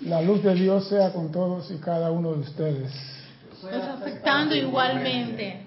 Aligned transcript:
La 0.00 0.22
luz 0.22 0.42
de 0.42 0.54
Dios 0.54 0.88
sea 0.88 1.12
con 1.12 1.32
todos 1.32 1.70
y 1.70 1.78
cada 1.78 2.10
uno 2.10 2.32
de 2.32 2.40
ustedes. 2.40 2.92
Estás 3.52 4.00
afectando 4.00 4.54
igualmente. 4.54 5.66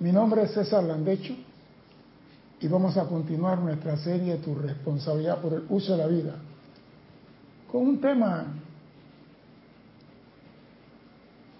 Mi 0.00 0.12
nombre 0.12 0.42
es 0.42 0.52
César 0.52 0.82
Landecho 0.84 1.34
y 2.60 2.68
vamos 2.68 2.96
a 2.96 3.04
continuar 3.04 3.58
nuestra 3.58 3.96
serie 3.96 4.36
Tu 4.36 4.54
responsabilidad 4.54 5.38
por 5.40 5.52
el 5.52 5.64
uso 5.68 5.92
de 5.92 5.98
la 5.98 6.06
vida 6.06 6.34
con 7.70 7.82
un 7.82 8.00
tema 8.00 8.46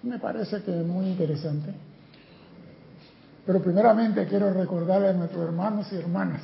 me 0.02 0.18
parece 0.18 0.62
que 0.62 0.80
es 0.80 0.86
muy 0.86 1.06
interesante. 1.06 1.74
Pero 3.44 3.60
primeramente 3.60 4.26
quiero 4.26 4.52
recordarle 4.52 5.08
a 5.08 5.12
nuestros 5.12 5.44
hermanos 5.44 5.86
y 5.92 5.96
hermanas 5.96 6.42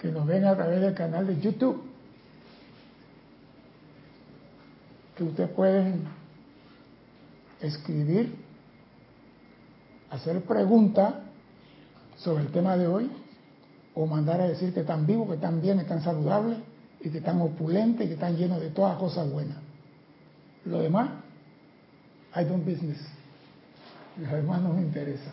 que 0.00 0.08
nos 0.08 0.26
ven 0.26 0.44
a 0.44 0.54
través 0.54 0.80
del 0.80 0.94
canal 0.94 1.26
de 1.26 1.40
YouTube 1.40 1.89
que 5.20 5.24
ustedes 5.24 5.50
pueden 5.50 6.04
escribir, 7.60 8.36
hacer 10.08 10.40
preguntas 10.44 11.12
sobre 12.16 12.44
el 12.44 12.48
tema 12.52 12.78
de 12.78 12.86
hoy 12.86 13.10
o 13.94 14.06
mandar 14.06 14.40
a 14.40 14.48
decir 14.48 14.72
que 14.72 14.80
están 14.80 15.06
vivos, 15.06 15.28
que 15.28 15.34
están 15.34 15.60
bien, 15.60 15.76
que 15.76 15.82
están 15.82 16.02
saludables 16.02 16.56
y 17.02 17.10
que 17.10 17.18
están 17.18 17.38
opulentes 17.42 18.06
y 18.06 18.08
que 18.08 18.14
están 18.14 18.34
llenos 18.34 18.62
de 18.62 18.70
todas 18.70 18.96
cosas 18.96 19.30
buenas. 19.30 19.58
Lo 20.64 20.78
demás, 20.78 21.10
I 22.34 22.44
don't 22.44 22.64
business. 22.64 23.06
Lo 24.16 24.34
demás 24.34 24.62
no 24.62 24.72
me 24.72 24.80
interesa. 24.80 25.32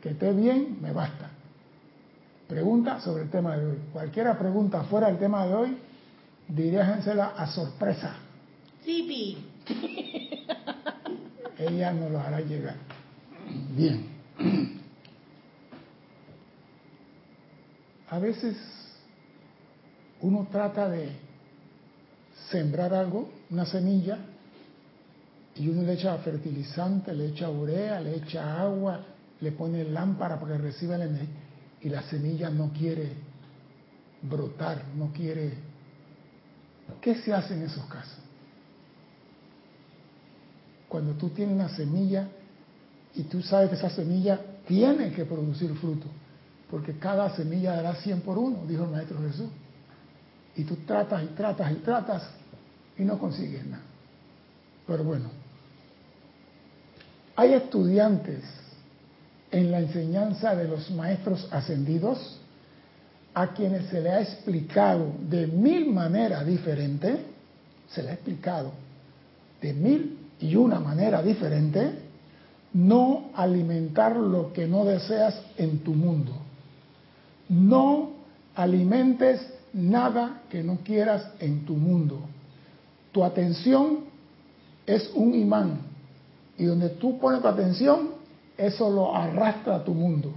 Que 0.00 0.10
esté 0.10 0.32
bien, 0.32 0.78
me 0.80 0.92
basta. 0.92 1.30
Pregunta 2.46 3.00
sobre 3.00 3.24
el 3.24 3.30
tema 3.30 3.56
de 3.56 3.66
hoy. 3.66 3.78
Cualquiera 3.92 4.38
pregunta 4.38 4.84
fuera 4.84 5.08
del 5.08 5.18
tema 5.18 5.46
de 5.46 5.54
hoy, 5.54 5.78
diríjensela 6.46 7.34
a 7.36 7.48
sorpresa. 7.48 8.29
Sí, 8.84 9.38
Ella 11.58 11.92
nos 11.92 12.10
lo 12.10 12.20
hará 12.20 12.40
llegar. 12.40 12.76
Bien. 13.76 14.08
A 18.08 18.18
veces 18.18 18.56
uno 20.20 20.48
trata 20.50 20.88
de 20.88 21.10
sembrar 22.50 22.94
algo, 22.94 23.30
una 23.50 23.66
semilla, 23.66 24.18
y 25.54 25.68
uno 25.68 25.82
le 25.82 25.92
echa 25.92 26.16
fertilizante, 26.18 27.14
le 27.14 27.26
echa 27.26 27.50
urea, 27.50 28.00
le 28.00 28.16
echa 28.16 28.60
agua, 28.60 29.04
le 29.40 29.52
pone 29.52 29.84
lámpara 29.84 30.40
para 30.40 30.56
que 30.56 30.62
reciba 30.62 30.96
la 30.96 31.04
energía, 31.04 31.34
y 31.82 31.88
la 31.88 32.02
semilla 32.02 32.50
no 32.50 32.72
quiere 32.72 33.12
brotar, 34.22 34.84
no 34.96 35.12
quiere... 35.12 35.52
¿Qué 37.00 37.14
se 37.16 37.32
hace 37.32 37.54
en 37.54 37.62
esos 37.62 37.84
casos? 37.86 38.29
Cuando 40.90 41.12
tú 41.12 41.28
tienes 41.28 41.54
una 41.54 41.68
semilla 41.68 42.28
y 43.14 43.22
tú 43.22 43.40
sabes 43.42 43.70
que 43.70 43.76
esa 43.76 43.90
semilla 43.90 44.40
tiene 44.66 45.12
que 45.12 45.24
producir 45.24 45.72
fruto, 45.76 46.06
porque 46.68 46.98
cada 46.98 47.34
semilla 47.36 47.76
dará 47.76 47.94
100 47.94 48.20
por 48.22 48.36
uno, 48.36 48.64
dijo 48.66 48.84
el 48.84 48.90
Maestro 48.90 49.18
Jesús. 49.22 49.48
Y 50.56 50.64
tú 50.64 50.76
tratas 50.84 51.22
y 51.22 51.26
tratas 51.28 51.70
y 51.70 51.74
tratas 51.76 52.28
y 52.98 53.04
no 53.04 53.18
consigues 53.18 53.64
nada. 53.66 53.84
Pero 54.84 55.04
bueno, 55.04 55.30
hay 57.36 57.52
estudiantes 57.52 58.42
en 59.52 59.70
la 59.70 59.78
enseñanza 59.78 60.56
de 60.56 60.66
los 60.66 60.90
maestros 60.90 61.46
ascendidos 61.52 62.40
a 63.32 63.52
quienes 63.52 63.86
se 63.86 64.00
le 64.00 64.10
ha 64.10 64.20
explicado 64.20 65.12
de 65.28 65.46
mil 65.46 65.92
maneras 65.92 66.44
diferentes, 66.44 67.20
se 67.88 68.02
le 68.02 68.10
ha 68.10 68.14
explicado 68.14 68.72
de 69.62 69.72
mil 69.72 70.19
y 70.40 70.56
una 70.56 70.80
manera 70.80 71.22
diferente, 71.22 71.92
no 72.72 73.30
alimentar 73.34 74.16
lo 74.16 74.52
que 74.52 74.66
no 74.66 74.84
deseas 74.84 75.40
en 75.56 75.80
tu 75.80 75.92
mundo. 75.92 76.32
No 77.48 78.10
alimentes 78.54 79.46
nada 79.72 80.42
que 80.50 80.62
no 80.62 80.78
quieras 80.84 81.30
en 81.40 81.64
tu 81.64 81.74
mundo. 81.74 82.20
Tu 83.12 83.24
atención 83.24 84.00
es 84.86 85.10
un 85.14 85.34
imán 85.34 85.90
y 86.60 86.64
donde 86.64 86.90
tú 86.90 87.18
pones 87.18 87.40
tu 87.40 87.48
atención, 87.48 88.10
eso 88.56 88.90
lo 88.90 89.16
arrastra 89.16 89.76
a 89.76 89.84
tu 89.84 89.94
mundo. 89.94 90.32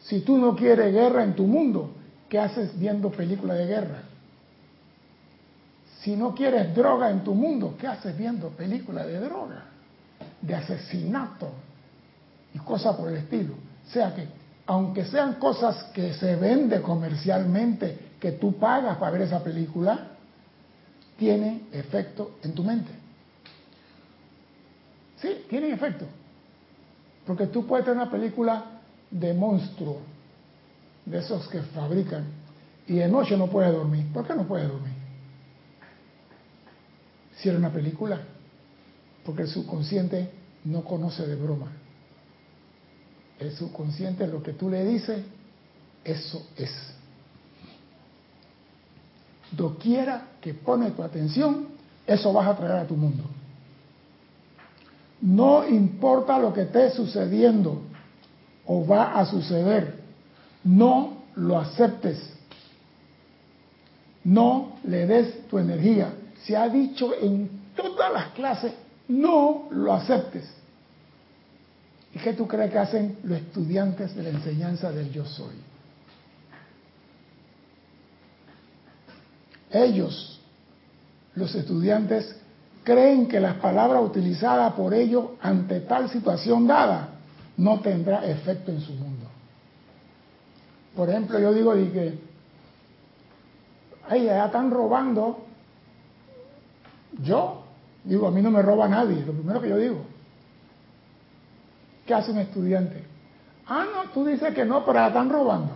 Si 0.00 0.20
tú 0.20 0.38
no 0.38 0.54
quieres 0.54 0.92
guerra 0.92 1.24
en 1.24 1.34
tu 1.34 1.44
mundo, 1.44 1.90
¿qué 2.28 2.38
haces 2.38 2.78
viendo 2.78 3.10
películas 3.10 3.58
de 3.58 3.66
guerra? 3.66 4.02
Si 6.02 6.16
no 6.16 6.34
quieres 6.34 6.74
droga 6.74 7.10
en 7.10 7.22
tu 7.22 7.34
mundo, 7.34 7.76
¿qué 7.78 7.86
haces 7.86 8.16
viendo 8.16 8.48
películas 8.50 9.06
de 9.06 9.20
droga? 9.20 9.64
De 10.40 10.54
asesinato 10.54 11.50
y 12.54 12.58
cosas 12.58 12.96
por 12.96 13.10
el 13.10 13.18
estilo. 13.18 13.54
O 13.86 13.92
sea 13.92 14.14
que, 14.14 14.26
aunque 14.66 15.04
sean 15.04 15.34
cosas 15.34 15.84
que 15.92 16.14
se 16.14 16.36
venden 16.36 16.80
comercialmente, 16.80 18.12
que 18.18 18.32
tú 18.32 18.58
pagas 18.58 18.96
para 18.96 19.12
ver 19.12 19.22
esa 19.22 19.44
película, 19.44 20.08
tiene 21.18 21.64
efecto 21.72 22.36
en 22.42 22.54
tu 22.54 22.64
mente. 22.64 22.92
Sí, 25.20 25.44
tienen 25.50 25.72
efecto. 25.72 26.06
Porque 27.26 27.46
tú 27.46 27.66
puedes 27.66 27.84
tener 27.84 28.00
una 28.00 28.10
película 28.10 28.64
de 29.10 29.34
monstruo, 29.34 29.98
de 31.04 31.18
esos 31.18 31.46
que 31.48 31.60
fabrican, 31.60 32.24
y 32.86 32.94
de 32.94 33.08
noche 33.08 33.36
no 33.36 33.48
puedes 33.48 33.72
dormir. 33.72 34.06
¿Por 34.14 34.26
qué 34.26 34.34
no 34.34 34.44
puedes 34.44 34.66
dormir? 34.66 34.99
Si 37.40 37.48
era 37.48 37.58
una 37.58 37.72
película, 37.72 38.20
porque 39.24 39.42
el 39.42 39.48
subconsciente 39.48 40.30
no 40.64 40.84
conoce 40.84 41.26
de 41.26 41.36
broma. 41.36 41.72
El 43.38 43.52
subconsciente 43.56 44.26
lo 44.26 44.42
que 44.42 44.52
tú 44.52 44.68
le 44.68 44.84
dices, 44.84 45.22
eso 46.04 46.46
es. 46.56 46.70
Doquiera 49.52 50.28
que 50.40 50.52
pone 50.52 50.90
tu 50.90 51.02
atención, 51.02 51.68
eso 52.06 52.32
vas 52.32 52.46
a 52.46 52.56
traer 52.56 52.84
a 52.84 52.86
tu 52.86 52.94
mundo. 52.94 53.24
No 55.22 55.66
importa 55.66 56.38
lo 56.38 56.52
que 56.52 56.62
esté 56.62 56.90
sucediendo 56.90 57.82
o 58.66 58.86
va 58.86 59.18
a 59.18 59.24
suceder, 59.24 60.00
no 60.62 61.24
lo 61.36 61.58
aceptes. 61.58 62.18
No 64.22 64.76
le 64.84 65.06
des 65.06 65.48
tu 65.48 65.58
energía 65.58 66.12
se 66.44 66.56
ha 66.56 66.68
dicho 66.68 67.12
en 67.14 67.50
todas 67.76 68.12
las 68.12 68.28
clases, 68.28 68.72
no 69.08 69.68
lo 69.70 69.92
aceptes. 69.92 70.48
¿Y 72.14 72.18
qué 72.18 72.32
tú 72.32 72.46
crees 72.46 72.70
que 72.70 72.78
hacen 72.78 73.18
los 73.22 73.38
estudiantes 73.38 74.14
de 74.14 74.22
la 74.22 74.30
enseñanza 74.30 74.90
del 74.90 75.12
yo 75.12 75.24
soy? 75.24 75.54
Ellos, 79.70 80.40
los 81.36 81.54
estudiantes, 81.54 82.36
creen 82.82 83.28
que 83.28 83.38
las 83.38 83.56
palabras 83.56 84.02
utilizadas 84.02 84.72
por 84.72 84.94
ellos 84.94 85.26
ante 85.40 85.80
tal 85.80 86.10
situación 86.10 86.66
dada 86.66 87.10
no 87.56 87.80
tendrá 87.80 88.24
efecto 88.26 88.72
en 88.72 88.80
su 88.80 88.92
mundo. 88.94 89.26
Por 90.96 91.08
ejemplo, 91.08 91.38
yo 91.38 91.52
digo 91.52 91.74
que, 91.74 92.18
ay, 94.08 94.24
ya 94.24 94.46
están 94.46 94.70
robando 94.70 95.46
yo 97.22 97.64
digo, 98.04 98.28
a 98.28 98.30
mí 98.30 98.42
no 98.42 98.50
me 98.50 98.62
roba 98.62 98.88
nadie, 98.88 99.24
lo 99.24 99.32
primero 99.32 99.60
que 99.60 99.68
yo 99.68 99.76
digo. 99.76 100.04
¿Qué 102.06 102.14
hace 102.14 102.32
un 102.32 102.38
estudiante? 102.38 103.04
Ah, 103.66 103.86
no, 103.92 104.10
tú 104.10 104.24
dices 104.24 104.54
que 104.54 104.64
no, 104.64 104.84
pero 104.84 104.98
la 104.98 105.08
están 105.08 105.30
robando. 105.30 105.72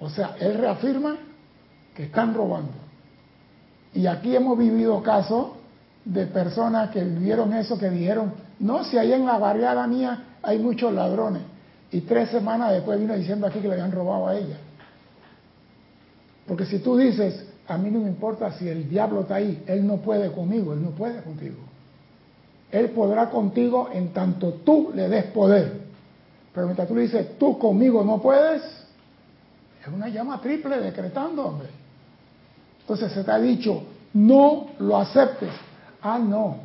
O 0.00 0.08
sea, 0.08 0.36
él 0.38 0.58
reafirma 0.58 1.16
que 1.94 2.04
están 2.04 2.34
robando. 2.34 2.72
Y 3.94 4.06
aquí 4.06 4.34
hemos 4.34 4.58
vivido 4.58 5.02
casos 5.02 5.52
de 6.04 6.26
personas 6.26 6.90
que 6.90 7.02
vivieron 7.02 7.52
eso, 7.54 7.78
que 7.78 7.88
dijeron, 7.88 8.34
no, 8.58 8.84
si 8.84 8.98
ahí 8.98 9.12
en 9.12 9.24
la 9.24 9.38
barriada 9.38 9.86
mía 9.86 10.36
hay 10.42 10.58
muchos 10.58 10.92
ladrones. 10.92 11.42
Y 11.90 12.02
tres 12.02 12.30
semanas 12.30 12.72
después 12.72 12.98
vino 12.98 13.14
diciendo 13.14 13.46
aquí 13.46 13.60
que 13.60 13.68
le 13.68 13.74
habían 13.74 13.92
robado 13.92 14.28
a 14.28 14.36
ella. 14.36 14.56
Porque 16.46 16.66
si 16.66 16.80
tú 16.80 16.96
dices, 16.96 17.46
a 17.66 17.78
mí 17.78 17.90
no 17.90 18.00
me 18.00 18.08
importa 18.08 18.52
si 18.52 18.68
el 18.68 18.88
diablo 18.88 19.22
está 19.22 19.36
ahí, 19.36 19.62
él 19.66 19.86
no 19.86 19.96
puede 19.98 20.30
conmigo, 20.32 20.74
él 20.74 20.82
no 20.82 20.90
puede 20.90 21.22
contigo. 21.22 21.56
Él 22.70 22.90
podrá 22.90 23.30
contigo 23.30 23.88
en 23.92 24.12
tanto 24.12 24.54
tú 24.64 24.90
le 24.94 25.08
des 25.08 25.24
poder. 25.26 25.84
Pero 26.52 26.66
mientras 26.66 26.86
tú 26.88 26.94
le 26.94 27.02
dices, 27.02 27.38
tú 27.38 27.58
conmigo 27.58 28.04
no 28.04 28.20
puedes, 28.20 28.62
es 29.80 29.88
una 29.92 30.08
llama 30.08 30.40
triple 30.40 30.78
decretando, 30.80 31.46
hombre. 31.46 31.68
Entonces 32.80 33.12
se 33.12 33.24
te 33.24 33.30
ha 33.30 33.38
dicho, 33.38 33.82
no 34.14 34.68
lo 34.78 34.96
aceptes. 34.98 35.50
Ah, 36.02 36.18
no. 36.18 36.58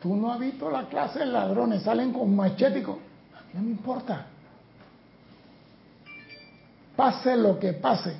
Tú 0.00 0.14
no 0.14 0.32
has 0.32 0.38
visto 0.38 0.70
la 0.70 0.86
clase 0.88 1.20
de 1.20 1.26
ladrones, 1.26 1.82
salen 1.82 2.12
con 2.12 2.34
machéticos. 2.34 2.96
A 3.34 3.40
mí 3.42 3.48
no 3.54 3.62
me 3.62 3.70
importa. 3.70 4.26
Pase 6.94 7.36
lo 7.36 7.58
que 7.58 7.72
pase, 7.72 8.14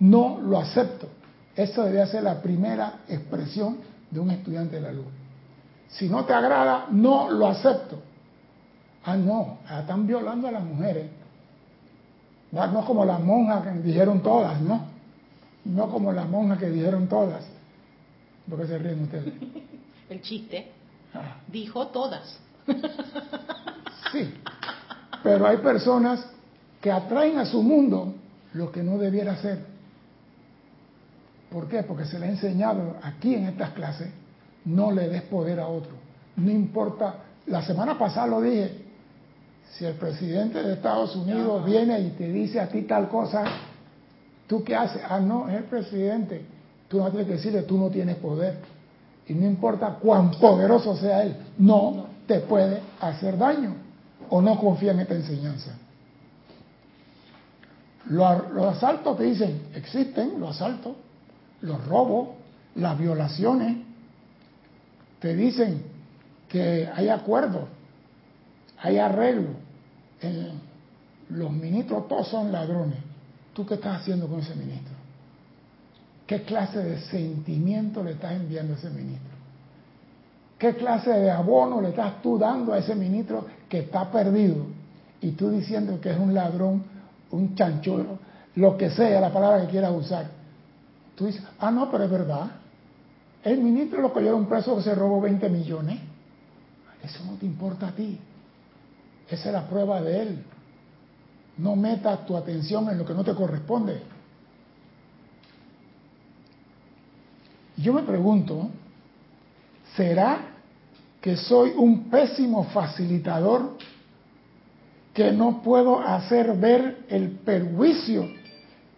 no 0.00 0.38
lo 0.40 0.58
acepto. 0.58 1.08
Eso 1.58 1.82
debe 1.82 2.06
ser 2.06 2.22
la 2.22 2.40
primera 2.40 3.00
expresión 3.08 3.78
de 4.12 4.20
un 4.20 4.30
estudiante 4.30 4.76
de 4.76 4.82
la 4.82 4.92
luz. 4.92 5.06
Si 5.88 6.08
no 6.08 6.24
te 6.24 6.32
agrada, 6.32 6.86
no 6.92 7.28
lo 7.32 7.48
acepto. 7.48 8.00
Ah, 9.04 9.16
no, 9.16 9.58
están 9.68 10.06
violando 10.06 10.46
a 10.46 10.52
las 10.52 10.62
mujeres. 10.62 11.10
No, 12.52 12.84
como 12.86 13.04
las 13.04 13.18
monjas 13.18 13.64
que 13.64 13.72
dijeron 13.80 14.22
todas, 14.22 14.60
no. 14.60 14.86
No 15.64 15.90
como 15.90 16.12
las 16.12 16.28
monjas 16.28 16.58
que 16.60 16.70
dijeron 16.70 17.08
todas. 17.08 17.44
¿Por 18.48 18.60
qué 18.60 18.66
se 18.68 18.78
ríen 18.78 19.02
ustedes? 19.02 19.34
El 20.10 20.22
chiste. 20.22 20.70
Ah. 21.12 21.38
Dijo 21.48 21.88
todas. 21.88 22.38
Sí, 24.10 24.32
pero 25.22 25.46
hay 25.46 25.58
personas 25.58 26.24
que 26.80 26.90
atraen 26.90 27.36
a 27.36 27.44
su 27.44 27.62
mundo 27.62 28.14
lo 28.54 28.72
que 28.72 28.82
no 28.82 28.96
debiera 28.96 29.36
ser. 29.36 29.77
¿Por 31.50 31.68
qué? 31.68 31.82
Porque 31.82 32.04
se 32.04 32.18
le 32.18 32.26
ha 32.26 32.30
enseñado 32.30 32.96
aquí 33.02 33.34
en 33.34 33.46
estas 33.46 33.70
clases, 33.70 34.08
no 34.64 34.92
le 34.92 35.08
des 35.08 35.22
poder 35.22 35.60
a 35.60 35.68
otro. 35.68 35.92
No 36.36 36.50
importa, 36.50 37.14
la 37.46 37.62
semana 37.62 37.98
pasada 37.98 38.26
lo 38.26 38.40
dije, 38.42 38.84
si 39.72 39.84
el 39.84 39.94
presidente 39.94 40.62
de 40.62 40.74
Estados 40.74 41.16
Unidos 41.16 41.64
viene 41.64 42.00
y 42.00 42.10
te 42.10 42.28
dice 42.28 42.60
a 42.60 42.68
ti 42.68 42.82
tal 42.82 43.08
cosa, 43.08 43.44
¿tú 44.46 44.62
qué 44.62 44.76
haces? 44.76 45.02
Ah, 45.08 45.20
no, 45.20 45.48
es 45.48 45.56
el 45.56 45.64
presidente. 45.64 46.44
Tú 46.88 46.98
no 46.98 47.10
tienes 47.10 47.26
que 47.26 47.34
decirle, 47.34 47.62
tú 47.62 47.78
no 47.78 47.88
tienes 47.88 48.16
poder. 48.16 48.58
Y 49.26 49.34
no 49.34 49.46
importa 49.46 49.98
cuán 50.00 50.30
poderoso 50.32 50.96
sea 50.96 51.22
él, 51.22 51.36
no 51.58 52.06
te 52.26 52.40
puede 52.40 52.80
hacer 53.00 53.36
daño. 53.36 53.74
O 54.30 54.42
no 54.42 54.58
confía 54.58 54.92
en 54.92 55.00
esta 55.00 55.14
enseñanza. 55.14 55.72
Los, 58.06 58.50
los 58.52 58.76
asaltos 58.76 59.16
te 59.16 59.24
dicen, 59.24 59.68
existen 59.74 60.40
los 60.40 60.56
asaltos, 60.56 60.94
los 61.60 61.84
robos, 61.86 62.30
las 62.74 62.98
violaciones. 62.98 63.78
Te 65.20 65.34
dicen 65.34 65.82
que 66.48 66.88
hay 66.94 67.08
acuerdos, 67.08 67.68
hay 68.80 68.98
arreglo. 68.98 69.50
los 71.28 71.52
ministros 71.52 72.08
todos 72.08 72.28
son 72.28 72.52
ladrones. 72.52 72.98
¿Tú 73.52 73.66
qué 73.66 73.74
estás 73.74 74.00
haciendo 74.00 74.28
con 74.28 74.40
ese 74.40 74.54
ministro? 74.54 74.94
¿Qué 76.26 76.42
clase 76.42 76.78
de 76.78 77.00
sentimiento 77.00 78.02
le 78.04 78.12
estás 78.12 78.32
enviando 78.32 78.74
a 78.74 78.76
ese 78.76 78.90
ministro? 78.90 79.38
¿Qué 80.58 80.74
clase 80.74 81.10
de 81.10 81.30
abono 81.30 81.80
le 81.80 81.90
estás 81.90 82.20
tú 82.20 82.38
dando 82.38 82.72
a 82.72 82.78
ese 82.78 82.94
ministro 82.94 83.46
que 83.68 83.80
está 83.80 84.10
perdido? 84.10 84.66
Y 85.20 85.32
tú 85.32 85.50
diciendo 85.50 86.00
que 86.00 86.10
es 86.10 86.18
un 86.18 86.34
ladrón, 86.34 86.84
un 87.30 87.54
chanchullo, 87.54 88.18
lo 88.56 88.76
que 88.76 88.90
sea 88.90 89.20
la 89.20 89.32
palabra 89.32 89.62
que 89.62 89.68
quieras 89.68 89.92
usar. 89.92 90.37
Tú 91.18 91.26
dices, 91.26 91.42
ah, 91.58 91.72
no, 91.72 91.90
pero 91.90 92.04
es 92.04 92.10
verdad. 92.10 92.48
El 93.42 93.60
ministro 93.60 94.00
lo 94.00 94.12
cogió 94.12 94.36
un 94.36 94.46
preso 94.46 94.76
que 94.76 94.82
se 94.82 94.94
robó 94.94 95.20
20 95.20 95.48
millones. 95.48 95.98
Eso 97.02 97.24
no 97.24 97.32
te 97.32 97.44
importa 97.44 97.88
a 97.88 97.92
ti. 97.92 98.20
Esa 99.28 99.48
es 99.48 99.52
la 99.52 99.66
prueba 99.66 100.00
de 100.00 100.22
él. 100.22 100.44
No 101.56 101.74
metas 101.74 102.24
tu 102.24 102.36
atención 102.36 102.88
en 102.88 102.98
lo 102.98 103.04
que 103.04 103.14
no 103.14 103.24
te 103.24 103.34
corresponde. 103.34 104.00
Yo 107.76 107.92
me 107.92 108.02
pregunto, 108.02 108.70
¿será 109.96 110.38
que 111.20 111.36
soy 111.36 111.72
un 111.76 112.10
pésimo 112.10 112.62
facilitador 112.64 113.76
que 115.12 115.32
no 115.32 115.62
puedo 115.62 115.98
hacer 115.98 116.56
ver 116.56 117.06
el 117.08 117.30
perjuicio 117.30 118.37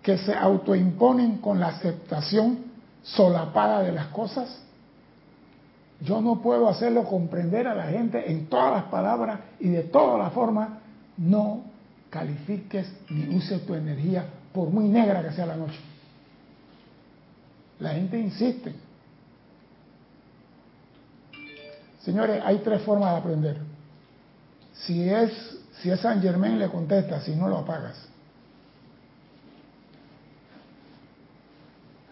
que 0.02 0.19
se 0.19 0.35
autoimponen 0.35 1.38
con 1.38 1.61
la 1.61 1.69
aceptación 1.69 2.64
solapada 3.02 3.82
de 3.82 3.93
las 3.93 4.06
cosas? 4.08 4.62
Yo 6.00 6.20
no 6.23 6.41
puedo 6.41 6.69
hacerlo 6.69 7.05
comprender 7.05 7.67
a 7.67 7.75
la 7.75 7.85
gente 7.85 8.31
en 8.31 8.47
todas 8.47 8.73
las 8.73 8.85
palabras 8.85 9.41
y 9.58 9.69
de 9.69 9.82
todas 9.82 10.19
las 10.19 10.32
formas. 10.32 10.70
No 11.19 11.64
califiques 12.08 12.91
ni 13.11 13.37
uses 13.37 13.64
tu 13.67 13.75
energía 13.75 14.25
por 14.52 14.70
muy 14.70 14.88
negra 14.88 15.23
que 15.23 15.32
sea 15.32 15.47
la 15.47 15.56
noche. 15.56 15.79
La 17.79 17.91
gente 17.91 18.19
insiste. 18.19 18.75
Señores, 22.02 22.43
hay 22.44 22.58
tres 22.58 22.82
formas 22.82 23.12
de 23.12 23.19
aprender. 23.19 23.56
Si 24.73 25.08
es, 25.08 25.32
si 25.82 25.91
es 25.91 26.00
San 26.00 26.23
Germain, 26.23 26.58
le 26.58 26.69
contesta, 26.69 27.20
si 27.20 27.35
no 27.35 27.49
lo 27.49 27.58
apagas. 27.58 28.10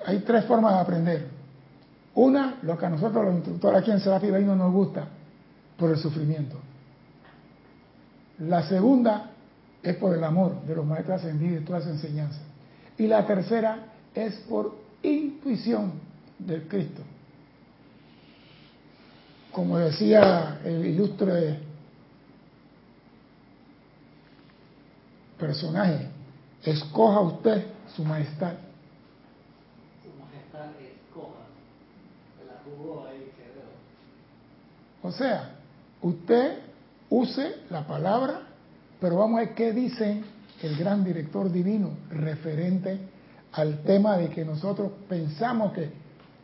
Hay 0.08 0.20
tres 0.20 0.46
formas 0.46 0.72
de 0.74 0.80
aprender. 0.80 1.26
Una, 2.14 2.58
lo 2.62 2.78
que 2.78 2.86
a 2.86 2.88
nosotros 2.88 3.26
los 3.26 3.34
instructores 3.34 3.82
aquí 3.82 3.90
en 3.90 4.00
Serapis 4.00 4.30
no 4.40 4.56
nos 4.56 4.72
gusta, 4.72 5.06
por 5.76 5.90
el 5.90 5.98
sufrimiento. 5.98 6.56
La 8.38 8.62
segunda 8.62 9.30
es 9.82 9.96
por 9.96 10.16
el 10.16 10.24
amor 10.24 10.62
de 10.62 10.74
los 10.74 10.86
maestros 10.86 11.20
ascendidos 11.20 11.62
y 11.62 11.64
todas 11.64 11.86
las 11.86 11.94
enseñanzas. 11.96 12.40
Y 12.96 13.06
la 13.06 13.26
tercera 13.26 13.86
es 14.14 14.34
por 14.48 14.76
intuición 15.02 15.92
del 16.38 16.66
Cristo. 16.68 17.02
Como 19.52 19.76
decía 19.78 20.60
el 20.64 20.86
ilustre 20.86 21.60
personaje, 25.38 26.08
escoja 26.62 27.20
usted 27.20 27.66
su 27.94 28.04
majestad. 28.04 28.54
Su 30.02 30.10
majestad 30.20 30.70
escoja. 30.80 31.46
la 32.46 33.10
ahí 33.10 33.32
O 35.08 35.12
sea, 35.12 35.52
usted 36.02 36.58
use 37.08 37.62
la 37.70 37.86
palabra, 37.86 38.42
pero 39.00 39.16
vamos 39.16 39.38
a 39.38 39.44
ver 39.44 39.54
qué 39.54 39.72
dice 39.72 40.22
el 40.62 40.76
gran 40.76 41.02
director 41.02 41.50
divino 41.50 41.92
referente 42.10 42.98
al 43.52 43.78
tema 43.84 44.18
de 44.18 44.28
que 44.28 44.44
nosotros 44.44 44.92
pensamos 45.08 45.72
que, 45.72 45.90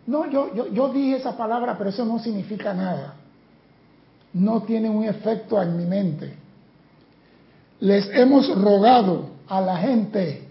no, 0.06 0.30
yo, 0.30 0.54
yo, 0.54 0.68
yo 0.68 0.88
dije 0.88 1.16
esa 1.16 1.36
palabra, 1.36 1.76
pero 1.76 1.90
eso 1.90 2.06
no 2.06 2.18
significa 2.18 2.72
nada. 2.72 3.16
No 4.32 4.62
tiene 4.62 4.88
un 4.88 5.04
efecto 5.04 5.60
en 5.60 5.76
mi 5.76 5.84
mente. 5.84 6.34
Les 7.80 8.08
hemos 8.14 8.48
rogado 8.58 9.28
a 9.46 9.60
la 9.60 9.76
gente 9.76 10.48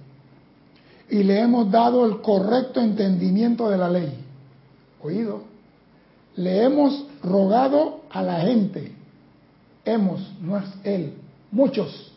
y 1.10 1.24
le 1.24 1.39
hemos 1.39 1.71
dado 1.71 2.06
el 2.06 2.21
correcto 2.21 2.80
entendimiento 2.80 3.71
de 3.71 3.77
la 3.80 3.89
ley. 3.89 4.24
Oído. 5.01 5.41
Le 6.36 6.63
hemos 6.63 7.08
rogado 7.24 8.01
a 8.10 8.22
la 8.22 8.42
gente. 8.42 8.92
Hemos, 9.86 10.22
no 10.42 10.58
es 10.58 10.65
él, 10.84 11.13
muchos. 11.51 12.12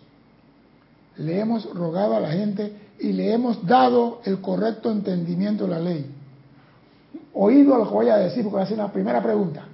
Le 1.16 1.40
hemos 1.40 1.64
rogado 1.74 2.16
a 2.16 2.20
la 2.20 2.32
gente 2.32 2.72
y 3.00 3.12
le 3.12 3.32
hemos 3.32 3.66
dado 3.66 4.20
el 4.24 4.40
correcto 4.40 4.90
entendimiento 4.90 5.64
de 5.64 5.70
la 5.70 5.80
ley. 5.80 6.06
Oído 7.34 7.76
lo 7.76 7.88
que 7.88 7.94
voy 7.94 8.08
a 8.08 8.16
decir, 8.16 8.42
porque 8.42 8.54
voy 8.54 8.60
a 8.60 8.64
hacer 8.64 8.78
una 8.78 8.92
primera 8.92 9.22
pregunta. 9.22 9.64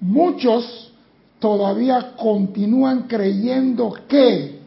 Muchos 0.00 0.92
todavía 1.38 2.14
continúan 2.16 3.02
creyendo 3.02 3.94
que 4.08 4.60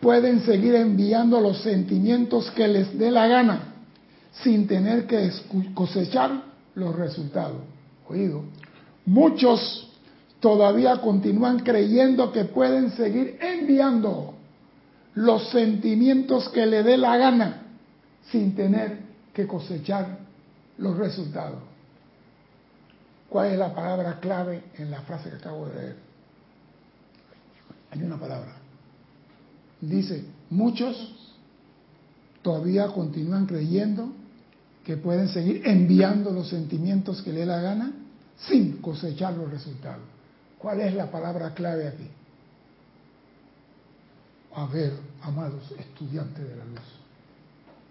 pueden 0.00 0.44
seguir 0.44 0.74
enviando 0.74 1.40
los 1.40 1.62
sentimientos 1.62 2.50
que 2.50 2.68
les 2.68 2.98
dé 2.98 3.10
la 3.10 3.26
gana 3.26 3.74
sin 4.42 4.66
tener 4.66 5.06
que 5.06 5.30
cosechar 5.74 6.42
los 6.74 6.94
resultados. 6.96 7.58
Oído. 8.08 8.42
Muchos 9.06 9.90
todavía 10.40 11.00
continúan 11.00 11.60
creyendo 11.60 12.32
que 12.32 12.44
pueden 12.44 12.90
seguir 12.92 13.38
enviando 13.40 14.34
los 15.14 15.50
sentimientos 15.50 16.48
que 16.48 16.66
le 16.66 16.82
dé 16.82 16.96
la 16.96 17.16
gana 17.16 17.62
sin 18.30 18.54
tener 18.54 18.98
que 19.32 19.46
cosechar 19.46 20.18
los 20.78 20.96
resultados. 20.96 21.60
¿Cuál 23.28 23.52
es 23.52 23.58
la 23.58 23.74
palabra 23.74 24.20
clave 24.20 24.62
en 24.78 24.90
la 24.90 25.00
frase 25.02 25.30
que 25.30 25.36
acabo 25.36 25.66
de 25.66 25.74
leer? 25.74 25.96
Hay 27.90 28.02
una 28.02 28.18
palabra. 28.18 28.56
Dice, 29.80 30.24
muchos 30.50 31.14
todavía 32.42 32.88
continúan 32.88 33.46
creyendo 33.46 34.12
que 34.84 34.96
pueden 34.96 35.28
seguir 35.28 35.62
enviando 35.64 36.30
los 36.30 36.48
sentimientos 36.48 37.22
que 37.22 37.32
le 37.32 37.40
dé 37.40 37.46
la 37.46 37.60
gana 37.60 37.92
sin 38.48 38.78
cosechar 38.78 39.34
los 39.34 39.50
resultados. 39.50 40.02
¿Cuál 40.58 40.80
es 40.80 40.94
la 40.94 41.10
palabra 41.10 41.52
clave 41.54 41.88
aquí? 41.88 42.08
A 44.54 44.66
ver, 44.66 44.92
amados 45.22 45.70
estudiantes 45.78 46.46
de 46.46 46.56
la 46.56 46.64
luz, 46.64 46.80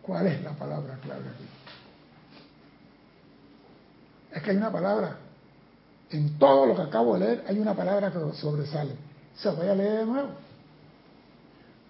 ¿cuál 0.01 0.27
es 0.27 0.41
la 0.43 0.51
palabra 0.51 0.97
clave 1.01 1.27
aquí? 1.27 1.45
Es 4.31 4.43
que 4.43 4.51
hay 4.51 4.57
una 4.57 4.71
palabra, 4.71 5.17
en 6.11 6.37
todo 6.37 6.65
lo 6.67 6.75
que 6.75 6.81
acabo 6.83 7.13
de 7.15 7.19
leer 7.19 7.43
hay 7.47 7.59
una 7.59 7.73
palabra 7.73 8.11
que 8.11 8.19
sobresale. 8.37 8.93
Se 9.35 9.49
voy 9.49 9.67
a 9.67 9.75
leer 9.75 9.99
de 9.99 10.05
nuevo. 10.05 10.29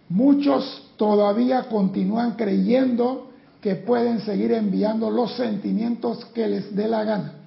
Muchos 0.10 0.92
todavía 0.98 1.68
continúan 1.70 2.36
creyendo 2.36 3.30
que 3.62 3.76
pueden 3.76 4.20
seguir 4.22 4.52
enviando 4.52 5.10
los 5.10 5.36
sentimientos 5.36 6.26
que 6.26 6.48
les 6.48 6.76
dé 6.76 6.88
la 6.88 7.04
gana. 7.04 7.41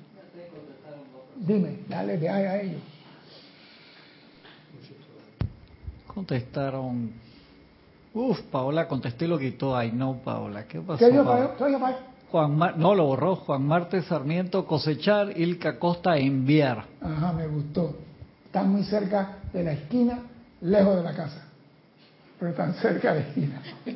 Dime, 1.46 1.80
dale 1.88 2.16
de 2.18 2.28
ahí 2.28 2.44
a 2.44 2.60
ellos. 2.62 2.82
Contestaron. 6.06 7.12
Uf, 8.14 8.40
Paola 8.42 8.86
contesté 8.88 9.26
lo 9.28 9.38
quitó. 9.38 9.76
Ay, 9.76 9.90
no, 9.92 10.18
Paola. 10.24 10.64
¿Qué 10.66 10.80
pasó? 10.80 10.98
¿Qué 10.98 11.10
dijo 11.10 11.24
Paola? 11.24 11.56
Paola? 11.56 11.98
Juan 12.30 12.56
Mar- 12.56 12.78
no 12.78 12.94
lo 12.94 13.04
borró. 13.06 13.36
Juan 13.36 13.66
Marte 13.66 14.02
Sarmiento 14.02 14.66
cosechar, 14.66 15.36
Ilka 15.38 15.78
Costa 15.78 16.16
enviar. 16.16 16.84
Ajá, 17.00 17.32
me 17.32 17.46
gustó. 17.46 17.96
Están 18.46 18.70
muy 18.70 18.84
cerca 18.84 19.38
de 19.52 19.64
la 19.64 19.72
esquina, 19.72 20.20
lejos 20.60 20.96
de 20.96 21.02
la 21.02 21.14
casa. 21.14 21.48
Pero 22.38 22.50
están 22.52 22.74
cerca 22.74 23.12
de 23.14 23.20
la 23.20 23.26
esquina. 23.28 23.62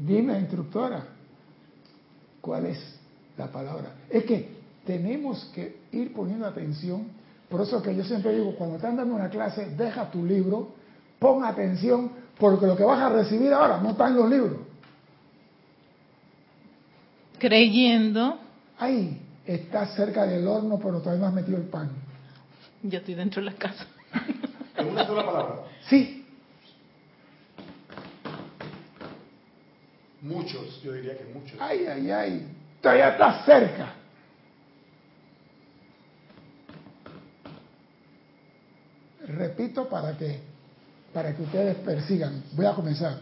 Dime, 0.00 0.38
instructora, 0.38 1.04
¿cuál 2.40 2.66
es 2.66 2.97
la 3.38 3.46
palabra? 3.46 3.94
Es 4.10 4.24
que 4.24 4.48
tenemos 4.84 5.50
que 5.54 5.78
ir 5.92 6.12
poniendo 6.12 6.46
atención. 6.46 7.06
Por 7.48 7.60
eso 7.62 7.80
que 7.80 7.94
yo 7.94 8.04
siempre 8.04 8.34
digo, 8.34 8.54
cuando 8.56 8.76
están 8.76 8.96
dando 8.96 9.14
una 9.14 9.30
clase, 9.30 9.70
deja 9.76 10.10
tu 10.10 10.24
libro, 10.24 10.74
pon 11.18 11.44
atención, 11.44 12.10
porque 12.38 12.66
lo 12.66 12.76
que 12.76 12.84
vas 12.84 13.00
a 13.00 13.08
recibir 13.08 13.52
ahora 13.52 13.80
no 13.80 13.90
está 13.90 14.08
en 14.08 14.16
los 14.16 14.30
libros. 14.30 14.58
Creyendo, 17.38 18.38
Ahí 18.78 19.20
está 19.46 19.86
cerca 19.94 20.24
del 20.26 20.46
horno, 20.46 20.78
pero 20.78 20.98
todavía 21.00 21.20
no 21.22 21.26
has 21.28 21.34
metido 21.34 21.56
el 21.58 21.64
pan. 21.64 21.90
yo 22.82 22.98
estoy 22.98 23.14
dentro 23.14 23.40
de 23.42 23.50
la 23.50 23.56
casa. 23.56 23.86
En 24.76 24.88
una 24.88 25.06
sola 25.06 25.24
palabra. 25.26 25.54
Sí, 25.88 26.14
Muchos, 30.20 30.82
yo 30.82 30.92
diría 30.94 31.16
que 31.16 31.24
muchos. 31.32 31.56
Ay, 31.60 31.86
ay, 31.86 32.10
ay. 32.10 32.46
Todavía 32.80 33.08
está 33.10 33.44
cerca. 33.44 33.94
Repito 39.26 39.88
para 39.88 40.16
que, 40.16 40.40
para 41.12 41.34
que 41.34 41.42
ustedes 41.42 41.76
persigan. 41.78 42.44
Voy 42.52 42.66
a 42.66 42.74
comenzar. 42.74 43.20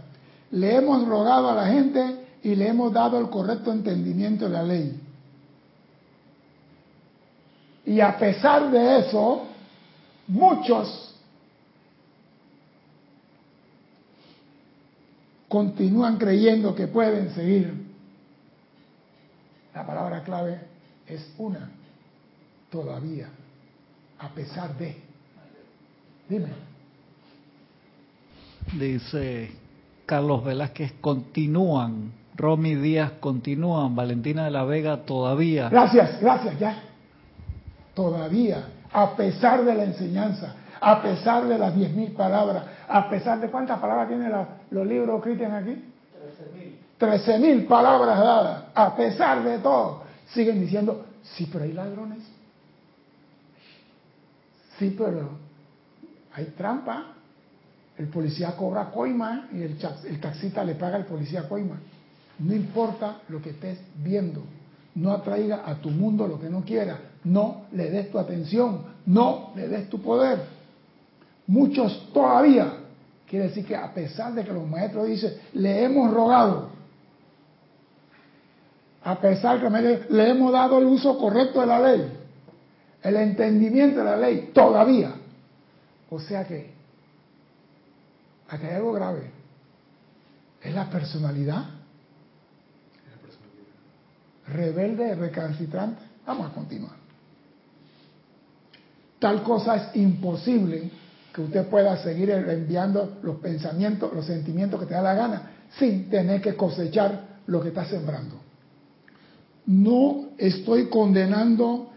Le 0.50 0.76
hemos 0.76 1.06
rogado 1.06 1.50
a 1.50 1.54
la 1.54 1.66
gente 1.66 2.26
y 2.42 2.54
le 2.54 2.68
hemos 2.68 2.92
dado 2.92 3.18
el 3.18 3.28
correcto 3.28 3.72
entendimiento 3.72 4.44
de 4.44 4.50
la 4.50 4.62
ley. 4.62 5.00
Y 7.86 8.00
a 8.00 8.16
pesar 8.18 8.70
de 8.70 8.98
eso, 9.00 9.46
muchos 10.28 11.14
continúan 15.48 16.18
creyendo 16.18 16.74
que 16.74 16.88
pueden 16.88 17.34
seguir. 17.34 17.85
La 19.76 19.84
palabra 19.86 20.22
clave 20.22 20.58
es 21.06 21.34
una, 21.36 21.70
todavía, 22.70 23.28
a 24.18 24.28
pesar 24.30 24.74
de. 24.78 24.96
Dime, 26.26 26.48
Dice 28.72 29.50
Carlos 30.06 30.42
Velázquez, 30.44 30.94
continúan. 31.02 32.10
Romy 32.36 32.74
Díaz, 32.74 33.12
continúan. 33.20 33.94
Valentina 33.94 34.46
de 34.46 34.50
la 34.50 34.64
Vega, 34.64 35.04
todavía. 35.04 35.68
gracias, 35.68 36.22
gracias, 36.22 36.58
ya. 36.58 36.82
Todavía, 37.94 38.68
a 38.90 39.14
pesar 39.14 39.62
de 39.62 39.74
la 39.74 39.84
enseñanza, 39.84 40.54
a 40.80 41.02
pesar 41.02 41.46
de 41.46 41.58
las 41.58 41.76
diez 41.76 41.92
mil 41.92 42.12
palabras, 42.12 42.64
a 42.88 43.10
pesar 43.10 43.40
de 43.40 43.50
cuántas 43.50 43.78
palabras 43.78 44.08
tienen 44.08 44.32
los 44.70 44.86
libros 44.86 45.22
Cristian 45.22 45.52
aquí. 45.52 45.84
Trece 46.98 47.38
mil 47.38 47.66
palabras 47.66 48.18
dadas, 48.18 48.64
a 48.74 48.96
pesar 48.96 49.44
de 49.44 49.58
todo, 49.58 50.04
siguen 50.32 50.60
diciendo, 50.60 51.04
sí, 51.22 51.48
pero 51.52 51.64
hay 51.64 51.72
ladrones. 51.72 52.20
Sí, 54.78 54.94
pero 54.96 55.30
hay 56.34 56.46
trampa. 56.56 57.12
El 57.98 58.08
policía 58.08 58.54
cobra 58.56 58.90
coima 58.90 59.48
y 59.52 59.62
el, 59.62 59.78
taxista 60.20 60.62
le 60.62 60.74
paga 60.74 60.96
al 60.96 61.06
policía 61.06 61.48
coima. 61.48 61.78
No 62.38 62.54
importa 62.54 63.22
lo 63.28 63.40
que 63.40 63.50
estés 63.50 63.78
viendo, 63.96 64.42
no 64.94 65.12
atraiga 65.12 65.62
a 65.64 65.76
tu 65.76 65.88
mundo 65.88 66.26
lo 66.26 66.38
que 66.38 66.50
no 66.50 66.62
quiera, 66.62 66.98
no 67.24 67.64
le 67.72 67.90
des 67.90 68.10
tu 68.10 68.18
atención, 68.18 68.82
no 69.06 69.52
le 69.56 69.68
des 69.68 69.88
tu 69.88 70.02
poder. 70.02 70.44
Muchos 71.46 72.10
todavía, 72.12 72.70
quiere 73.26 73.48
decir 73.48 73.64
que 73.64 73.74
a 73.74 73.94
pesar 73.94 74.34
de 74.34 74.44
que 74.44 74.52
los 74.52 74.68
maestros 74.68 75.06
dicen, 75.06 75.32
le 75.54 75.84
hemos 75.84 76.12
rogado, 76.12 76.75
a 79.06 79.20
pesar 79.20 79.60
que 79.60 79.70
me- 79.70 80.00
le 80.10 80.30
hemos 80.30 80.50
dado 80.52 80.78
el 80.78 80.86
uso 80.86 81.16
correcto 81.16 81.60
de 81.60 81.66
la 81.68 81.78
ley, 81.78 82.12
el 83.04 83.16
entendimiento 83.16 84.00
de 84.00 84.04
la 84.04 84.16
ley, 84.16 84.50
todavía. 84.52 85.12
O 86.10 86.18
sea 86.18 86.44
que, 86.44 86.72
aquí 88.48 88.66
hay 88.66 88.74
algo 88.74 88.92
grave. 88.92 89.30
Es 90.60 90.74
la 90.74 90.90
personalidad 90.90 91.66
rebelde, 94.48 95.14
recalcitrante. 95.14 96.02
Vamos 96.26 96.50
a 96.50 96.54
continuar. 96.54 96.96
Tal 99.20 99.44
cosa 99.44 99.76
es 99.76 99.96
imposible 99.96 100.90
que 101.32 101.42
usted 101.42 101.68
pueda 101.68 101.96
seguir 101.98 102.30
enviando 102.30 103.18
los 103.22 103.36
pensamientos, 103.36 104.12
los 104.12 104.26
sentimientos 104.26 104.80
que 104.80 104.86
te 104.86 104.94
da 104.94 105.02
la 105.02 105.14
gana, 105.14 105.42
sin 105.78 106.10
tener 106.10 106.40
que 106.42 106.56
cosechar 106.56 107.36
lo 107.46 107.62
que 107.62 107.68
está 107.68 107.84
sembrando. 107.84 108.45
No 109.66 110.28
estoy 110.38 110.88
condenando 110.88 111.90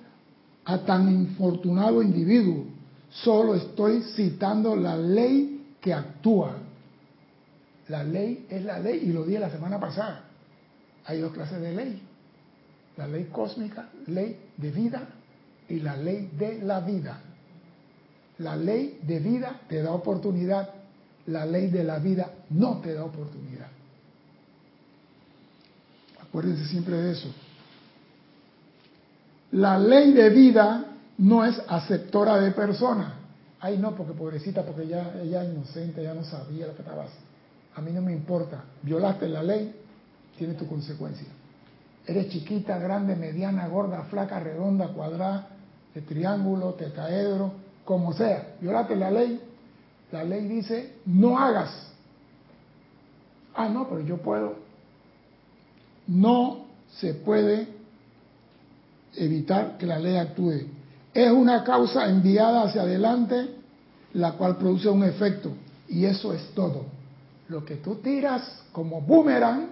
a 0.66 0.80
tan 0.80 1.10
infortunado 1.10 2.02
individuo, 2.02 2.66
solo 3.10 3.56
estoy 3.56 4.02
citando 4.16 4.76
la 4.76 4.98
ley 4.98 5.76
que 5.82 5.94
actúa. 5.94 6.58
La 7.88 8.04
ley 8.04 8.46
es 8.50 8.64
la 8.64 8.80
ley, 8.80 9.02
y 9.04 9.14
lo 9.14 9.24
dije 9.24 9.40
la 9.40 9.50
semana 9.50 9.80
pasada. 9.80 10.26
Hay 11.06 11.20
dos 11.20 11.32
clases 11.32 11.62
de 11.62 11.74
ley. 11.74 12.02
La 12.98 13.08
ley 13.08 13.30
cósmica, 13.32 13.90
ley 14.08 14.38
de 14.58 14.72
vida, 14.72 15.08
y 15.70 15.80
la 15.80 15.96
ley 15.96 16.30
de 16.38 16.62
la 16.62 16.82
vida. 16.82 17.22
La 18.40 18.56
ley 18.56 19.00
de 19.04 19.20
vida 19.20 19.62
te 19.68 19.82
da 19.82 19.92
oportunidad, 19.92 20.70
la 21.28 21.46
ley 21.46 21.68
de 21.70 21.84
la 21.84 22.00
vida 22.00 22.32
no 22.50 22.80
te 22.80 22.94
da 22.94 23.06
oportunidad. 23.06 23.68
Acuérdense 26.22 26.66
siempre 26.66 26.96
de 26.96 27.12
eso. 27.12 27.34
La 29.52 29.80
ley 29.80 30.14
de 30.14 30.30
vida 30.30 30.86
no 31.18 31.44
es 31.44 31.60
aceptora 31.68 32.40
de 32.40 32.52
persona. 32.52 33.16
Ay, 33.60 33.78
no, 33.78 33.96
porque 33.96 34.14
pobrecita, 34.14 34.64
porque 34.64 34.84
ella, 34.84 35.14
ella 35.22 35.44
inocente, 35.44 36.02
ella 36.02 36.14
no 36.14 36.24
sabía 36.24 36.68
lo 36.68 36.76
que 36.76 36.82
estaba 36.82 37.04
haciendo. 37.04 37.28
A 37.76 37.82
mí 37.82 37.92
no 37.92 38.02
me 38.02 38.14
importa. 38.14 38.64
Violaste 38.84 39.28
la 39.28 39.44
ley, 39.44 39.76
tiene 40.38 40.54
tu 40.54 40.68
consecuencia. 40.68 41.28
Eres 42.06 42.30
chiquita, 42.30 42.78
grande, 42.78 43.16
mediana, 43.16 43.68
gorda, 43.68 44.04
flaca, 44.04 44.40
redonda, 44.40 44.88
cuadrada, 44.90 45.50
de 45.94 46.02
triángulo, 46.02 46.74
tetraedro, 46.74 47.52
como 47.86 48.14
sea. 48.14 48.56
Violaste 48.62 48.96
la 48.96 49.12
ley. 49.12 49.42
La 50.12 50.24
ley 50.24 50.48
dice, 50.48 50.96
no 51.06 51.38
hagas. 51.38 51.92
Ah, 53.56 53.68
no, 53.68 53.90
pero 53.90 54.02
yo 54.02 54.18
puedo. 54.18 54.56
No 56.08 56.66
se 56.94 57.14
puede 57.14 57.79
evitar 59.16 59.78
que 59.78 59.86
la 59.86 60.00
ley 60.00 60.18
actúe. 60.18 60.68
Es 61.14 61.32
una 61.32 61.64
causa 61.64 62.08
enviada 62.10 62.64
hacia 62.64 62.84
adelante, 62.84 63.56
la 64.14 64.34
cual 64.34 64.58
produce 64.58 64.90
un 64.90 65.04
efecto. 65.04 65.52
Y 65.88 66.06
eso 66.06 66.34
es 66.34 66.50
todo. 66.54 66.86
Lo 67.48 67.66
que 67.66 67.76
tú 67.76 67.96
tiras 67.96 68.64
como 68.72 69.02
boomerang, 69.02 69.68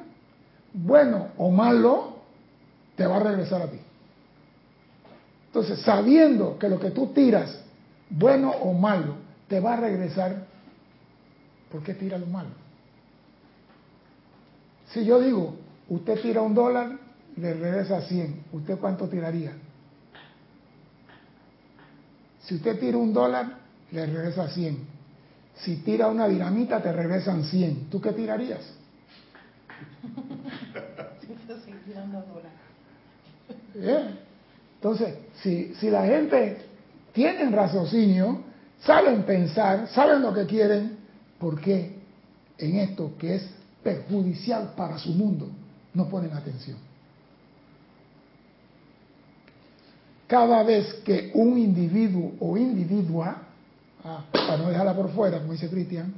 bueno 0.73 1.27
o 1.37 1.51
malo, 1.51 2.17
te 2.95 3.05
va 3.05 3.17
a 3.17 3.19
regresar 3.19 3.61
a 3.61 3.67
ti. 3.67 3.77
Entonces, 5.47 5.79
sabiendo 5.81 6.57
que 6.59 6.69
lo 6.69 6.79
que 6.79 6.91
tú 6.91 7.07
tiras, 7.07 7.59
bueno 8.09 8.51
o 8.51 8.73
malo, 8.73 9.15
te 9.47 9.59
va 9.59 9.73
a 9.73 9.77
regresar, 9.77 10.45
¿por 11.71 11.83
qué 11.83 11.93
tira 11.93 12.17
lo 12.17 12.25
malo? 12.25 12.49
Si 14.91 15.05
yo 15.05 15.19
digo, 15.19 15.55
usted 15.89 16.19
tira 16.21 16.41
un 16.41 16.53
dólar, 16.53 17.06
le 17.37 17.53
regresa 17.53 18.01
100, 18.01 18.45
¿usted 18.53 18.77
cuánto 18.77 19.07
tiraría? 19.07 19.53
Si 22.41 22.55
usted 22.55 22.79
tira 22.79 22.97
un 22.97 23.13
dólar, 23.13 23.57
le 23.91 24.05
regresa 24.05 24.47
100. 24.47 24.77
Si 25.55 25.77
tira 25.77 26.07
una 26.07 26.27
dinamita, 26.27 26.81
te 26.81 26.91
regresan 26.91 27.43
100. 27.43 27.89
¿Tú 27.89 27.99
qué 27.99 28.13
tirarías? 28.13 28.61
¿Eh? 33.75 34.09
Entonces, 34.75 35.15
si, 35.41 35.73
si 35.75 35.89
la 35.89 36.05
gente 36.05 36.57
tiene 37.13 37.49
raciocinio, 37.49 38.43
saben 38.79 39.23
pensar, 39.23 39.87
saben 39.89 40.21
lo 40.21 40.33
que 40.33 40.45
quieren, 40.45 40.97
¿por 41.39 41.59
qué 41.59 41.97
en 42.57 42.77
esto 42.77 43.13
que 43.17 43.35
es 43.35 43.49
perjudicial 43.83 44.73
para 44.75 44.97
su 44.97 45.11
mundo, 45.11 45.49
no 45.93 46.09
ponen 46.09 46.33
atención. 46.33 46.77
Cada 50.27 50.63
vez 50.63 50.93
que 51.05 51.31
un 51.33 51.57
individuo 51.57 52.33
o 52.39 52.57
individua, 52.57 53.37
ah, 54.03 54.25
para 54.31 54.57
no 54.57 54.69
dejarla 54.69 54.93
por 54.93 55.09
fuera, 55.11 55.39
como 55.39 55.53
dice 55.53 55.69
Cristian, 55.69 56.13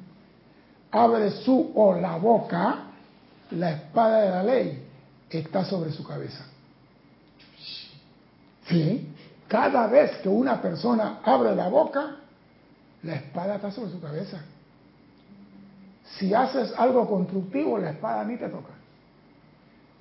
abre 0.92 1.30
su 1.44 1.72
o 1.76 1.94
la 1.96 2.18
boca, 2.18 2.86
la 3.52 3.72
espada 3.72 4.22
de 4.22 4.30
la 4.30 4.44
ley 4.44 4.84
está 5.30 5.64
sobre 5.64 5.92
su 5.92 6.04
cabeza. 6.04 6.44
Sí, 8.68 9.08
cada 9.48 9.88
vez 9.88 10.18
que 10.18 10.30
una 10.30 10.62
persona 10.62 11.20
abre 11.24 11.56
la 11.56 11.70
boca, 11.70 12.18
la 13.04 13.16
espada 13.16 13.56
está 13.56 13.72
sobre 13.72 13.92
su 13.92 14.02
cabeza. 14.02 14.42
Si 16.18 16.34
haces 16.34 16.74
algo 16.78 17.08
constructivo, 17.08 17.78
la 17.78 17.92
espada 17.92 18.24
ni 18.26 18.38
te 18.38 18.50
toca. 18.50 18.74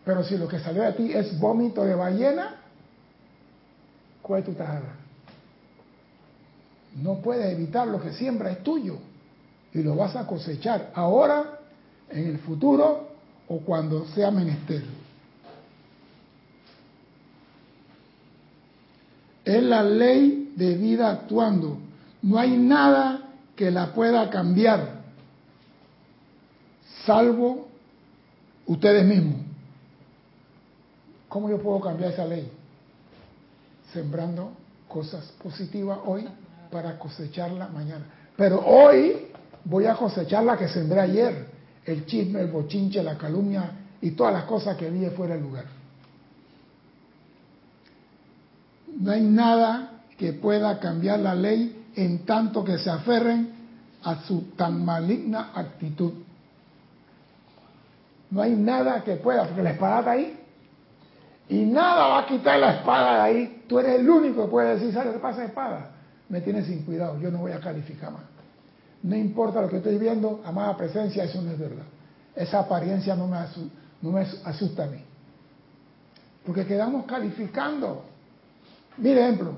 Pero 0.05 0.25
si 0.25 0.37
lo 0.39 0.49
que 0.49 0.59
salió 0.59 0.83
de 0.83 0.93
ti 0.93 1.13
es 1.13 1.39
vómito 1.39 1.85
de 1.85 1.95
ballena, 1.95 2.57
¿cuál 4.29 4.41
es 4.41 4.47
tu 4.47 4.53
tajada? 4.53 4.95
No 6.97 7.15
puedes 7.15 7.51
evitar 7.51 7.89
lo 7.89 8.01
que 8.01 8.13
siembra 8.13 8.53
es 8.53 8.63
tuyo 8.63 8.99
y 9.73 9.83
lo 9.83 9.97
vas 9.97 10.15
a 10.17 10.27
cosechar 10.27 10.93
ahora, 10.95 11.61
en 12.11 12.27
el 12.27 12.39
futuro 12.39 13.09
o 13.49 13.59
cuando 13.61 14.07
sea 14.09 14.31
menester. 14.31 14.83
Es 19.45 19.63
la 19.63 19.83
ley 19.83 20.53
de 20.57 20.75
vida 20.77 21.11
actuando. 21.11 21.79
No 22.21 22.39
hay 22.39 22.57
nada 22.57 23.31
que 23.57 23.71
la 23.71 23.95
pueda 23.95 24.29
cambiar, 24.29 25.03
salvo 27.07 27.69
ustedes 28.67 29.07
mismos. 29.07 29.41
¿Cómo 31.29 31.49
yo 31.49 31.59
puedo 31.63 31.81
cambiar 31.81 32.13
esa 32.13 32.27
ley? 32.27 32.58
Sembrando 33.93 34.53
cosas 34.89 35.25
positivas 35.43 35.99
hoy 36.05 36.27
para 36.71 36.99
cosecharla 36.99 37.69
mañana. 37.69 38.05
Pero 38.37 38.61
hoy 38.65 39.29
voy 39.65 39.87
a 39.87 39.95
cosechar 39.95 40.45
la 40.45 40.57
que 40.57 40.69
sembré 40.69 41.01
ayer, 41.01 41.47
el 41.85 42.07
chisme, 42.07 42.41
el 42.41 42.49
bochinche, 42.49 43.03
la 43.03 43.17
calumnia 43.17 43.71
y 44.01 44.13
todas 44.13 44.33
las 44.33 44.45
cosas 44.45 44.77
que 44.77 44.91
vi 44.91 45.07
fuera 45.11 45.35
del 45.35 45.43
lugar. 45.43 45.65
No 49.01 49.13
hay 49.13 49.23
nada 49.23 50.03
que 50.17 50.33
pueda 50.33 50.79
cambiar 50.79 51.21
la 51.21 51.35
ley 51.35 51.87
en 51.95 52.25
tanto 52.25 52.65
que 52.65 52.79
se 52.79 52.91
aferren 52.91 53.53
a 54.03 54.23
su 54.25 54.43
tan 54.57 54.85
maligna 54.85 55.51
actitud. 55.55 56.13
No 58.31 58.43
hay 58.43 58.55
nada 58.55 59.03
que 59.05 59.17
pueda, 59.17 59.45
porque 59.47 59.63
la 59.63 59.71
espada 59.71 59.99
está 60.01 60.11
ahí. 60.13 60.38
Y 61.49 61.65
nada 61.65 62.09
va 62.09 62.19
a 62.21 62.27
quitar 62.27 62.59
la 62.59 62.75
espada 62.75 63.15
de 63.15 63.21
ahí. 63.21 63.65
Tú 63.67 63.79
eres 63.79 64.01
el 64.01 64.09
único 64.09 64.45
que 64.45 64.51
puede 64.51 64.75
decir, 64.75 64.93
¿sabes 64.93 65.15
qué 65.15 65.19
pasa 65.19 65.45
espada? 65.45 65.91
Me 66.29 66.41
tienes 66.43 66.67
sin 66.67 66.83
cuidado, 66.83 67.19
yo 67.19 67.31
no 67.31 67.39
voy 67.39 67.53
a 67.53 67.61
calificar 67.61 68.13
más. 68.13 68.23
No 69.03 69.17
importa 69.17 69.63
lo 69.63 69.69
que 69.69 69.79
estoy 69.79 69.97
viendo, 69.97 70.43
amada 70.45 70.77
presencia, 70.77 71.25
eso 71.25 71.41
no 71.41 71.53
es 71.53 71.59
verdad. 71.59 71.85
Esa 72.35 72.61
apariencia 72.61 73.15
no 73.17 73.27
me, 73.27 73.39
no 74.03 74.11
me 74.11 74.21
asusta 74.21 74.85
a 74.85 74.87
mí. 74.89 75.03
Porque 76.45 76.67
quedamos 76.67 77.07
calificando. 77.07 78.05
Mire 78.99 79.23
ejemplo, 79.23 79.53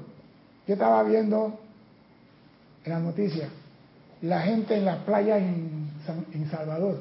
yo 0.67 0.75
estaba 0.75 1.03
viendo 1.03 1.59
en 2.85 2.93
las 2.93 3.03
noticias 3.03 3.49
la 4.23 4.43
gente 4.43 4.77
en 4.77 4.85
la 4.85 4.99
playa 5.05 5.39
en, 5.39 5.91
en 6.33 6.51
Salvador. 6.51 7.01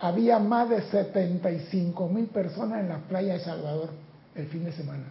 Había 0.00 0.38
más 0.40 0.68
de 0.68 0.82
75 0.82 2.08
mil 2.08 2.26
personas 2.26 2.80
en 2.80 2.88
la 2.88 2.98
playa 2.98 3.34
de 3.34 3.40
Salvador 3.40 4.01
el 4.34 4.46
fin 4.46 4.64
de 4.64 4.72
semana. 4.72 5.04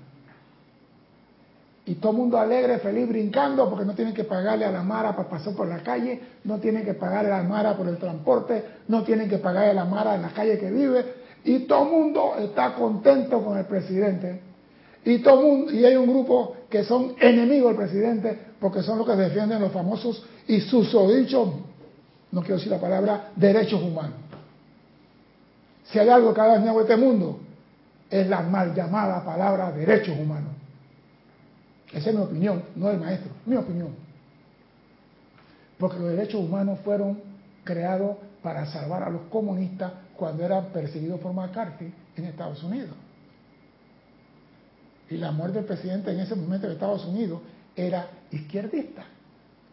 Y 1.86 1.96
todo 1.96 2.12
el 2.12 2.18
mundo 2.20 2.38
alegre, 2.38 2.78
feliz, 2.80 3.08
brincando, 3.08 3.68
porque 3.70 3.86
no 3.86 3.94
tienen 3.94 4.14
que 4.14 4.24
pagarle 4.24 4.66
a 4.66 4.72
la 4.72 4.84
Mara 4.84 5.16
para 5.16 5.30
pasar 5.30 5.56
por 5.56 5.68
la 5.68 5.82
calle, 5.82 6.22
no 6.44 6.60
tienen 6.60 6.86
que 6.86 6.94
pagarle 6.94 7.32
a 7.32 7.38
la 7.38 7.44
Mara 7.44 7.76
por 7.76 7.88
el 7.88 7.98
transporte, 7.98 8.64
no 8.88 9.04
tienen 9.04 9.28
que 9.28 9.40
pagarle 9.40 9.72
a 9.72 9.74
la 9.74 9.86
Mara 9.86 10.16
en 10.16 10.22
la 10.22 10.30
calle 10.30 10.60
que 10.60 10.70
vive, 10.70 11.22
y 11.44 11.60
todo 11.60 11.84
el 11.84 11.90
mundo 11.90 12.36
está 12.40 12.76
contento 12.76 13.44
con 13.44 13.58
el 13.58 13.66
presidente. 13.66 14.42
Y, 15.04 15.20
todo 15.20 15.42
mundo, 15.42 15.72
y 15.72 15.84
hay 15.84 15.96
un 15.96 16.08
grupo 16.08 16.56
que 16.70 16.84
son 16.84 17.16
enemigos 17.20 17.76
del 17.76 17.88
presidente, 17.88 18.38
porque 18.60 18.84
son 18.84 19.00
los 19.00 19.08
que 19.08 19.16
defienden 19.16 19.60
los 19.60 19.72
famosos 19.72 20.24
y 20.48 20.62
susodichos, 20.62 21.50
no 22.32 22.42
quiero 22.42 22.58
decir 22.58 22.72
la 22.72 22.80
palabra, 22.80 23.32
derechos 23.36 23.82
humanos. 23.82 24.14
Si 25.86 25.98
hay 25.98 26.10
algo 26.10 26.32
que 26.34 26.42
ha 26.42 26.48
dañado 26.48 26.80
este 26.80 26.96
mundo, 26.96 27.40
es 28.12 28.28
la 28.28 28.42
mal 28.42 28.76
llamada 28.76 29.24
palabra 29.24 29.72
derechos 29.72 30.18
humanos. 30.20 30.52
Esa 31.94 32.10
es 32.10 32.16
mi 32.16 32.22
opinión, 32.22 32.64
no 32.76 32.90
del 32.90 33.00
maestro, 33.00 33.32
mi 33.46 33.56
opinión. 33.56 33.96
Porque 35.80 35.98
los 35.98 36.10
derechos 36.10 36.42
humanos 36.42 36.80
fueron 36.84 37.20
creados 37.64 38.18
para 38.44 38.66
salvar 38.66 39.04
a 39.04 39.10
los 39.10 39.22
comunistas 39.24 39.94
cuando 40.16 40.44
eran 40.44 40.66
perseguidos 40.66 41.20
por 41.20 41.34
McCarthy 41.34 41.92
en 42.18 42.26
Estados 42.26 42.62
Unidos. 42.64 42.96
Y 45.10 45.18
la 45.18 45.32
muerte 45.32 45.58
del 45.58 45.66
presidente 45.66 46.12
en 46.12 46.20
ese 46.20 46.36
momento 46.36 46.68
de 46.68 46.74
Estados 46.74 47.06
Unidos 47.06 47.42
era 47.76 48.08
izquierdista. 48.30 49.04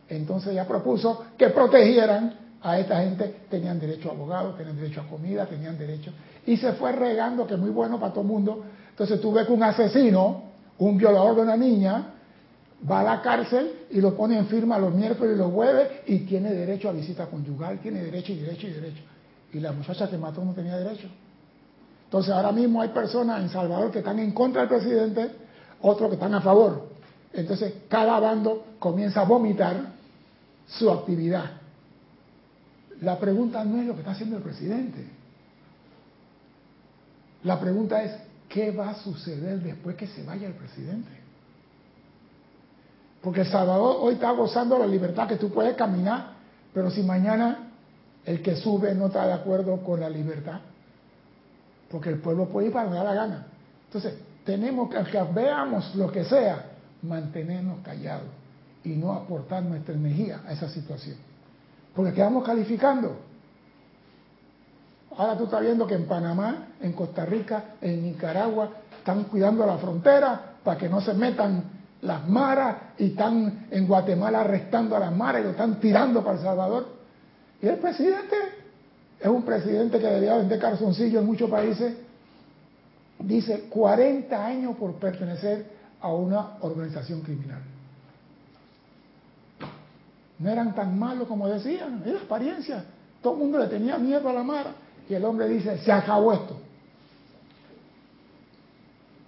Entonces 0.09 0.55
ya 0.55 0.67
propuso 0.67 1.27
que 1.37 1.49
protegieran 1.49 2.48
a 2.63 2.79
esta 2.79 3.01
gente, 3.03 3.43
tenían 3.49 3.79
derecho 3.79 4.11
a 4.11 4.13
abogados, 4.13 4.57
tenían 4.57 4.77
derecho 4.77 5.01
a 5.01 5.07
comida, 5.07 5.47
tenían 5.47 5.79
derecho. 5.79 6.13
Y 6.47 6.57
se 6.57 6.73
fue 6.73 6.93
regando, 6.93 7.47
que 7.47 7.55
es 7.55 7.61
muy 7.61 7.71
bueno 7.71 8.01
para 8.01 8.13
todo 8.13 8.23
el 8.23 8.29
mundo. 8.29 8.65
Entonces 8.91 9.21
tú 9.21 9.33
ves 9.33 9.47
que 9.47 9.53
un 9.53 9.63
asesino 9.63 10.49
un 10.79 10.97
violador 10.97 11.37
de 11.37 11.43
una 11.43 11.57
niña 11.57 12.15
va 12.89 13.01
a 13.01 13.03
la 13.03 13.23
cárcel 13.23 13.87
y 13.91 14.01
lo 14.01 14.17
pone 14.17 14.39
en 14.39 14.47
firma 14.47 14.79
los 14.79 14.95
miércoles 14.95 15.35
y 15.35 15.39
los 15.39 15.53
jueves 15.53 15.89
y 16.07 16.21
tiene 16.21 16.53
derecho 16.53 16.89
a 16.89 16.93
visita 16.93 17.27
conyugal, 17.27 17.81
tiene 17.81 18.03
derecho 18.03 18.33
y 18.33 18.37
derecho 18.37 18.67
y 18.69 18.71
derecho. 18.71 19.03
Y 19.53 19.61
la 19.61 19.73
muchacha 19.73 20.09
que 20.09 20.17
mató 20.17 20.45
no 20.45 20.53
tenía 20.53 20.77
derecho. 20.77 21.09
Entonces 22.05 22.33
ahora 22.33 22.53
mismo 22.53 22.81
hay 22.81 22.91
personas 22.91 23.43
en 23.43 23.51
Salvador 23.51 23.91
que 23.91 23.99
están 23.99 24.19
en 24.19 24.31
contra 24.33 24.63
del 24.63 24.69
presidente, 24.69 25.31
otros 25.83 26.09
que 26.09 26.15
están 26.15 26.35
a 26.35 26.41
favor. 26.41 26.89
Entonces 27.33 27.75
cada 27.89 28.21
bando 28.21 28.65
comienza 28.79 29.23
a 29.23 29.25
vomitar 29.25 29.77
su 30.67 30.91
actividad. 30.91 31.58
La 33.01 33.19
pregunta 33.19 33.65
no 33.65 33.81
es 33.81 33.87
lo 33.87 33.95
que 33.95 34.01
está 34.01 34.13
haciendo 34.13 34.37
el 34.37 34.43
presidente. 34.43 35.07
La 37.45 37.61
pregunta 37.61 38.03
es, 38.03 38.13
¿qué 38.49 38.73
va 38.73 38.91
a 38.91 38.95
suceder 38.95 39.61
después 39.61 39.97
que 39.97 40.07
se 40.09 40.25
vaya 40.25 40.49
el 40.49 40.55
presidente? 40.55 41.09
Porque 43.23 43.43
El 43.43 43.47
Salvador 43.47 43.99
hoy 44.01 44.15
está 44.15 44.31
gozando 44.33 44.79
la 44.79 44.87
libertad 44.87 45.29
que 45.29 45.37
tú 45.37 45.51
puedes 45.51 45.77
caminar, 45.77 46.33
pero 46.73 46.91
si 46.91 47.03
mañana 47.03 47.71
el 48.25 48.43
que 48.43 48.57
sube 48.57 48.95
no 48.95 49.07
está 49.07 49.27
de 49.27 49.33
acuerdo 49.33 49.83
con 49.83 50.01
la 50.01 50.11
libertad, 50.11 50.61
porque 51.91 52.11
el 52.11 52.19
pueblo 52.19 52.49
puede 52.49 52.69
ir 52.69 52.73
para 52.73 52.85
donde 52.85 52.99
da 52.99 53.05
la 53.05 53.15
gana. 53.15 53.47
Entonces, 53.87 54.15
tenemos 54.45 54.91
que, 54.91 54.97
aunque 54.97 55.23
veamos 55.35 55.95
lo 55.95 56.11
que 56.11 56.25
sea, 56.25 56.67
mantenernos 57.03 57.81
callados 57.81 58.29
y 58.85 58.91
no 58.91 59.13
aportar 59.13 59.63
nuestra 59.63 59.95
energía 59.95 60.43
a 60.47 60.53
esa 60.53 60.69
situación. 60.69 61.17
Porque 61.95 62.13
quedamos 62.13 62.45
calificando. 62.45 63.17
Ahora 65.17 65.37
tú 65.37 65.45
estás 65.45 65.63
viendo 65.63 65.87
que 65.87 65.95
en 65.95 66.07
Panamá, 66.07 66.69
en 66.81 66.93
Costa 66.93 67.25
Rica, 67.25 67.75
en 67.81 68.05
Nicaragua, 68.05 68.71
están 68.99 69.25
cuidando 69.25 69.67
la 69.67 69.77
frontera 69.79 70.55
para 70.63 70.79
que 70.79 70.89
no 70.89 71.01
se 71.01 71.15
metan 71.15 71.65
las 72.03 72.29
maras 72.29 72.77
y 72.99 73.07
están 73.07 73.67
en 73.71 73.87
Guatemala 73.87 74.43
arrestando 74.43 74.95
a 74.95 75.01
las 75.01 75.17
maras 75.17 75.41
y 75.41 75.45
lo 75.45 75.51
están 75.51 75.81
tirando 75.81 76.23
para 76.23 76.37
El 76.37 76.43
Salvador. 76.43 76.87
Y 77.61 77.67
el 77.67 77.79
presidente 77.79 78.37
es 79.19 79.27
un 79.27 79.43
presidente 79.43 79.99
que 79.99 80.07
debía 80.07 80.37
vender 80.37 80.61
calzoncillos 80.61 81.21
en 81.21 81.27
muchos 81.27 81.51
países. 81.51 81.97
Dice 83.19 83.63
40 83.69 84.47
años 84.47 84.77
por 84.77 84.93
pertenecer 84.95 85.67
a 86.01 86.13
una 86.13 86.59
organización 86.61 87.23
criminal. 87.23 87.63
No 90.39 90.51
eran 90.51 90.75
tan 90.75 90.99
malos 90.99 91.27
como 91.27 91.49
decían, 91.49 92.03
era 92.07 92.21
apariencia. 92.21 92.85
Todo 93.23 93.35
el 93.35 93.39
mundo 93.41 93.59
le 93.59 93.67
tenía 93.67 93.99
miedo 93.99 94.29
a 94.29 94.33
la 94.33 94.43
mara. 94.43 94.73
Y 95.09 95.15
el 95.15 95.25
hombre 95.25 95.49
dice, 95.49 95.79
se 95.79 95.91
acabó 95.91 96.33
esto. 96.33 96.57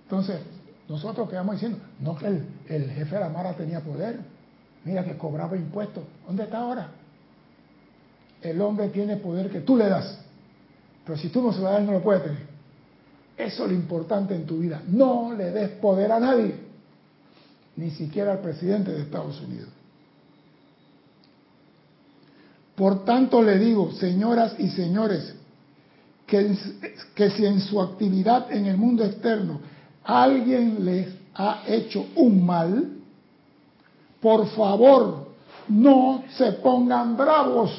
Entonces, 0.05 0.41
nosotros 0.89 1.31
quedamos 1.31 1.55
diciendo, 1.55 1.79
no 2.01 2.17
que 2.17 2.27
el, 2.27 2.45
el, 2.69 2.91
jefe 2.91 3.15
de 3.15 3.21
la 3.21 3.29
Mara 3.29 3.55
tenía 3.55 3.81
poder, 3.81 4.19
mira 4.85 5.05
que 5.05 5.17
cobraba 5.17 5.57
impuestos. 5.57 6.03
¿Dónde 6.27 6.43
está 6.43 6.59
ahora? 6.59 6.89
El 8.43 8.61
hombre 8.61 8.89
tiene 8.89 9.17
poder 9.17 9.51
que 9.51 9.61
tú 9.61 9.77
le 9.77 9.89
das, 9.89 10.19
pero 11.05 11.17
si 11.17 11.29
tú 11.29 11.41
no 11.41 11.53
se 11.53 11.61
lo 11.61 11.71
das, 11.71 11.83
no 11.83 11.93
lo 11.93 12.03
puede 12.03 12.21
tener. 12.21 12.43
Eso 13.37 13.65
es 13.65 13.71
lo 13.71 13.77
importante 13.77 14.35
en 14.35 14.47
tu 14.47 14.59
vida. 14.59 14.83
No 14.89 15.33
le 15.33 15.53
des 15.53 15.69
poder 15.71 16.11
a 16.11 16.19
nadie, 16.19 16.57
ni 17.77 17.93
siquiera 17.93 18.33
al 18.33 18.41
presidente 18.41 18.91
de 18.91 19.03
Estados 19.03 19.41
Unidos. 19.41 19.69
Por 22.81 23.05
tanto 23.05 23.43
le 23.43 23.59
digo, 23.59 23.93
señoras 23.93 24.55
y 24.57 24.71
señores, 24.71 25.35
que, 26.27 26.57
si 27.29 27.45
en 27.45 27.61
su 27.61 27.79
actividad 27.79 28.51
en 28.51 28.65
el 28.65 28.79
mundo 28.79 29.05
externo 29.05 29.61
alguien 30.03 30.83
les 30.83 31.09
ha 31.35 31.63
hecho 31.67 32.07
un 32.17 32.47
mal, 32.47 32.89
por 34.19 34.47
favor 34.53 35.29
no 35.69 36.25
se 36.39 36.53
pongan 36.53 37.19
bravos, 37.19 37.71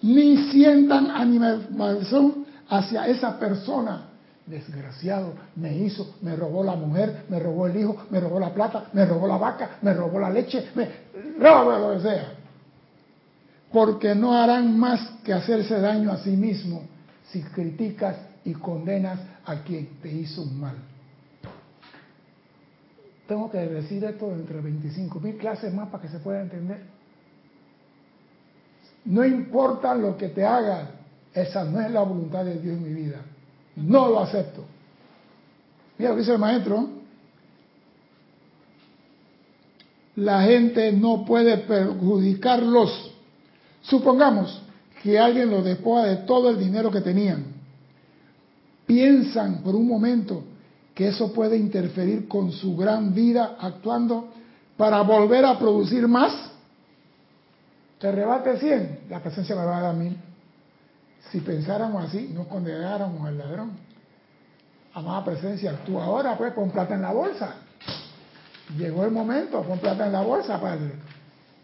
ni 0.00 0.36
sientan 0.52 1.10
animación 1.10 2.46
hacia 2.68 3.08
esa 3.08 3.36
persona. 3.36 4.10
Desgraciado, 4.46 5.32
me 5.56 5.76
hizo, 5.76 6.14
me 6.20 6.36
robó 6.36 6.62
la 6.62 6.76
mujer, 6.76 7.24
me 7.28 7.40
robó 7.40 7.66
el 7.66 7.80
hijo, 7.80 7.96
me 8.10 8.20
robó 8.20 8.38
la 8.38 8.54
plata, 8.54 8.84
me 8.92 9.04
robó 9.04 9.26
la 9.26 9.38
vaca, 9.38 9.78
me 9.82 9.92
robó 9.92 10.20
la 10.20 10.30
leche, 10.30 10.70
me 10.76 10.88
lo 11.40 11.94
que 11.94 12.00
sea. 12.00 12.41
Porque 13.72 14.14
no 14.14 14.34
harán 14.36 14.78
más 14.78 15.00
que 15.24 15.32
hacerse 15.32 15.80
daño 15.80 16.12
a 16.12 16.18
sí 16.18 16.30
mismo 16.30 16.82
si 17.30 17.42
criticas 17.42 18.16
y 18.44 18.52
condenas 18.52 19.18
a 19.44 19.62
quien 19.62 19.86
te 20.02 20.12
hizo 20.12 20.42
un 20.42 20.60
mal. 20.60 20.76
Tengo 23.26 23.50
que 23.50 23.58
decir 23.58 24.04
esto 24.04 24.30
entre 24.32 24.60
25 24.60 25.20
mil 25.20 25.36
clases 25.36 25.72
más 25.72 25.88
para 25.88 26.02
que 26.02 26.08
se 26.08 26.18
pueda 26.18 26.42
entender. 26.42 26.82
No 29.04 29.24
importa 29.24 29.94
lo 29.94 30.16
que 30.16 30.28
te 30.28 30.44
haga, 30.44 30.90
esa 31.32 31.64
no 31.64 31.80
es 31.80 31.90
la 31.90 32.02
voluntad 32.02 32.44
de 32.44 32.58
Dios 32.58 32.76
en 32.76 32.82
mi 32.82 32.92
vida. 32.92 33.22
No 33.76 34.08
lo 34.08 34.20
acepto. 34.20 34.64
Mira 35.98 36.10
lo 36.10 36.16
que 36.16 36.20
dice 36.20 36.32
el 36.32 36.38
maestro. 36.38 36.88
La 40.16 40.42
gente 40.42 40.92
no 40.92 41.24
puede 41.24 41.58
perjudicarlos. 41.58 43.11
Supongamos 43.82 44.62
que 45.02 45.18
alguien 45.18 45.50
los 45.50 45.64
despoja 45.64 46.04
de 46.04 46.16
todo 46.18 46.50
el 46.50 46.58
dinero 46.58 46.90
que 46.90 47.00
tenían. 47.00 47.44
Piensan 48.86 49.62
por 49.62 49.74
un 49.74 49.86
momento 49.86 50.44
que 50.94 51.08
eso 51.08 51.32
puede 51.32 51.56
interferir 51.56 52.28
con 52.28 52.52
su 52.52 52.76
gran 52.76 53.14
vida 53.14 53.56
actuando 53.58 54.28
para 54.76 55.00
volver 55.02 55.44
a 55.44 55.58
producir 55.58 56.06
más. 56.06 56.32
Te 57.98 58.10
rebate 58.10 58.58
100, 58.58 59.00
la 59.08 59.20
presencia 59.20 59.54
me 59.54 59.64
va 59.64 59.78
a 59.78 59.82
dar 59.82 59.94
mil. 59.94 60.16
Si 61.30 61.40
pensáramos 61.40 62.04
así, 62.04 62.30
no 62.34 62.48
condenáramos 62.48 63.26
al 63.26 63.38
ladrón. 63.38 63.70
Amada 64.94 65.24
presencia, 65.24 65.70
actúa 65.70 66.04
ahora, 66.04 66.36
pues 66.36 66.52
pon 66.52 66.70
plata 66.70 66.94
en 66.94 67.02
la 67.02 67.12
bolsa. 67.12 67.54
Llegó 68.76 69.04
el 69.04 69.10
momento, 69.10 69.62
pon 69.62 69.78
plata 69.78 70.06
en 70.06 70.12
la 70.12 70.20
bolsa, 70.20 70.60
padre. 70.60 70.92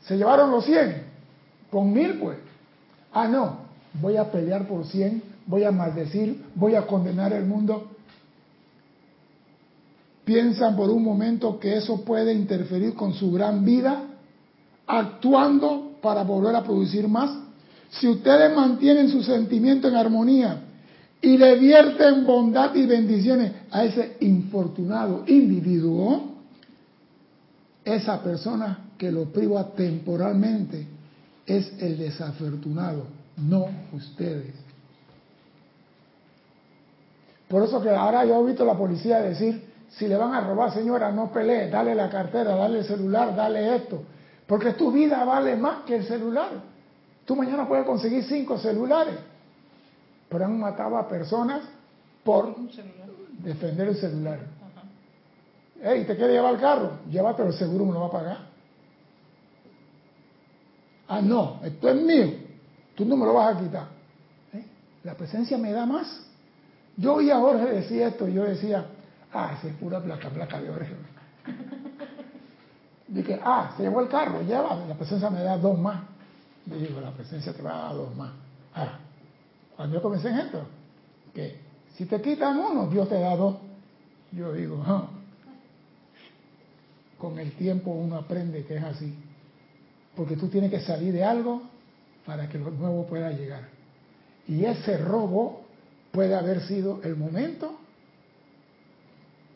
Se 0.02 0.16
llevaron 0.16 0.50
los 0.50 0.64
100, 0.64 1.07
pon 1.70 1.92
mil, 1.92 2.14
pues. 2.18 2.38
Ah, 3.12 3.28
no, 3.28 3.58
voy 4.00 4.16
a 4.16 4.30
pelear 4.30 4.66
por 4.66 4.86
100, 4.86 5.22
voy 5.46 5.64
a 5.64 5.70
maldecir, 5.70 6.44
voy 6.54 6.74
a 6.74 6.86
condenar 6.86 7.32
el 7.32 7.46
mundo. 7.46 7.88
Piensan 10.24 10.76
por 10.76 10.90
un 10.90 11.02
momento 11.02 11.58
que 11.58 11.76
eso 11.76 12.02
puede 12.02 12.34
interferir 12.34 12.94
con 12.94 13.14
su 13.14 13.32
gran 13.32 13.64
vida, 13.64 14.02
actuando 14.86 15.92
para 16.02 16.22
volver 16.22 16.54
a 16.54 16.62
producir 16.62 17.08
más. 17.08 17.30
Si 17.90 18.06
ustedes 18.06 18.54
mantienen 18.54 19.08
su 19.08 19.22
sentimiento 19.22 19.88
en 19.88 19.96
armonía 19.96 20.64
y 21.22 21.38
le 21.38 21.56
vierten 21.56 22.26
bondad 22.26 22.74
y 22.74 22.84
bendiciones 22.84 23.52
a 23.70 23.84
ese 23.84 24.18
infortunado 24.20 25.24
individuo, 25.26 26.34
esa 27.84 28.22
persona 28.22 28.90
que 28.98 29.10
lo 29.10 29.24
priva 29.32 29.72
temporalmente 29.72 30.97
es 31.48 31.72
el 31.80 31.98
desafortunado, 31.98 33.06
no 33.36 33.66
ustedes. 33.92 34.54
Por 37.48 37.62
eso 37.62 37.80
que 37.80 37.88
ahora 37.88 38.26
yo 38.26 38.42
he 38.42 38.46
visto 38.46 38.64
a 38.64 38.66
la 38.66 38.76
policía 38.76 39.20
decir, 39.20 39.66
si 39.88 40.06
le 40.06 40.16
van 40.16 40.34
a 40.34 40.42
robar, 40.42 40.72
señora, 40.74 41.10
no 41.10 41.32
pelee, 41.32 41.70
dale 41.70 41.94
la 41.94 42.10
cartera, 42.10 42.54
dale 42.54 42.80
el 42.80 42.84
celular, 42.84 43.34
dale 43.34 43.76
esto, 43.76 44.02
porque 44.46 44.74
tu 44.74 44.92
vida 44.92 45.24
vale 45.24 45.56
más 45.56 45.84
que 45.84 45.96
el 45.96 46.04
celular. 46.04 46.50
Tú 47.24 47.34
mañana 47.34 47.66
puedes 47.66 47.86
conseguir 47.86 48.24
cinco 48.24 48.58
celulares, 48.58 49.14
pero 50.28 50.44
han 50.44 50.60
matado 50.60 50.98
a 50.98 51.08
personas 51.08 51.62
por 52.22 52.54
defender 53.42 53.88
el 53.88 53.96
celular. 53.96 54.40
Hey, 55.82 56.04
¿te 56.06 56.16
quiere 56.16 56.34
llevar 56.34 56.54
el 56.54 56.60
carro? 56.60 56.90
Llévatelo, 57.10 57.48
el 57.48 57.54
seguro 57.54 57.86
me 57.86 57.92
lo 57.92 58.00
va 58.00 58.06
a 58.06 58.10
pagar. 58.10 58.47
Ah, 61.08 61.22
no, 61.22 61.60
esto 61.64 61.88
es 61.88 61.96
mío. 61.96 62.34
Tú 62.94 63.04
no 63.06 63.16
me 63.16 63.24
lo 63.24 63.34
vas 63.34 63.56
a 63.56 63.60
quitar. 63.60 63.88
¿Eh? 64.52 64.64
La 65.04 65.14
presencia 65.14 65.56
me 65.56 65.72
da 65.72 65.86
más. 65.86 66.26
Yo 66.96 67.14
oía 67.14 67.36
a 67.36 67.40
Jorge 67.40 67.66
decir 67.66 68.02
esto 68.02 68.28
y 68.28 68.34
yo 68.34 68.44
decía, 68.44 68.84
ah, 69.32 69.54
esa 69.56 69.68
es 69.68 69.74
pura 69.76 70.02
placa, 70.02 70.28
placa 70.28 70.60
de 70.60 70.68
oreja. 70.68 70.94
Dije, 73.08 73.40
ah, 73.42 73.72
se 73.76 73.84
llevó 73.84 74.02
el 74.02 74.08
carro, 74.08 74.42
lleva, 74.42 74.76
la 74.86 74.94
presencia 74.94 75.30
me 75.30 75.42
da 75.42 75.56
dos 75.56 75.78
más. 75.78 76.02
Le 76.66 76.76
digo, 76.76 77.00
la 77.00 77.12
presencia 77.12 77.54
te 77.54 77.62
va 77.62 77.72
a 77.72 77.82
dar 77.84 77.94
dos 77.94 78.14
más. 78.14 78.32
Ah, 78.74 78.98
cuando 79.76 79.94
yo 79.94 80.02
comencé 80.02 80.28
en 80.28 80.38
esto, 80.40 80.62
que 81.32 81.58
si 81.96 82.04
te 82.04 82.20
quitan 82.20 82.58
uno, 82.58 82.88
Dios 82.88 83.08
te 83.08 83.18
da 83.18 83.34
dos. 83.34 83.56
Yo 84.32 84.52
digo, 84.52 84.82
ah. 84.86 85.08
con 87.16 87.38
el 87.38 87.52
tiempo 87.52 87.92
uno 87.92 88.16
aprende 88.16 88.64
que 88.66 88.76
es 88.76 88.84
así. 88.84 89.16
Porque 90.18 90.34
tú 90.34 90.48
tienes 90.48 90.72
que 90.72 90.80
salir 90.80 91.12
de 91.12 91.22
algo 91.22 91.62
para 92.26 92.48
que 92.48 92.58
lo 92.58 92.72
nuevo 92.72 93.06
pueda 93.06 93.30
llegar. 93.30 93.68
Y 94.48 94.64
ese 94.64 94.98
robo 94.98 95.62
puede 96.10 96.34
haber 96.34 96.60
sido 96.62 97.00
el 97.04 97.14
momento 97.14 97.78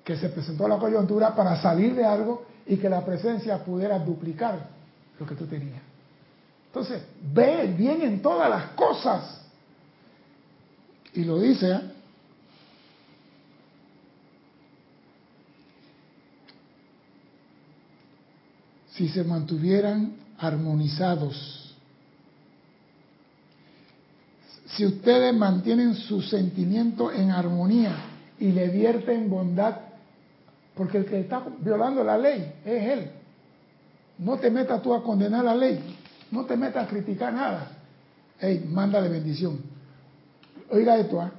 que 0.04 0.16
se 0.16 0.28
presentó 0.28 0.68
la 0.68 0.78
coyuntura 0.78 1.34
para 1.34 1.60
salir 1.60 1.96
de 1.96 2.04
algo 2.04 2.46
y 2.64 2.76
que 2.76 2.88
la 2.88 3.04
presencia 3.04 3.64
pudiera 3.64 3.98
duplicar 3.98 4.68
lo 5.18 5.26
que 5.26 5.34
tú 5.34 5.46
tenías. 5.46 5.82
Entonces, 6.66 7.02
ve 7.34 7.66
bien 7.76 8.00
en 8.02 8.22
todas 8.22 8.48
las 8.48 8.66
cosas. 8.76 9.40
Y 11.12 11.24
lo 11.24 11.40
dice, 11.40 11.72
¿eh? 11.72 11.80
si 18.92 19.08
se 19.08 19.24
mantuvieran 19.24 20.22
armonizados. 20.38 21.76
Si 24.66 24.86
ustedes 24.86 25.34
mantienen 25.34 25.94
su 25.94 26.22
sentimiento 26.22 27.12
en 27.12 27.30
armonía 27.30 27.94
y 28.38 28.52
le 28.52 28.68
vierten 28.68 29.28
bondad, 29.28 29.76
porque 30.74 30.98
el 30.98 31.04
que 31.04 31.20
está 31.20 31.44
violando 31.60 32.02
la 32.02 32.16
ley 32.16 32.52
es 32.64 32.88
él. 32.88 33.10
No 34.18 34.38
te 34.38 34.50
metas 34.50 34.82
tú 34.82 34.94
a 34.94 35.02
condenar 35.02 35.44
la 35.44 35.54
ley, 35.54 35.78
no 36.30 36.44
te 36.44 36.56
metas 36.56 36.86
a 36.86 36.88
criticar 36.88 37.32
nada. 37.32 37.70
Ey, 38.40 38.60
mándale 38.60 39.08
bendición. 39.08 39.60
Oiga 40.70 40.96
esto, 40.96 41.20
¿ah? 41.20 41.30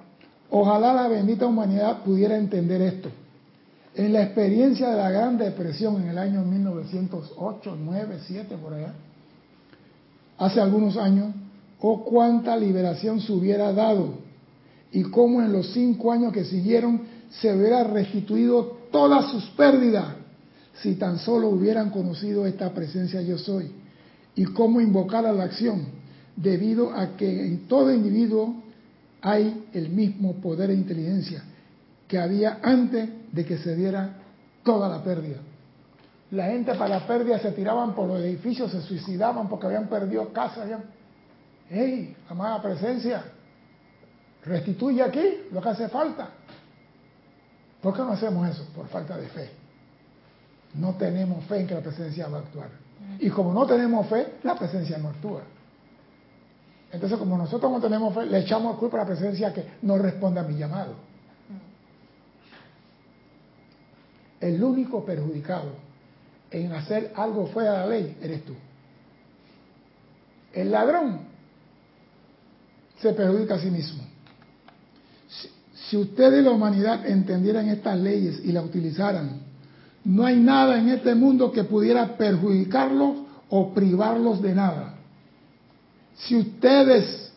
ojalá 0.49 0.93
la 0.93 1.07
bendita 1.07 1.47
humanidad 1.47 2.03
pudiera 2.03 2.37
entender 2.37 2.81
esto. 2.81 3.09
En 3.95 4.11
la 4.11 4.23
experiencia 4.23 4.89
de 4.89 4.97
la 4.97 5.11
Gran 5.11 5.37
Depresión 5.37 6.01
en 6.01 6.09
el 6.09 6.17
año 6.17 6.43
1908, 6.43 7.77
9, 7.79 8.17
7, 8.25 8.57
por 8.57 8.73
allá, 8.73 8.93
hace 10.37 10.59
algunos 10.59 10.97
años, 10.97 11.33
oh 11.79 12.03
cuánta 12.03 12.57
liberación 12.57 13.21
se 13.21 13.31
hubiera 13.31 13.71
dado. 13.71 14.15
Y 14.91 15.03
cómo 15.03 15.41
en 15.41 15.51
los 15.51 15.73
cinco 15.73 16.11
años 16.11 16.33
que 16.33 16.45
siguieron 16.45 17.01
se 17.41 17.53
hubiera 17.55 17.83
restituido 17.83 18.77
todas 18.91 19.31
sus 19.31 19.45
pérdidas 19.51 20.15
si 20.81 20.95
tan 20.95 21.19
solo 21.19 21.49
hubieran 21.49 21.91
conocido 21.91 22.47
esta 22.47 22.73
presencia 22.73 23.21
yo 23.21 23.37
soy. 23.37 23.71
Y 24.35 24.45
cómo 24.45 24.81
invocar 24.81 25.25
a 25.25 25.31
la 25.31 25.43
acción 25.43 25.85
debido 26.35 26.95
a 26.95 27.15
que 27.15 27.45
en 27.45 27.67
todo 27.67 27.93
individuo 27.93 28.55
hay 29.21 29.65
el 29.73 29.89
mismo 29.89 30.33
poder 30.33 30.71
e 30.71 30.73
inteligencia 30.73 31.43
que 32.07 32.17
había 32.17 32.59
antes 32.63 33.09
de 33.33 33.45
que 33.45 33.57
se 33.57 33.75
diera 33.75 34.13
toda 34.63 34.87
la 34.87 35.03
pérdida. 35.03 35.39
La 36.31 36.45
gente 36.45 36.73
para 36.75 36.99
la 36.99 37.07
pérdida 37.07 37.39
se 37.39 37.51
tiraban 37.51 37.93
por 37.93 38.07
los 38.07 38.19
edificios, 38.19 38.71
se 38.71 38.81
suicidaban 38.81 39.49
porque 39.49 39.67
habían 39.67 39.87
perdido 39.87 40.31
casa. 40.31 40.61
Habían... 40.63 40.83
¡Ey, 41.69 42.15
amada 42.29 42.61
presencia! 42.61 43.23
Restituye 44.45 45.01
aquí 45.01 45.47
lo 45.51 45.61
que 45.61 45.69
hace 45.69 45.89
falta. 45.89 46.29
¿Por 47.81 47.93
qué 47.93 47.99
no 47.99 48.11
hacemos 48.11 48.49
eso? 48.49 48.65
Por 48.75 48.87
falta 48.87 49.17
de 49.17 49.27
fe. 49.27 49.49
No 50.75 50.93
tenemos 50.95 51.43
fe 51.45 51.61
en 51.61 51.67
que 51.67 51.75
la 51.75 51.81
presencia 51.81 52.27
va 52.27 52.37
a 52.37 52.41
actuar. 52.41 52.69
Y 53.19 53.29
como 53.29 53.53
no 53.53 53.65
tenemos 53.65 54.07
fe, 54.07 54.35
la 54.43 54.55
presencia 54.55 54.97
no 54.97 55.09
actúa. 55.09 55.41
Entonces, 56.91 57.17
como 57.17 57.37
nosotros 57.37 57.71
no 57.71 57.79
tenemos 57.81 58.13
fe, 58.13 58.25
le 58.25 58.39
echamos 58.39 58.77
culpa 58.77 58.97
a 58.97 59.01
la 59.01 59.07
presencia 59.07 59.53
que 59.53 59.65
no 59.81 59.97
responde 59.97 60.39
a 60.39 60.43
mi 60.43 60.55
llamado. 60.55 61.12
El 64.43 64.61
único 64.61 65.05
perjudicado 65.05 65.69
en 66.51 66.73
hacer 66.73 67.13
algo 67.15 67.47
fuera 67.47 67.71
de 67.71 67.77
la 67.77 67.87
ley 67.87 68.17
eres 68.21 68.43
tú. 68.43 68.51
El 70.53 70.69
ladrón 70.69 71.19
se 73.01 73.13
perjudica 73.13 73.55
a 73.55 73.59
sí 73.59 73.71
mismo. 73.71 74.03
Si, 75.89 75.95
ustedes 75.95 76.41
y 76.41 76.43
la 76.43 76.51
humanidad 76.51 77.05
entendieran 77.05 77.69
estas 77.69 77.97
leyes 77.97 78.41
y 78.43 78.51
las 78.51 78.65
utilizaran, 78.65 79.39
no 80.03 80.25
hay 80.25 80.37
nada 80.41 80.77
en 80.77 80.89
este 80.89 81.15
mundo 81.15 81.53
que 81.53 81.63
pudiera 81.63 82.17
perjudicarlos 82.17 83.19
o 83.49 83.73
privarlos 83.73 84.41
de 84.41 84.55
nada. 84.55 84.95
Si 86.15 86.35
ustedes, 86.35 87.31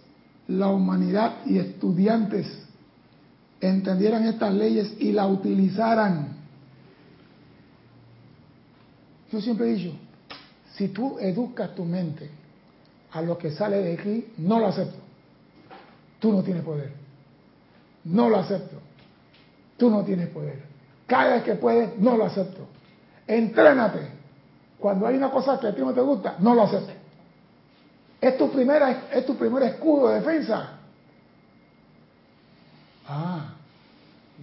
la 0.48 0.70
humanidad 0.70 1.36
y 1.46 1.58
estudiantes, 1.58 2.48
entendieran 3.60 4.24
estas 4.26 4.52
leyes 4.52 4.92
y 4.98 5.12
las 5.12 5.30
utilizaran, 5.30 6.35
yo 9.30 9.40
siempre 9.40 9.70
he 9.70 9.74
dicho, 9.74 9.92
si 10.74 10.88
tú 10.88 11.18
educas 11.18 11.74
tu 11.74 11.84
mente 11.84 12.30
a 13.12 13.22
lo 13.22 13.38
que 13.38 13.50
sale 13.50 13.78
de 13.78 13.94
aquí, 13.94 14.32
no 14.38 14.60
lo 14.60 14.66
acepto. 14.66 14.98
Tú 16.20 16.32
no 16.32 16.42
tienes 16.42 16.62
poder. 16.62 16.92
No 18.04 18.28
lo 18.28 18.38
acepto. 18.38 18.76
Tú 19.76 19.90
no 19.90 20.04
tienes 20.04 20.28
poder. 20.28 20.62
Cada 21.06 21.34
vez 21.34 21.42
que 21.44 21.54
puedes, 21.54 21.98
no 21.98 22.16
lo 22.16 22.26
acepto. 22.26 22.66
Entrénate. 23.26 24.00
Cuando 24.78 25.06
hay 25.06 25.16
una 25.16 25.30
cosa 25.30 25.58
que 25.58 25.68
a 25.68 25.74
ti 25.74 25.80
no 25.80 25.92
te 25.92 26.00
gusta, 26.00 26.36
no 26.38 26.54
lo 26.54 26.62
acepto. 26.62 26.92
Es 28.20 28.36
tu, 28.38 28.50
primera, 28.50 29.08
es 29.12 29.24
tu 29.26 29.36
primer 29.36 29.62
escudo 29.64 30.08
de 30.08 30.16
defensa. 30.16 30.70
Ah, 33.08 33.54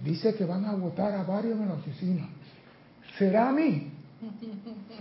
dice 0.02 0.34
que 0.34 0.44
van 0.44 0.64
a 0.64 0.72
votar 0.72 1.12
a 1.12 1.22
varios 1.22 1.58
en 1.58 1.68
la 1.68 1.74
oficina. 1.74 2.28
¿Será 3.18 3.48
a 3.48 3.52
mí? 3.52 3.93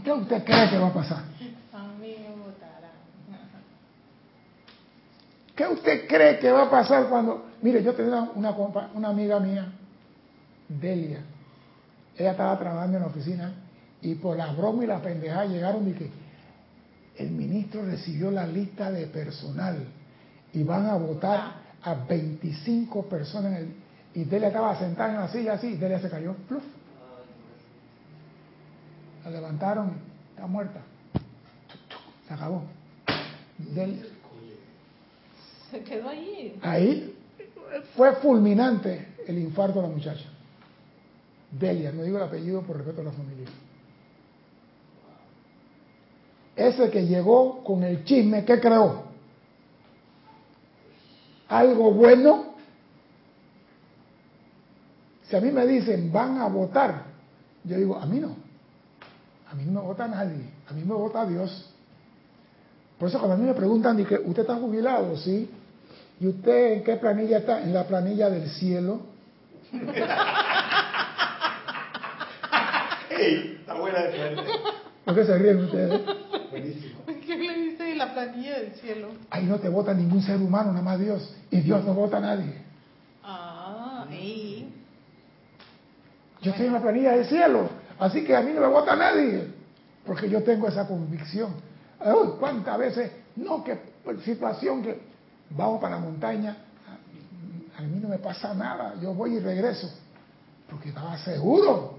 ¿Qué 0.03 0.12
usted 0.12 0.43
cree 0.43 0.69
que 0.69 0.77
va 0.77 0.88
a 0.88 0.93
pasar? 0.93 1.23
A 1.73 1.88
mí 1.99 2.15
me 2.19 2.36
votarán. 2.36 2.91
¿Qué 5.55 5.67
usted 5.67 6.07
cree 6.07 6.39
que 6.39 6.51
va 6.51 6.63
a 6.63 6.69
pasar 6.69 7.07
cuando... 7.09 7.45
Mire, 7.62 7.83
yo 7.83 7.93
tenía 7.93 8.29
una 8.36 9.09
amiga 9.09 9.39
mía, 9.39 9.71
Delia. 10.67 11.21
Ella 12.17 12.31
estaba 12.31 12.59
trabajando 12.59 12.97
en 12.97 13.03
la 13.03 13.09
oficina 13.09 13.53
y 14.01 14.15
por 14.15 14.36
la 14.38 14.51
broma 14.51 14.83
y 14.83 14.88
la 14.88 15.01
pendejada 15.01 15.45
llegaron 15.45 15.88
y 15.88 15.93
que 15.93 16.09
el 17.17 17.31
ministro 17.31 17.86
recibió 17.86 18.31
la 18.31 18.45
lista 18.45 18.91
de 18.91 19.07
personal 19.07 19.86
y 20.51 20.63
van 20.63 20.88
a 20.88 20.95
votar 20.95 21.53
a 21.81 21.93
25 21.93 23.07
personas 23.07 23.53
en 23.53 23.57
el... 23.57 23.75
Y 24.15 24.25
Delia 24.25 24.49
estaba 24.49 24.77
sentada 24.77 25.09
en 25.09 25.19
la 25.19 25.27
silla 25.29 25.53
así 25.53 25.67
y 25.67 25.77
Delia 25.77 25.99
se 25.99 26.09
cayó. 26.09 26.33
¡pluf! 26.47 26.63
La 29.23 29.29
levantaron, 29.31 29.93
está 30.31 30.47
muerta. 30.47 30.81
Se 32.27 32.33
acabó. 32.33 32.63
Delia- 33.57 34.05
Se 35.71 35.81
quedó 35.83 36.09
ahí. 36.09 36.59
Ahí 36.62 37.15
fue 37.95 38.13
fulminante 38.17 39.07
el 39.27 39.39
infarto 39.39 39.81
de 39.81 39.88
la 39.88 39.93
muchacha. 39.93 40.25
Delia, 41.51 41.91
no 41.91 42.03
digo 42.03 42.17
el 42.17 42.23
apellido 42.23 42.62
por 42.62 42.77
respeto 42.77 43.01
a 43.01 43.05
la 43.05 43.12
familia. 43.12 43.47
Ese 46.55 46.89
que 46.91 47.05
llegó 47.07 47.63
con 47.63 47.83
el 47.83 48.03
chisme, 48.03 48.45
¿qué 48.45 48.59
creó? 48.59 49.03
Algo 51.49 51.91
bueno. 51.93 52.53
Si 55.23 55.36
a 55.36 55.41
mí 55.41 55.49
me 55.51 55.65
dicen 55.65 56.12
van 56.12 56.38
a 56.39 56.47
votar, 56.47 57.05
yo 57.63 57.77
digo, 57.77 57.95
a 57.97 58.05
mí 58.05 58.19
no. 58.19 58.36
A 59.54 59.56
mí 59.56 59.66
no 59.66 59.74
me 59.74 59.82
vota 59.82 60.08
nadie. 60.08 60.50
A 60.68 60.74
mí 60.74 60.84
me 60.84 60.96
vota 60.96 61.28
Dios. 61.28 61.70
Por 62.98 63.08
eso 63.08 63.20
cuando 63.20 63.36
a 63.36 63.38
mí 63.38 63.46
me 63.46 63.54
preguntan, 63.54 64.00
y 64.00 64.06
que 64.06 64.16
¿usted 64.16 64.42
está 64.42 64.56
jubilado? 64.56 65.16
Sí. 65.16 65.48
¿Y 66.20 66.28
usted 66.28 66.74
en 66.74 66.84
qué 66.84 66.96
planilla 66.96 67.38
está? 67.38 67.62
En 67.62 67.72
la 67.72 67.84
planilla 67.86 68.32
del 68.32 68.50
cielo. 68.50 69.02
¡Ey! 73.12 73.58
Está 73.60 73.76
buena 73.76 74.02
de 74.02 74.10
frente. 74.10 74.42
¿Por 75.06 75.13
qué 75.13 75.24
se 75.24 75.38
ríen 75.38 75.60
ustedes? 75.60 76.02
Buenísimo. 76.50 77.02
¿Qué 77.06 77.38
le 77.38 77.56
dice 77.56 77.84
de 77.84 77.96
la 77.96 78.12
planilla 78.12 78.58
del 78.58 78.74
cielo? 78.74 79.10
Ahí 79.30 79.46
no 79.46 79.60
te 79.60 79.70
vota 79.70 79.94
ningún 79.94 80.24
ser 80.24 80.38
humano, 80.38 80.72
nada 80.72 80.84
más 80.84 81.00
Dios. 81.00 81.32
Y 81.52 81.62
Dios 81.62 81.86
no 81.86 81.94
vota 81.94 82.18
a 82.18 82.22
nadie. 82.22 82.60
Ah, 83.24 84.08
ey. 84.10 84.68
Yo 86.42 86.50
estoy 86.50 86.66
en 86.66 86.74
la 86.74 86.82
planilla 86.82 87.12
del 87.12 87.28
cielo. 87.28 87.70
Así 88.04 88.22
que 88.26 88.36
a 88.36 88.42
mí 88.42 88.52
no 88.52 88.60
me 88.60 88.68
vota 88.68 88.98
nadie. 88.98 89.48
Porque 90.06 90.30
yo 90.30 90.44
tengo 90.44 90.68
esa 90.68 90.86
convicción. 90.86 91.54
Ay, 92.02 92.34
¿Cuántas 92.38 92.78
veces? 92.78 93.12
No, 93.38 93.63
que 93.63 93.80
situación 94.26 94.84
que 94.84 95.00
vamos 95.52 95.80
para 95.80 95.96
la 95.96 96.02
montaña. 96.02 96.58
A 97.78 97.82
mí 97.82 98.02
no 98.02 98.10
me 98.10 98.18
pasa 98.18 98.54
nada. 98.54 98.96
Yo 99.02 99.13
voy 99.13 99.36
y 99.36 99.39
regreso. 99.39 99.89
Porque 100.70 100.89
estaba 100.89 101.18
seguro 101.20 101.98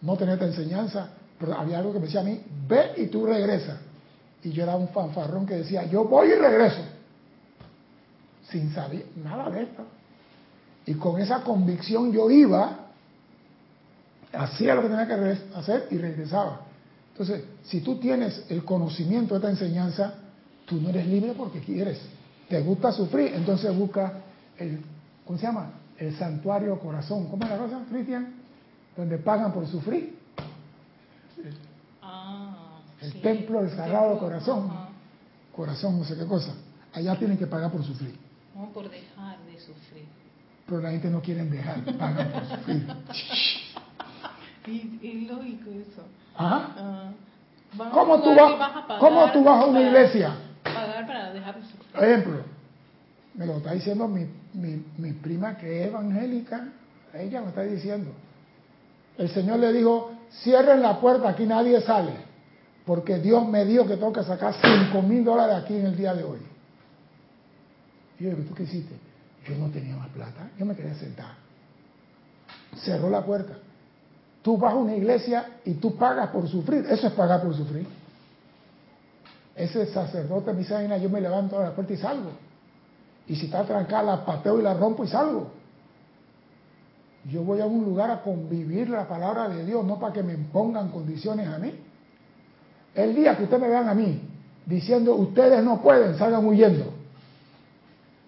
no 0.00 0.16
tener 0.16 0.34
esta 0.34 0.46
enseñanza. 0.46 1.08
Pero 1.40 1.54
había 1.54 1.78
algo 1.78 1.92
que 1.92 1.98
me 1.98 2.06
decía 2.06 2.20
a 2.20 2.24
mí, 2.24 2.40
ve 2.68 2.92
y 2.98 3.06
tú 3.08 3.26
regresas. 3.26 3.78
Y 4.44 4.52
yo 4.52 4.62
era 4.62 4.76
un 4.76 4.90
fanfarrón 4.90 5.44
que 5.44 5.56
decía, 5.56 5.84
yo 5.86 6.04
voy 6.04 6.28
y 6.28 6.34
regreso. 6.34 6.82
Sin 8.48 8.72
saber 8.72 9.06
nada 9.16 9.50
de 9.50 9.64
esto. 9.64 9.82
Y 10.86 10.94
con 10.94 11.20
esa 11.20 11.42
convicción 11.42 12.12
yo 12.12 12.30
iba, 12.30 12.81
hacía 14.32 14.74
lo 14.74 14.82
que 14.82 14.88
tenía 14.88 15.06
que 15.06 15.38
hacer 15.56 15.88
y 15.90 15.98
regresaba. 15.98 16.62
Entonces, 17.12 17.44
si 17.64 17.80
tú 17.80 17.96
tienes 17.98 18.44
el 18.48 18.64
conocimiento 18.64 19.34
de 19.34 19.38
esta 19.38 19.50
enseñanza, 19.50 20.14
tú 20.66 20.80
no 20.80 20.88
eres 20.88 21.06
libre 21.06 21.34
porque 21.36 21.60
quieres. 21.60 22.00
Te 22.48 22.60
gusta 22.62 22.92
sufrir, 22.92 23.32
entonces 23.34 23.74
busca 23.76 24.14
el, 24.58 24.80
¿cómo 25.26 25.38
se 25.38 25.46
llama? 25.46 25.72
El 25.98 26.16
santuario 26.16 26.78
corazón. 26.78 27.28
¿Cómo 27.28 27.44
es 27.44 27.50
la 27.50 27.58
cosa, 27.58 27.80
Cristian? 27.90 28.34
Donde 28.96 29.18
pagan 29.18 29.52
por 29.52 29.66
sufrir. 29.66 30.18
Ah, 32.02 32.80
El 33.00 33.12
sí. 33.12 33.18
templo 33.20 33.60
del 33.62 33.70
El 33.70 33.76
Sagrado 33.76 34.08
templo, 34.10 34.20
Corazón. 34.26 34.70
ajá. 34.70 34.88
Corazón, 35.54 35.98
no 35.98 36.04
sé 36.04 36.16
qué 36.16 36.26
cosa. 36.26 36.54
Allá 36.94 37.16
tienen 37.18 37.36
que 37.38 37.46
pagar 37.46 37.70
por 37.70 37.84
sufrir. 37.84 38.14
No 38.54 38.70
por 38.70 38.90
dejar 38.90 39.38
de 39.44 39.58
sufrir. 39.60 40.06
Pero 40.66 40.80
la 40.80 40.90
gente 40.90 41.10
no 41.10 41.20
quiere 41.20 41.44
dejar, 41.44 41.84
pagan 41.98 42.32
por 42.32 42.46
sufrir. 42.46 42.86
Y 44.66 45.26
lógico 45.26 45.70
eso. 45.70 46.02
Ajá. 46.36 46.68
Ah, 46.76 47.10
vas 47.74 47.88
a 47.88 47.90
¿Cómo 47.90 48.22
tú 48.22 48.34
vas- 48.34 48.52
a 48.52 48.86
pagar 48.86 48.98
cómo 49.00 49.32
tú 49.32 49.44
vas 49.44 49.62
a 49.62 49.66
una 49.66 49.78
para- 49.80 49.86
iglesia? 49.88 50.36
Pagar 50.62 51.06
para 51.06 51.32
dejar 51.32 51.54
de 51.56 51.62
sufrir. 51.62 52.02
Ejemplo, 52.04 52.44
me 53.34 53.46
lo 53.46 53.56
está 53.58 53.72
diciendo 53.72 54.08
mi, 54.08 54.26
mi, 54.54 54.84
mi 54.98 55.12
prima 55.12 55.56
que 55.56 55.82
es 55.82 55.88
evangélica, 55.88 56.68
ella 57.14 57.40
me 57.40 57.48
está 57.48 57.62
diciendo. 57.62 58.10
El 59.18 59.28
Señor 59.30 59.58
le 59.58 59.72
dijo, 59.72 60.12
cierren 60.42 60.80
la 60.82 60.98
puerta, 61.00 61.28
aquí 61.28 61.44
nadie 61.44 61.80
sale, 61.82 62.12
porque 62.86 63.18
Dios 63.18 63.46
me 63.48 63.64
dijo 63.64 63.86
que 63.86 63.96
tengo 63.96 64.12
que 64.12 64.22
sacar 64.22 64.54
5 64.54 65.02
mil 65.02 65.24
dólares 65.24 65.56
aquí 65.56 65.74
en 65.76 65.86
el 65.86 65.96
día 65.96 66.14
de 66.14 66.24
hoy. 66.24 66.38
Y 68.18 68.24
yo 68.24 68.36
¿tú 68.36 68.54
qué 68.54 68.62
hiciste? 68.62 68.94
Yo 69.46 69.56
no 69.56 69.68
tenía 69.70 69.96
más 69.96 70.08
plata, 70.10 70.50
yo 70.58 70.64
me 70.64 70.74
quedé 70.76 70.94
sentada. 70.94 71.36
Cerró 72.76 73.10
la 73.10 73.24
puerta. 73.24 73.54
Tú 74.42 74.58
vas 74.58 74.72
a 74.72 74.76
una 74.76 74.96
iglesia 74.96 75.58
y 75.64 75.74
tú 75.74 75.96
pagas 75.96 76.30
por 76.30 76.48
sufrir, 76.48 76.84
eso 76.90 77.06
es 77.06 77.12
pagar 77.12 77.42
por 77.42 77.54
sufrir. 77.54 77.86
Ese 79.54 79.86
sacerdote 79.86 80.52
me 80.52 80.60
dice, 80.60 80.74
"Ay, 80.74 81.00
yo 81.00 81.08
me 81.08 81.20
levanto 81.20 81.58
a 81.58 81.62
la 81.62 81.70
puerta 81.70 81.92
y 81.92 81.96
salgo. 81.96 82.30
Y 83.28 83.36
si 83.36 83.46
está 83.46 83.64
trancada, 83.64 84.02
la 84.02 84.24
pateo 84.24 84.58
y 84.58 84.62
la 84.62 84.74
rompo 84.74 85.04
y 85.04 85.08
salgo. 85.08 85.50
Yo 87.30 87.42
voy 87.44 87.60
a 87.60 87.66
un 87.66 87.84
lugar 87.84 88.10
a 88.10 88.22
convivir 88.22 88.90
la 88.90 89.06
palabra 89.06 89.48
de 89.48 89.64
Dios, 89.64 89.84
no 89.84 90.00
para 90.00 90.12
que 90.12 90.24
me 90.24 90.34
impongan 90.34 90.88
condiciones 90.88 91.46
a 91.46 91.58
mí. 91.58 91.72
El 92.94 93.14
día 93.14 93.36
que 93.36 93.44
ustedes 93.44 93.62
me 93.62 93.68
vean 93.68 93.88
a 93.88 93.94
mí 93.94 94.20
diciendo, 94.66 95.14
ustedes 95.14 95.62
no 95.62 95.80
pueden, 95.80 96.18
salgan 96.18 96.44
huyendo. 96.44 96.92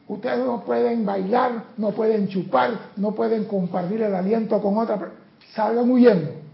Ustedes 0.06 0.38
no 0.38 0.64
pueden 0.64 1.04
bailar, 1.04 1.64
no 1.76 1.90
pueden 1.90 2.28
chupar, 2.28 2.70
no 2.96 3.12
pueden 3.12 3.46
compartir 3.46 4.02
el 4.02 4.14
aliento 4.14 4.60
con 4.62 4.78
otra 4.78 4.98
persona. 4.98 5.23
Salgan 5.52 5.90
huyendo. 5.90 6.44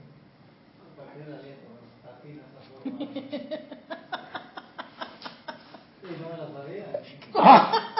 Ah. 7.35 7.91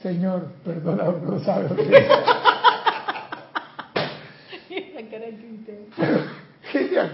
Señor, 0.00 0.48
perdona, 0.64 1.04
no 1.04 1.12
lo 1.32 1.38
sabe. 1.40 1.68
La 4.94 5.02
cara 5.10 5.26
de 5.26 5.36
Cristian. 5.36 5.78
Cristian, 6.70 7.10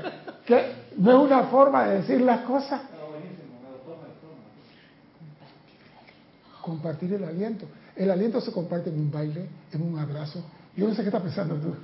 que 0.46 0.72
no 0.96 1.10
es 1.10 1.18
una 1.18 1.44
forma 1.44 1.84
de 1.86 1.96
decir 1.98 2.20
las 2.20 2.40
cosas. 2.40 2.80
Compartir 6.68 7.14
el 7.14 7.24
aliento. 7.24 7.64
El 7.96 8.10
aliento 8.10 8.42
se 8.42 8.52
comparte 8.52 8.90
en 8.90 9.00
un 9.00 9.10
baile, 9.10 9.48
en 9.72 9.80
un 9.80 9.98
abrazo. 9.98 10.44
Yo 10.76 10.86
no 10.86 10.94
sé 10.94 11.00
qué 11.00 11.08
está 11.08 11.18
pensando 11.18 11.54
tú. 11.54 11.74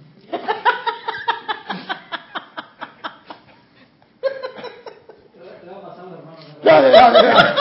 Dale, 6.62 6.90
dale, 6.90 7.28
dale. 7.28 7.54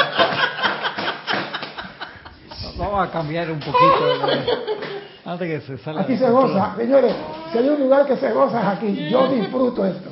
Vamos 2.77 3.07
a 3.07 3.11
cambiar 3.11 3.49
un 3.49 3.59
poquito. 3.61 3.79
Antes 5.23 5.47
que 5.47 5.61
se 5.65 5.77
salga. 5.81 6.01
Aquí 6.01 6.17
se 6.17 6.25
control. 6.25 6.51
goza, 6.51 6.75
señores. 6.75 7.15
Si 7.53 7.57
hay 7.57 7.69
un 7.69 7.79
lugar 7.79 8.05
que 8.05 8.17
se 8.17 8.33
goza 8.33 8.59
es 8.59 8.67
aquí. 8.67 9.09
Yo 9.09 9.29
disfruto 9.29 9.85
esto. 9.85 10.09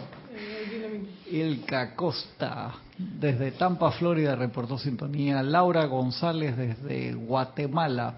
Ilka 1.31 1.95
Costa, 1.95 2.73
desde 2.97 3.51
Tampa, 3.51 3.91
Florida, 3.91 4.35
reportó 4.35 4.77
sintonía. 4.77 5.41
Laura 5.41 5.85
González, 5.85 6.57
desde 6.57 7.13
Guatemala. 7.13 8.15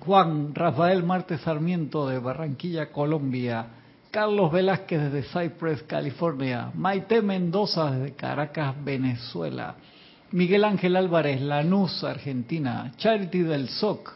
Juan 0.00 0.54
Rafael 0.54 1.02
Martes 1.02 1.42
Sarmiento, 1.42 2.08
de 2.08 2.18
Barranquilla, 2.18 2.90
Colombia. 2.90 3.66
Carlos 4.10 4.50
Velázquez, 4.50 5.12
desde 5.12 5.22
Cypress, 5.22 5.82
California. 5.82 6.70
Maite 6.74 7.20
Mendoza, 7.20 7.90
desde 7.90 8.16
Caracas, 8.16 8.74
Venezuela. 8.82 9.74
Miguel 10.32 10.64
Ángel 10.64 10.96
Álvarez, 10.96 11.40
Lanús, 11.42 12.02
Argentina. 12.02 12.92
Charity 12.96 13.42
del 13.42 13.68
SOC, 13.68 14.12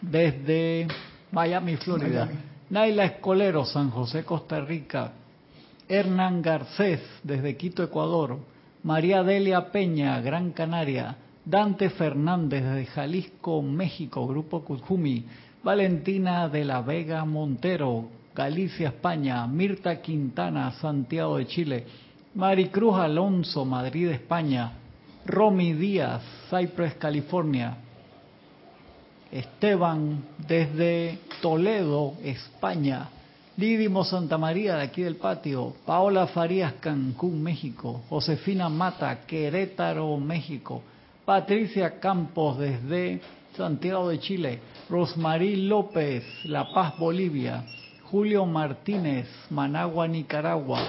desde 0.00 0.88
Miami, 1.30 1.76
Florida. 1.76 2.26
Miami. 2.26 2.40
Naila 2.68 3.04
Escolero, 3.04 3.64
San 3.64 3.90
José, 3.90 4.24
Costa 4.24 4.60
Rica. 4.60 5.12
Hernán 5.88 6.42
Garcés, 6.42 7.00
desde 7.22 7.56
Quito, 7.56 7.82
Ecuador. 7.82 8.38
María 8.82 9.22
Delia 9.22 9.70
Peña, 9.70 10.20
Gran 10.20 10.50
Canaria. 10.52 11.16
Dante 11.44 11.90
Fernández, 11.90 12.64
desde 12.64 12.86
Jalisco, 12.86 13.62
México, 13.62 14.26
Grupo 14.26 14.64
Cujumi. 14.64 15.24
Valentina 15.62 16.48
de 16.48 16.64
la 16.64 16.80
Vega 16.80 17.24
Montero, 17.24 18.08
Galicia, 18.34 18.88
España. 18.88 19.46
Mirta 19.46 20.00
Quintana, 20.02 20.72
Santiago 20.72 21.38
de 21.38 21.46
Chile. 21.46 21.86
Maricruz 22.34 22.96
Alonso, 22.96 23.64
Madrid, 23.64 24.08
España. 24.08 24.72
Romy 25.24 25.72
Díaz, 25.72 26.22
Cypress, 26.50 26.94
California. 26.94 27.76
Esteban 29.30 30.24
desde 30.48 31.18
Toledo, 31.40 32.14
España. 32.22 33.08
Didimo 33.56 34.04
Santa 34.04 34.36
María 34.36 34.76
de 34.76 34.82
aquí 34.82 35.00
del 35.00 35.16
patio. 35.16 35.72
Paola 35.86 36.26
Farías, 36.26 36.74
Cancún, 36.74 37.42
México. 37.42 38.02
Josefina 38.10 38.68
Mata, 38.68 39.20
Querétaro, 39.26 40.18
México. 40.18 40.82
Patricia 41.24 41.98
Campos 41.98 42.58
desde 42.58 43.22
Santiago 43.56 44.10
de 44.10 44.18
Chile. 44.20 44.60
Rosmarí 44.90 45.56
López, 45.68 46.22
La 46.44 46.70
Paz, 46.74 46.98
Bolivia. 46.98 47.64
Julio 48.10 48.44
Martínez, 48.44 49.26
Managua, 49.48 50.06
Nicaragua. 50.06 50.80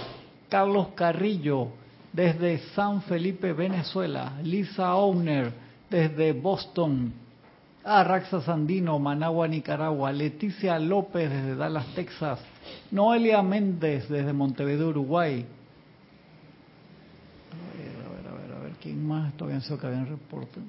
Carlos 0.49 0.89
Carrillo 0.93 1.69
desde 2.11 2.57
San 2.75 3.01
Felipe, 3.03 3.53
Venezuela. 3.53 4.33
Lisa 4.43 4.93
Owner 4.93 5.53
desde 5.89 6.33
Boston, 6.33 7.13
Arraxa 7.85 8.41
Sandino, 8.41 8.99
Managua, 8.99 9.47
Nicaragua. 9.47 10.11
Leticia 10.11 10.77
López 10.77 11.29
desde 11.29 11.55
Dallas, 11.55 11.85
Texas. 11.95 12.39
Noelia 12.91 13.41
Méndez 13.41 14.07
desde 14.09 14.33
Montevideo, 14.33 14.89
Uruguay. 14.89 15.45
A 17.51 17.77
ver, 17.77 18.05
a 18.05 18.09
ver, 18.09 18.27
a 18.27 18.41
ver, 18.41 18.57
a 18.57 18.59
ver, 18.63 18.71
¿quién 18.81 19.05
más? 19.07 19.31
Esto 19.31 19.45
habían 19.45 19.61
sido 19.61 19.77
que 19.77 19.87
habían, 19.87 20.19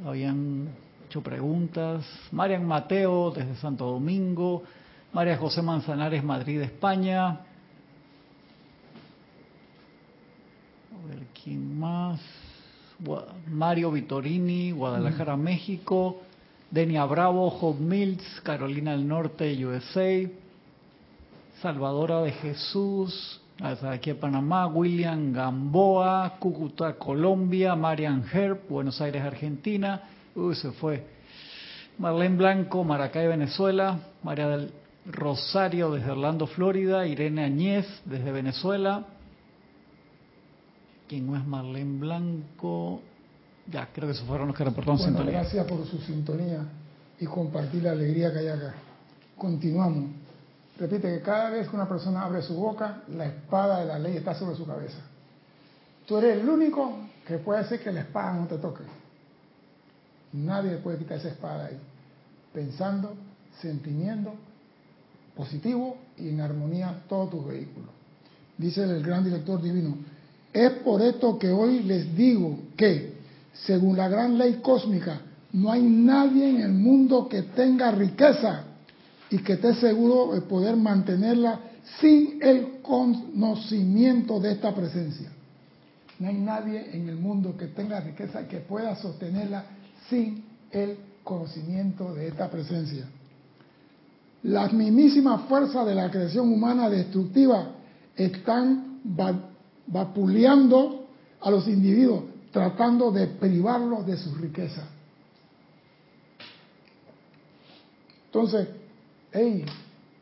habían 0.04 0.68
hecho 1.06 1.22
preguntas. 1.22 2.04
Marian 2.32 2.66
Mateo 2.66 3.30
desde 3.30 3.56
Santo 3.56 3.86
Domingo. 3.86 4.64
María 5.12 5.36
José 5.38 5.62
Manzanares, 5.62 6.22
Madrid, 6.22 6.60
España. 6.60 7.28
A 7.28 7.38
ver, 11.08 11.26
¿quién 11.42 11.78
más? 11.78 12.20
Mario 13.48 13.92
Vitorini, 13.92 14.72
Guadalajara, 14.72 15.36
México. 15.36 16.22
Denia 16.70 17.06
Bravo, 17.06 17.48
Hope 17.48 17.80
Mills, 17.80 18.40
Carolina 18.42 18.92
del 18.92 19.08
Norte, 19.08 19.64
USA. 19.64 20.28
Salvadora 21.62 22.20
de 22.22 22.30
Jesús, 22.32 23.40
hasta 23.60 23.90
aquí 23.90 24.10
de 24.10 24.16
Panamá. 24.16 24.66
William 24.68 25.32
Gamboa, 25.32 26.36
Cúcuta, 26.38 26.94
Colombia. 26.94 27.74
Marian 27.74 28.24
Herb, 28.32 28.68
Buenos 28.68 29.00
Aires, 29.00 29.22
Argentina. 29.22 30.02
Uy, 30.34 30.54
se 30.54 30.70
fue. 30.72 31.04
Marlene 31.98 32.36
Blanco, 32.36 32.84
Maracay, 32.84 33.26
Venezuela. 33.26 33.98
María 34.22 34.48
del 34.48 34.70
Rosario, 35.06 35.90
desde 35.90 36.10
Orlando, 36.12 36.46
Florida. 36.46 37.06
Irene 37.06 37.42
Añez, 37.44 37.86
desde 38.04 38.30
Venezuela. 38.30 39.04
¿Quién 41.08 41.26
no 41.26 41.36
es 41.36 41.44
Marlene 41.44 41.98
Blanco? 41.98 43.00
Ya, 43.66 43.88
creo 43.92 44.06
que 44.06 44.12
esos 44.14 44.26
fueron 44.26 44.46
los 44.48 44.56
que 44.56 44.64
reportaron 44.64 44.96
Bueno, 44.96 45.10
sintonía. 45.18 45.40
gracias 45.40 45.66
por 45.66 45.84
su 45.86 45.98
sintonía 45.98 46.60
y 47.18 47.26
compartir 47.26 47.82
la 47.82 47.90
alegría 47.92 48.32
que 48.32 48.38
hay 48.38 48.48
acá. 48.48 48.74
Continuamos. 49.36 50.10
Repite 50.78 51.08
que 51.12 51.20
cada 51.20 51.50
vez 51.50 51.68
que 51.68 51.74
una 51.74 51.88
persona 51.88 52.22
abre 52.22 52.40
su 52.40 52.54
boca, 52.54 53.02
la 53.08 53.26
espada 53.26 53.80
de 53.80 53.86
la 53.86 53.98
ley 53.98 54.16
está 54.16 54.34
sobre 54.34 54.56
su 54.56 54.64
cabeza. 54.64 54.98
Tú 56.06 56.18
eres 56.18 56.40
el 56.40 56.48
único 56.48 56.98
que 57.26 57.38
puede 57.38 57.60
hacer 57.60 57.80
que 57.80 57.90
la 57.90 58.00
espada 58.00 58.34
no 58.34 58.46
te 58.46 58.58
toque. 58.58 58.84
Nadie 60.32 60.76
puede 60.76 60.98
quitar 60.98 61.18
esa 61.18 61.28
espada 61.28 61.66
ahí. 61.66 61.78
Pensando, 62.52 63.14
sentimiento 63.60 64.34
positivo 65.36 65.96
y 66.16 66.28
en 66.28 66.40
armonía 66.40 67.02
todos 67.08 67.30
tus 67.30 67.46
vehículos. 67.46 67.90
Dice 68.56 68.84
el 68.84 69.02
gran 69.02 69.24
director 69.24 69.60
divino, 69.60 69.96
es 70.52 70.70
por 70.84 71.02
esto 71.02 71.38
que 71.38 71.50
hoy 71.50 71.82
les 71.82 72.14
digo 72.16 72.58
que, 72.76 73.18
según 73.52 73.96
la 73.96 74.08
gran 74.08 74.38
ley 74.38 74.60
cósmica, 74.62 75.20
no 75.52 75.72
hay 75.72 75.82
nadie 75.82 76.50
en 76.50 76.60
el 76.60 76.72
mundo 76.72 77.28
que 77.28 77.42
tenga 77.42 77.90
riqueza 77.90 78.64
y 79.30 79.38
que 79.38 79.54
esté 79.54 79.74
seguro 79.74 80.32
de 80.34 80.40
poder 80.42 80.76
mantenerla 80.76 81.60
sin 82.00 82.42
el 82.42 82.80
conocimiento 82.82 84.40
de 84.40 84.52
esta 84.52 84.74
presencia. 84.74 85.30
No 86.18 86.28
hay 86.28 86.36
nadie 86.36 86.90
en 86.96 87.08
el 87.08 87.16
mundo 87.16 87.56
que 87.56 87.66
tenga 87.66 88.00
riqueza 88.00 88.48
que 88.48 88.58
pueda 88.58 88.96
sostenerla 88.96 89.64
sin 90.08 90.44
el 90.70 90.96
conocimiento 91.22 92.14
de 92.14 92.28
esta 92.28 92.50
presencia. 92.50 93.06
Las 94.42 94.72
mismísimas 94.72 95.42
fuerzas 95.42 95.86
de 95.86 95.94
la 95.94 96.10
creación 96.10 96.52
humana 96.52 96.88
destructiva 96.88 97.72
están 98.16 99.00
va- 99.18 99.50
vapuleando 99.86 101.06
a 101.40 101.50
los 101.50 101.68
individuos, 101.68 102.24
tratando 102.50 103.10
de 103.12 103.26
privarlos 103.26 104.06
de 104.06 104.16
su 104.16 104.34
riqueza. 104.34 104.82
Entonces, 108.26 108.68
hey, 109.32 109.64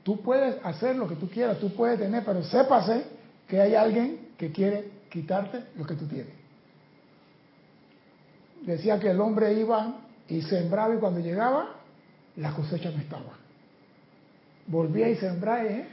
tú 0.03 0.21
puedes 0.23 0.57
hacer 0.65 0.97
lo 0.97 1.09
que 1.09 1.17
tú 1.17 1.29
quieras, 1.29 1.59
tú 1.59 1.73
puedes 1.75 1.99
tener, 1.99 2.25
pero 2.25 2.43
sépase 2.43 3.05
que 3.49 3.61
hay 3.61 3.75
alguien 3.75 4.29
que 4.39 4.53
quiere 4.53 4.91
quitarte 5.11 5.65
lo 5.77 5.87
que 5.87 5.95
tú 5.95 6.07
tienes. 6.07 6.33
Decía 8.63 8.99
que 8.99 9.11
el 9.11 9.21
hombre 9.21 9.53
iba 9.55 9.97
y 10.29 10.43
sembraba 10.43 10.95
y 10.95 10.99
cuando 10.99 11.21
llegaba, 11.21 11.77
la 12.37 12.53
cosecha 12.53 12.91
no 12.91 12.99
estaba. 12.99 13.39
Volvía 14.67 15.09
y 15.09 15.17
sembraba 15.17 15.65
¿eh? 15.65 15.89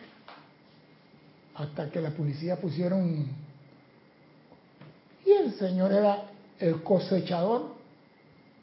hasta 1.55 1.89
que 1.89 2.01
la 2.01 2.11
policía 2.11 2.55
pusieron... 2.57 3.27
Y 5.25 5.31
el 5.31 5.53
Señor 5.53 5.91
era 5.91 6.25
el 6.59 6.81
cosechador 6.83 7.75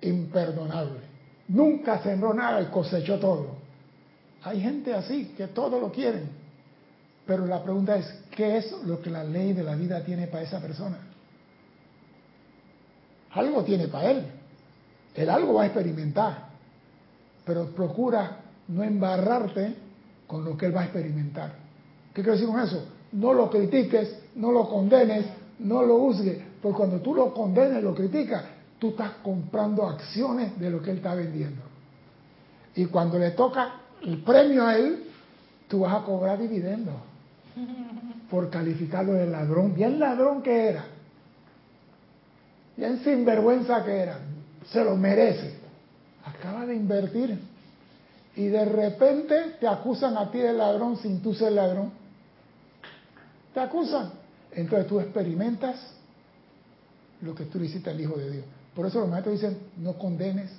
imperdonable. 0.03 1.01
Nunca 1.49 2.03
sembró 2.03 2.35
nada 2.35 2.61
y 2.63 2.67
cosechó 2.67 3.19
todo. 3.19 3.60
Hay 4.43 4.61
gente 4.61 4.95
así, 4.95 5.35
que 5.37 5.49
todo 5.49 5.79
lo 5.81 5.93
quieren. 5.93 6.29
Pero 7.27 7.47
la 7.47 7.63
pregunta 7.63 7.97
es, 7.97 8.07
¿qué 8.31 8.57
es 8.57 8.73
lo 8.85 9.01
que 9.01 9.11
la 9.11 9.23
ley 9.23 9.53
de 9.53 9.63
la 9.63 9.75
vida 9.75 10.03
tiene 10.03 10.27
para 10.27 10.43
esa 10.43 10.61
persona? 10.61 10.99
Algo 13.33 13.63
tiene 13.63 13.89
para 13.89 14.11
él. 14.11 14.27
Él 15.15 15.31
algo 15.31 15.55
va 15.55 15.63
a 15.63 15.67
experimentar. 15.67 16.49
Pero 17.45 17.67
procura 17.71 18.39
no 18.69 18.83
embarrarte 18.83 19.75
con 20.27 20.45
lo 20.45 20.57
que 20.57 20.67
él 20.67 20.77
va 20.77 20.83
a 20.83 20.85
experimentar. 20.85 21.53
¿Qué 22.15 22.23
quiero 22.23 22.33
decir 22.33 22.49
con 22.49 22.61
eso? 22.61 22.85
No 23.13 23.33
lo 23.35 23.51
critiques, 23.51 24.17
no 24.37 24.53
lo 24.53 24.69
condenes, 24.69 25.27
no 25.59 25.83
lo 25.83 25.99
juzgues. 25.99 26.39
Porque 26.63 26.77
cuando 26.77 27.01
tú 27.01 27.15
lo 27.15 27.33
condenes, 27.35 27.83
lo 27.83 27.95
criticas, 27.95 28.45
tú 28.79 28.91
estás 28.91 29.13
comprando 29.23 29.87
acciones 29.89 30.59
de 30.59 30.71
lo 30.71 30.83
que 30.83 30.91
él 30.91 30.99
está 30.99 31.15
vendiendo. 31.15 31.63
Y 32.75 32.87
cuando 32.87 33.19
le 33.19 33.33
toca 33.33 33.75
el 34.03 34.23
premio 34.23 34.67
a 34.67 34.77
él, 34.77 35.05
tú 35.69 35.81
vas 35.81 36.03
a 36.03 36.05
cobrar 36.05 36.39
dividendos 36.39 36.95
por 38.31 38.49
calificarlo 38.51 39.13
de 39.13 39.27
ladrón. 39.27 39.75
Bien 39.75 39.99
ladrón 39.99 40.43
que 40.43 40.69
era. 40.69 40.85
Bien 42.77 43.03
sinvergüenza 43.03 43.85
que 43.85 43.97
era. 43.97 44.21
Se 44.71 44.85
lo 44.85 44.97
merece. 44.97 45.55
Acaba 46.25 46.67
de 46.67 46.75
invertir. 46.75 47.39
Y 48.37 48.47
de 48.47 48.65
repente 48.65 49.57
te 49.59 49.67
acusan 49.67 50.17
a 50.17 50.31
ti 50.31 50.39
de 50.39 50.53
ladrón 50.53 50.97
sin 50.97 51.21
tú 51.21 51.35
ser 51.35 51.53
ladrón. 51.53 51.91
Te 53.53 53.61
acusan. 53.61 54.13
Entonces 54.53 54.87
tú 54.87 55.01
experimentas 55.01 55.77
lo 57.21 57.35
que 57.35 57.45
tú 57.45 57.59
le 57.59 57.67
hiciste 57.67 57.91
al 57.91 58.01
Hijo 58.01 58.17
de 58.17 58.31
Dios. 58.31 58.45
Por 58.75 58.87
eso 58.87 59.01
los 59.01 59.09
maestros 59.09 59.41
dicen, 59.41 59.59
no 59.77 59.95
condenes, 59.95 60.51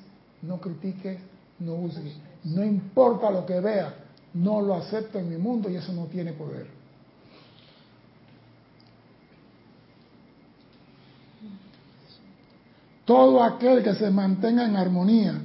no 0.42 0.60
critiques, 0.60 1.18
no 1.60 1.76
juzgues. 1.78 2.14
No 2.44 2.64
importa 2.64 3.30
lo 3.30 3.46
que 3.46 3.60
vea, 3.60 3.94
no 4.34 4.62
lo 4.62 4.76
acepto 4.76 5.20
en 5.20 5.30
mi 5.30 5.38
mundo 5.38 5.70
y 5.70 5.76
eso 5.76 5.94
no 5.94 6.06
tiene 6.06 6.34
poder. 6.34 6.68
Todo 13.06 13.44
aquel 13.44 13.84
que 13.84 13.94
se 13.96 14.10
mantenga 14.10 14.66
en 14.66 14.76
armonía, 14.76 15.42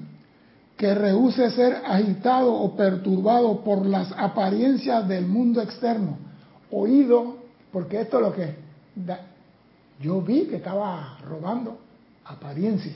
que 0.77 0.95
rehúse 0.95 1.51
ser 1.51 1.83
agitado 1.87 2.55
o 2.55 2.77
perturbado 2.77 3.65
por 3.65 3.85
las 3.85 4.13
apariencias 4.13 5.09
del 5.09 5.27
mundo 5.27 5.61
externo, 5.63 6.19
oído, 6.71 7.39
porque 7.73 8.03
esto 8.03 8.19
es 8.19 8.23
lo 8.23 8.33
que 8.33 8.55
yo 10.01 10.21
vi 10.21 10.47
que 10.47 10.57
estaba 10.57 11.19
robando 11.25 11.79
apariencia. 12.25 12.95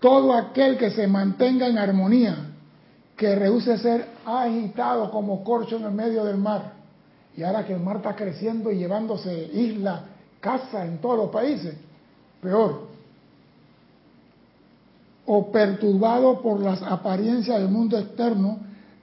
Todo 0.00 0.32
aquel 0.32 0.78
que 0.78 0.90
se 0.90 1.06
mantenga 1.06 1.68
en 1.68 1.78
armonía, 1.78 2.36
que 3.16 3.34
rehúse 3.34 3.76
ser 3.78 4.08
agitado 4.24 5.10
como 5.10 5.44
corcho 5.44 5.76
en 5.76 5.84
el 5.84 5.92
medio 5.92 6.24
del 6.24 6.38
mar, 6.38 6.72
y 7.36 7.42
ahora 7.42 7.66
que 7.66 7.74
el 7.74 7.80
mar 7.80 7.96
está 7.96 8.16
creciendo 8.16 8.70
y 8.72 8.78
llevándose 8.78 9.50
isla, 9.52 10.04
casa 10.40 10.86
en 10.86 10.98
todos 10.98 11.18
los 11.18 11.30
países, 11.30 11.74
peor, 12.40 12.88
o 15.26 15.52
perturbado 15.52 16.40
por 16.40 16.60
las 16.60 16.82
apariencias 16.82 17.58
del 17.58 17.68
mundo 17.68 17.98
externo, 17.98 18.58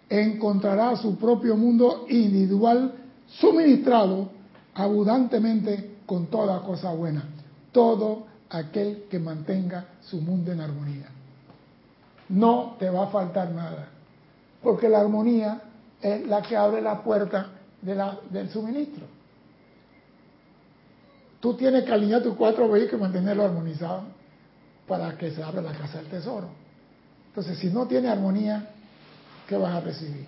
encontrará 0.10 0.96
su 0.96 1.16
propio 1.18 1.56
mundo 1.56 2.06
individual 2.10 2.94
suministrado 3.28 4.30
abundantemente 4.74 5.98
con 6.06 6.28
toda 6.28 6.62
cosa 6.62 6.92
buena. 6.92 7.24
Todo 7.72 8.26
aquel 8.50 9.06
que 9.10 9.20
mantenga 9.20 9.86
su 10.02 10.22
mundo 10.22 10.52
en 10.52 10.62
armonía. 10.62 11.08
No 12.30 12.76
te 12.80 12.90
va 12.90 13.06
a 13.06 13.08
faltar 13.08 13.52
nada, 13.52 13.88
porque 14.62 14.90
la 14.90 15.02
armonía 15.02 15.62
es 16.02 16.26
la 16.28 16.42
que 16.42 16.56
abre 16.56 16.82
la 16.82 17.02
puerta 17.02 17.50
del 17.82 18.50
suministro. 18.50 19.06
Tú 21.40 21.54
tienes 21.54 21.84
que 21.84 21.92
alinear 21.92 22.24
tus 22.24 22.36
cuatro 22.36 22.70
vehículos 22.70 23.00
y 23.00 23.04
mantenerlo 23.04 23.46
armonizado 23.46 24.04
para 24.88 25.18
que 25.18 25.32
se 25.32 25.44
abra 25.44 25.62
la 25.62 25.74
casa 25.74 26.00
del 26.00 26.08
tesoro. 26.08 26.50
Entonces, 27.30 27.60
si 27.60 27.68
no 27.68 27.86
tiene 27.86 28.10
armonía, 28.10 28.70
¿qué 29.48 29.56
vas 29.56 29.76
a 29.76 29.82
recibir? 29.82 30.26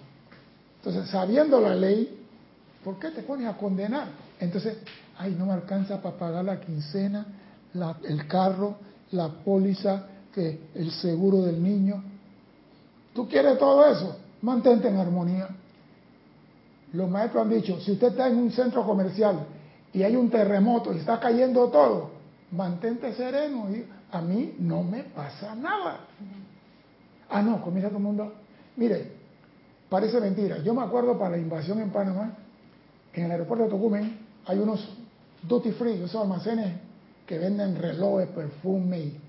Entonces, 0.78 1.10
sabiendo 1.10 1.60
la 1.60 1.76
ley, 1.76 2.26
¿por 2.84 3.00
qué 3.00 3.10
te 3.10 3.24
pones 3.24 3.48
a 3.48 3.58
condenar? 3.58 4.08
Entonces, 4.40 4.78
ay, 5.18 5.36
no 5.38 5.48
me 5.48 5.54
alcanza 5.54 6.02
para 6.02 6.18
pagar 6.18 6.46
la 6.46 6.60
quincena, 6.60 7.26
el 7.74 8.28
carro, 8.28 8.76
la 9.12 9.30
póliza, 9.30 10.06
que 10.34 10.70
el 10.76 10.92
seguro 10.92 11.42
del 11.44 11.62
niño. 11.62 12.04
¿Tú 13.14 13.28
quieres 13.28 13.58
todo 13.58 13.86
eso? 13.86 14.18
Mantente 14.42 14.88
en 14.88 14.98
armonía. 14.98 15.50
Los 16.94 17.10
maestros 17.10 17.44
han 17.44 17.50
dicho, 17.50 17.80
si 17.82 17.92
usted 17.92 18.08
está 18.08 18.28
en 18.28 18.38
un 18.38 18.52
centro 18.52 18.86
comercial 18.86 19.46
y 19.94 20.04
hay 20.04 20.16
un 20.16 20.30
terremoto 20.30 20.94
y 20.94 20.98
está 20.98 21.20
cayendo 21.20 21.68
todo, 21.70 22.12
mantente 22.52 23.14
sereno 23.14 23.70
y 23.70 23.86
a 24.12 24.22
mí 24.22 24.56
no 24.60 24.84
me 24.84 25.04
pasa 25.04 25.56
nada. 25.56 26.00
Ah, 27.30 27.42
no, 27.42 27.62
comienza 27.62 27.90
todo 27.90 28.00
el 28.00 28.04
mundo. 28.04 28.34
Mire, 28.76 29.12
parece 29.88 30.20
mentira. 30.20 30.60
Yo 30.64 30.74
me 30.74 30.82
acuerdo 30.82 31.18
para 31.18 31.32
la 31.32 31.38
invasión 31.38 31.80
en 31.80 31.92
Panamá, 31.92 32.34
en 33.14 33.26
el 33.26 33.32
aeropuerto 33.32 33.66
de 33.66 33.72
Tocumen, 33.72 34.20
hay 34.46 34.58
unos 34.58 34.88
duty 35.44 35.72
free, 35.74 36.02
esos 36.02 36.22
almacenes 36.22 36.89
que 37.30 37.38
venden 37.38 37.76
relojes, 37.76 38.28
perfume 38.30 39.00
y, 39.00 39.22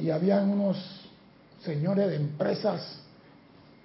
y 0.00 0.10
habían 0.10 0.50
unos 0.50 0.76
señores 1.60 2.08
de 2.08 2.16
empresas 2.16 3.02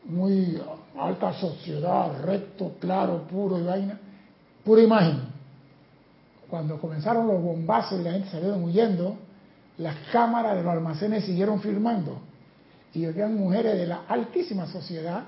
muy 0.06 0.60
alta 0.98 1.32
sociedad, 1.34 2.20
recto, 2.24 2.72
claro, 2.80 3.28
puro 3.28 3.60
y 3.60 3.64
vaina, 3.64 4.00
pura 4.66 4.82
imagen. 4.82 5.20
Cuando 6.50 6.82
comenzaron 6.82 7.28
los 7.28 7.40
bombazos 7.40 8.00
y 8.00 8.04
la 8.04 8.14
gente 8.14 8.30
salieron 8.32 8.64
huyendo, 8.64 9.18
las 9.78 9.96
cámaras 10.12 10.56
de 10.56 10.64
los 10.64 10.72
almacenes 10.72 11.24
siguieron 11.24 11.62
filmando 11.62 12.18
y 12.96 13.06
habían 13.06 13.38
mujeres 13.38 13.78
de 13.78 13.86
la 13.86 14.06
altísima 14.08 14.66
sociedad, 14.66 15.26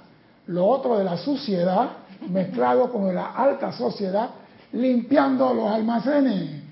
lo 0.47 0.65
otro 0.65 0.97
de 0.97 1.03
la 1.03 1.17
suciedad, 1.17 1.97
mezclado 2.32 2.91
con 2.91 3.13
la 3.13 3.28
alta 3.28 3.71
sociedad, 3.74 4.32
limpiando 4.71 5.53
los 5.53 5.69
almacenes. 5.71 6.62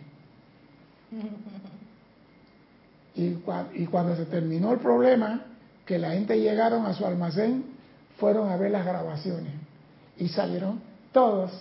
Y, 3.15 3.85
cuando 3.85 4.15
se 4.15 4.25
terminó 4.25 4.71
el 4.71 4.79
problema, 4.79 5.45
que 5.85 5.99
la 5.99 6.11
gente 6.11 6.39
llegaron 6.39 6.85
a 6.85 6.93
su 6.93 7.05
almacén, 7.05 7.65
fueron 8.17 8.49
a 8.49 8.55
ver 8.55 8.71
las 8.71 8.85
grabaciones 8.85 9.53
y 10.17 10.27
salieron 10.29 10.81
todos 11.11 11.51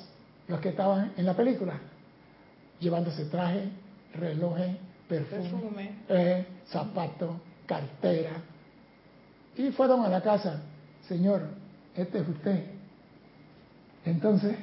los 0.46 0.60
que 0.60 0.68
estaban 0.68 1.12
en 1.16 1.26
la 1.26 1.34
película, 1.34 1.74
llevándose 2.78 3.24
traje, 3.26 3.68
relojes, 4.14 4.76
perfume, 5.08 5.90
eh, 6.08 6.46
zapatos, 6.66 7.36
cartera. 7.66 8.32
Y 9.56 9.70
fueron 9.70 10.04
a 10.04 10.08
la 10.08 10.20
casa, 10.22 10.62
señor, 11.08 11.48
este 11.96 12.18
es 12.18 12.28
usted. 12.28 12.64
Entonces, 14.04 14.56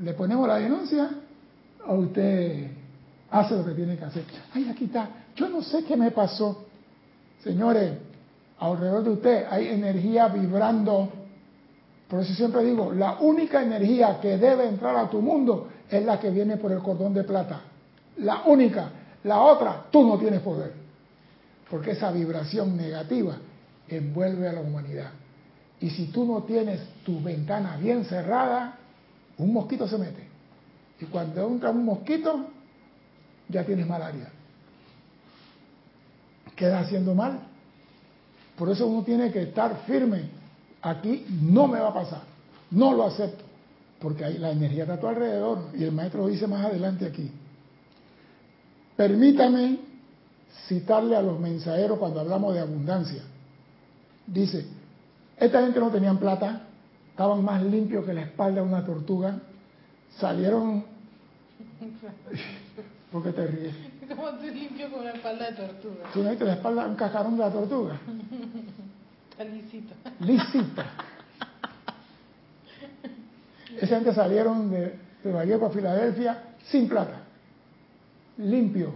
¿le 0.00 0.14
ponemos 0.14 0.48
la 0.48 0.56
denuncia 0.56 1.10
o 1.86 1.94
usted 1.96 2.70
hace 3.30 3.56
lo 3.56 3.64
que 3.64 3.72
tiene 3.72 3.96
que 3.96 4.04
hacer? 4.04 4.24
Ay, 4.52 4.68
aquí 4.68 4.84
está. 4.84 5.08
Yo 5.36 5.48
no 5.48 5.62
sé 5.62 5.84
qué 5.84 5.96
me 5.96 6.10
pasó. 6.10 6.64
Señores, 7.42 7.92
alrededor 8.58 9.04
de 9.04 9.10
usted 9.10 9.46
hay 9.50 9.68
energía 9.68 10.28
vibrando. 10.28 11.08
Por 12.08 12.20
eso 12.20 12.34
siempre 12.34 12.64
digo, 12.64 12.92
la 12.92 13.18
única 13.20 13.62
energía 13.62 14.18
que 14.20 14.36
debe 14.36 14.68
entrar 14.68 14.96
a 14.96 15.08
tu 15.08 15.20
mundo 15.20 15.68
es 15.88 16.04
la 16.04 16.18
que 16.18 16.30
viene 16.30 16.56
por 16.56 16.72
el 16.72 16.80
cordón 16.80 17.14
de 17.14 17.24
plata. 17.24 17.60
La 18.18 18.42
única. 18.46 18.90
La 19.24 19.40
otra, 19.40 19.86
tú 19.90 20.06
no 20.06 20.18
tienes 20.18 20.40
poder. 20.40 20.72
Porque 21.70 21.92
esa 21.92 22.10
vibración 22.10 22.76
negativa 22.76 23.36
envuelve 23.88 24.48
a 24.48 24.52
la 24.52 24.60
humanidad. 24.60 25.10
Y 25.80 25.90
si 25.90 26.06
tú 26.06 26.26
no 26.26 26.42
tienes 26.42 26.80
tu 27.04 27.20
ventana 27.22 27.76
bien 27.76 28.04
cerrada, 28.04 28.76
un 29.38 29.52
mosquito 29.52 29.88
se 29.88 29.96
mete. 29.96 30.28
Y 31.00 31.06
cuando 31.06 31.46
entra 31.46 31.70
un 31.70 31.84
mosquito, 31.84 32.46
ya 33.50 33.64
tienes 33.64 33.86
malaria. 33.86 34.30
Queda 36.54 36.80
haciendo 36.80 37.14
mal. 37.14 37.40
Por 38.56 38.68
eso 38.70 38.86
uno 38.86 39.02
tiene 39.02 39.30
que 39.32 39.42
estar 39.42 39.84
firme. 39.86 40.24
Aquí 40.82 41.26
no 41.42 41.66
me 41.66 41.80
va 41.80 41.88
a 41.88 41.94
pasar. 41.94 42.22
No 42.70 42.92
lo 42.92 43.06
acepto. 43.06 43.44
Porque 43.98 44.24
ahí 44.24 44.38
la 44.38 44.50
energía 44.50 44.84
está 44.84 44.94
a 44.94 45.00
tu 45.00 45.06
alrededor. 45.06 45.70
Y 45.74 45.84
el 45.84 45.92
maestro 45.92 46.26
dice 46.26 46.46
más 46.46 46.64
adelante 46.64 47.06
aquí. 47.06 47.30
Permítame 48.96 49.78
citarle 50.68 51.16
a 51.16 51.22
los 51.22 51.40
mensajeros 51.40 51.98
cuando 51.98 52.20
hablamos 52.20 52.54
de 52.54 52.60
abundancia. 52.60 53.22
Dice, 54.26 54.66
esta 55.36 55.62
gente 55.62 55.80
no 55.80 55.90
tenían 55.90 56.18
plata, 56.18 56.62
estaban 57.10 57.42
más 57.44 57.62
limpios 57.62 58.04
que 58.04 58.12
la 58.12 58.22
espalda 58.22 58.60
de 58.60 58.68
una 58.68 58.84
tortuga, 58.84 59.40
salieron... 60.18 60.84
¿Por 63.10 63.22
qué 63.22 63.32
te 63.32 63.46
ríes? 63.46 63.74
¿Cómo 64.08 64.28
estoy 64.28 64.54
limpio 64.54 64.90
con 64.90 65.04
la 65.04 65.10
espalda 65.12 65.50
de 65.50 65.56
tortuga? 65.56 66.10
¿Tú 66.12 66.22
no 66.22 66.32
la 66.32 66.52
espalda, 66.52 66.86
un 66.86 66.94
cascarón 66.94 67.36
de 67.36 67.44
la 67.44 67.50
tortuga? 67.50 68.00
Está 69.30 69.44
lisita. 69.44 69.94
Lisita. 70.20 70.86
Esa 73.76 73.94
gente 73.96 74.12
salieron 74.12 74.70
de 74.70 74.98
Nueva 75.24 75.44
York 75.44 75.62
a 75.62 75.70
Filadelfia 75.70 76.42
sin 76.64 76.88
plata, 76.88 77.22
limpio. 78.38 78.92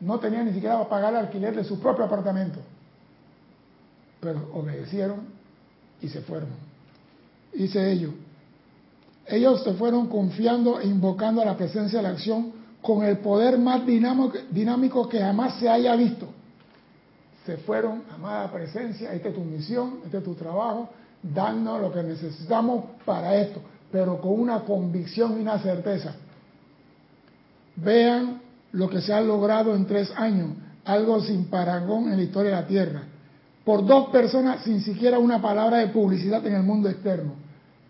No 0.00 0.18
tenían 0.18 0.46
ni 0.46 0.52
siquiera 0.52 0.76
para 0.76 0.88
pagar 0.88 1.14
el 1.14 1.20
alquiler 1.20 1.54
de 1.54 1.64
su 1.64 1.80
propio 1.80 2.04
apartamento. 2.04 2.60
Pero 4.20 4.50
obedecieron 4.54 5.20
y 6.00 6.08
se 6.08 6.20
fueron. 6.22 6.48
Dice 7.52 7.90
ellos, 7.90 8.12
ellos 9.26 9.62
se 9.64 9.72
fueron 9.74 10.08
confiando 10.08 10.80
e 10.80 10.86
invocando 10.86 11.42
a 11.42 11.44
la 11.44 11.56
presencia 11.56 11.98
de 11.98 12.02
la 12.02 12.10
acción 12.10 12.52
con 12.82 13.04
el 13.04 13.18
poder 13.18 13.58
más 13.58 13.82
dinámico, 13.86 15.08
que 15.08 15.18
jamás 15.18 15.58
se 15.58 15.68
haya 15.68 15.94
visto. 15.96 16.28
Se 17.44 17.56
fueron, 17.58 18.02
amada 18.12 18.50
presencia, 18.52 19.12
esta 19.12 19.28
es 19.28 19.34
tu 19.34 19.42
misión, 19.42 20.00
este 20.04 20.18
es 20.18 20.24
tu 20.24 20.34
trabajo, 20.34 20.90
dando 21.22 21.78
lo 21.78 21.92
que 21.92 22.02
necesitamos 22.02 22.84
para 23.04 23.36
esto, 23.36 23.60
pero 23.90 24.20
con 24.20 24.40
una 24.40 24.60
convicción 24.60 25.38
y 25.38 25.42
una 25.42 25.58
certeza. 25.58 26.14
Vean 27.76 28.40
lo 28.72 28.88
que 28.88 29.00
se 29.00 29.12
ha 29.12 29.20
logrado 29.20 29.74
en 29.74 29.86
tres 29.86 30.12
años, 30.16 30.50
algo 30.84 31.20
sin 31.20 31.46
parangón 31.46 32.10
en 32.10 32.16
la 32.16 32.22
historia 32.22 32.50
de 32.50 32.62
la 32.62 32.66
Tierra 32.66 33.02
por 33.66 33.84
dos 33.84 34.10
personas 34.10 34.62
sin 34.62 34.80
siquiera 34.80 35.18
una 35.18 35.42
palabra 35.42 35.78
de 35.78 35.88
publicidad 35.88 36.46
en 36.46 36.54
el 36.54 36.62
mundo 36.62 36.88
externo. 36.88 37.32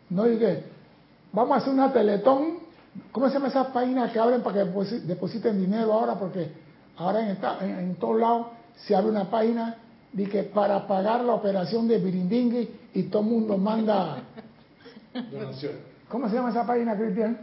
No 0.09 0.25
dije, 0.25 0.65
vamos 1.35 1.55
a 1.55 1.61
hacer 1.61 1.75
una 1.75 1.93
teletón 1.93 2.61
¿Cómo 3.13 3.29
se 3.29 3.35
llama 3.35 3.49
esa 3.49 3.73
página 3.73 4.13
que 4.13 4.19
abren 4.19 4.43
para 4.43 4.65
que 4.65 4.71
deposi- 4.73 5.01
depositen 5.03 5.59
dinero 5.61 5.93
ahora? 5.93 6.15
Porque 6.15 6.51
ahora 6.97 7.21
en, 7.23 7.29
esta- 7.29 7.59
en, 7.65 7.79
en 7.79 7.95
todos 7.97 8.21
lados 8.21 8.47
se 8.77 8.95
abre 8.95 9.11
una 9.11 9.31
página 9.31 9.77
de 10.13 10.25
que 10.29 10.43
para 10.45 10.87
pagar 10.87 11.23
la 11.25 11.35
operación 11.35 11.87
de 11.89 11.99
Birindingui 11.99 12.71
y 12.95 13.03
todo 13.05 13.23
el 13.23 13.29
mundo 13.29 13.59
manda. 13.59 14.23
Donación. 15.33 15.73
¿Cómo 16.09 16.29
se 16.29 16.37
llama 16.37 16.51
esa 16.51 16.67
página, 16.67 16.97
Cristian? 16.97 17.39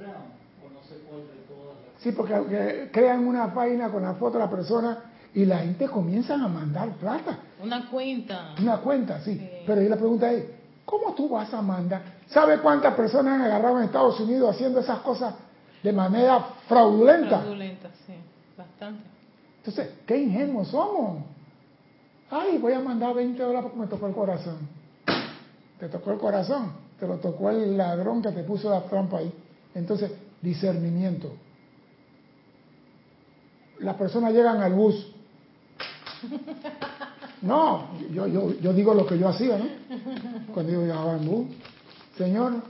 o 0.00 0.70
no 0.72 0.80
sé 0.88 0.96
cuál 1.08 1.20
de 1.22 1.42
todas 1.48 1.76
las 1.94 2.02
Sí, 2.02 2.12
porque 2.12 2.34
aunque 2.34 2.90
crean 2.92 3.26
una 3.26 3.52
página 3.54 3.90
con 3.90 4.02
la 4.02 4.14
foto 4.14 4.38
de 4.38 4.44
la 4.44 4.50
persona 4.50 4.98
y 5.34 5.44
la 5.44 5.58
gente 5.58 5.88
comienza 5.88 6.34
a 6.34 6.48
mandar 6.48 6.90
plata. 6.96 7.38
Una 7.62 7.88
cuenta. 7.90 8.54
Una 8.60 8.78
cuenta, 8.78 9.20
sí. 9.20 9.34
Sí. 9.38 9.50
Pero 9.66 9.80
ahí 9.80 9.88
la 9.88 9.96
pregunta 9.96 10.30
es, 10.32 10.44
¿cómo 10.90 11.14
tú 11.14 11.28
vas 11.28 11.54
a 11.54 11.62
mandar? 11.62 12.02
¿Sabe 12.26 12.58
cuántas 12.58 12.94
personas 12.94 13.34
han 13.34 13.42
agarrado 13.42 13.78
en 13.78 13.84
Estados 13.84 14.18
Unidos 14.18 14.56
haciendo 14.56 14.80
esas 14.80 14.98
cosas 14.98 15.34
de 15.82 15.92
manera 15.92 16.40
fraudulenta? 16.66 17.38
Fraudulenta, 17.38 17.90
sí. 18.06 18.14
Bastante. 18.58 19.04
Entonces, 19.58 19.94
qué 20.04 20.18
ingenuos 20.18 20.68
somos. 20.68 21.22
Ay, 22.28 22.58
voy 22.58 22.72
a 22.72 22.80
mandar 22.80 23.14
20 23.14 23.40
dólares 23.40 23.62
porque 23.62 23.78
me 23.78 23.86
tocó 23.86 24.08
el 24.08 24.14
corazón. 24.14 24.58
Te 25.78 25.88
tocó 25.88 26.10
el 26.10 26.18
corazón, 26.18 26.72
te 26.98 27.06
lo 27.06 27.18
tocó 27.18 27.50
el 27.50 27.76
ladrón 27.76 28.20
que 28.20 28.32
te 28.32 28.42
puso 28.42 28.68
la 28.68 28.82
trampa 28.82 29.18
ahí. 29.18 29.32
Entonces, 29.74 30.10
discernimiento. 30.42 31.32
Las 33.78 33.96
personas 33.96 34.32
llegan 34.32 34.60
al 34.60 34.74
bus. 34.74 35.14
No, 37.42 37.88
yo, 38.12 38.26
yo, 38.26 38.52
yo 38.60 38.72
digo 38.72 38.94
lo 38.94 39.06
que 39.06 39.18
yo 39.18 39.28
hacía, 39.28 39.58
¿no? 39.58 39.64
Cuando 40.54 40.72
yo 40.72 40.82
llegaba 40.82 41.14
al 41.14 41.20
bus. 41.20 41.48
Señor, 42.16 42.62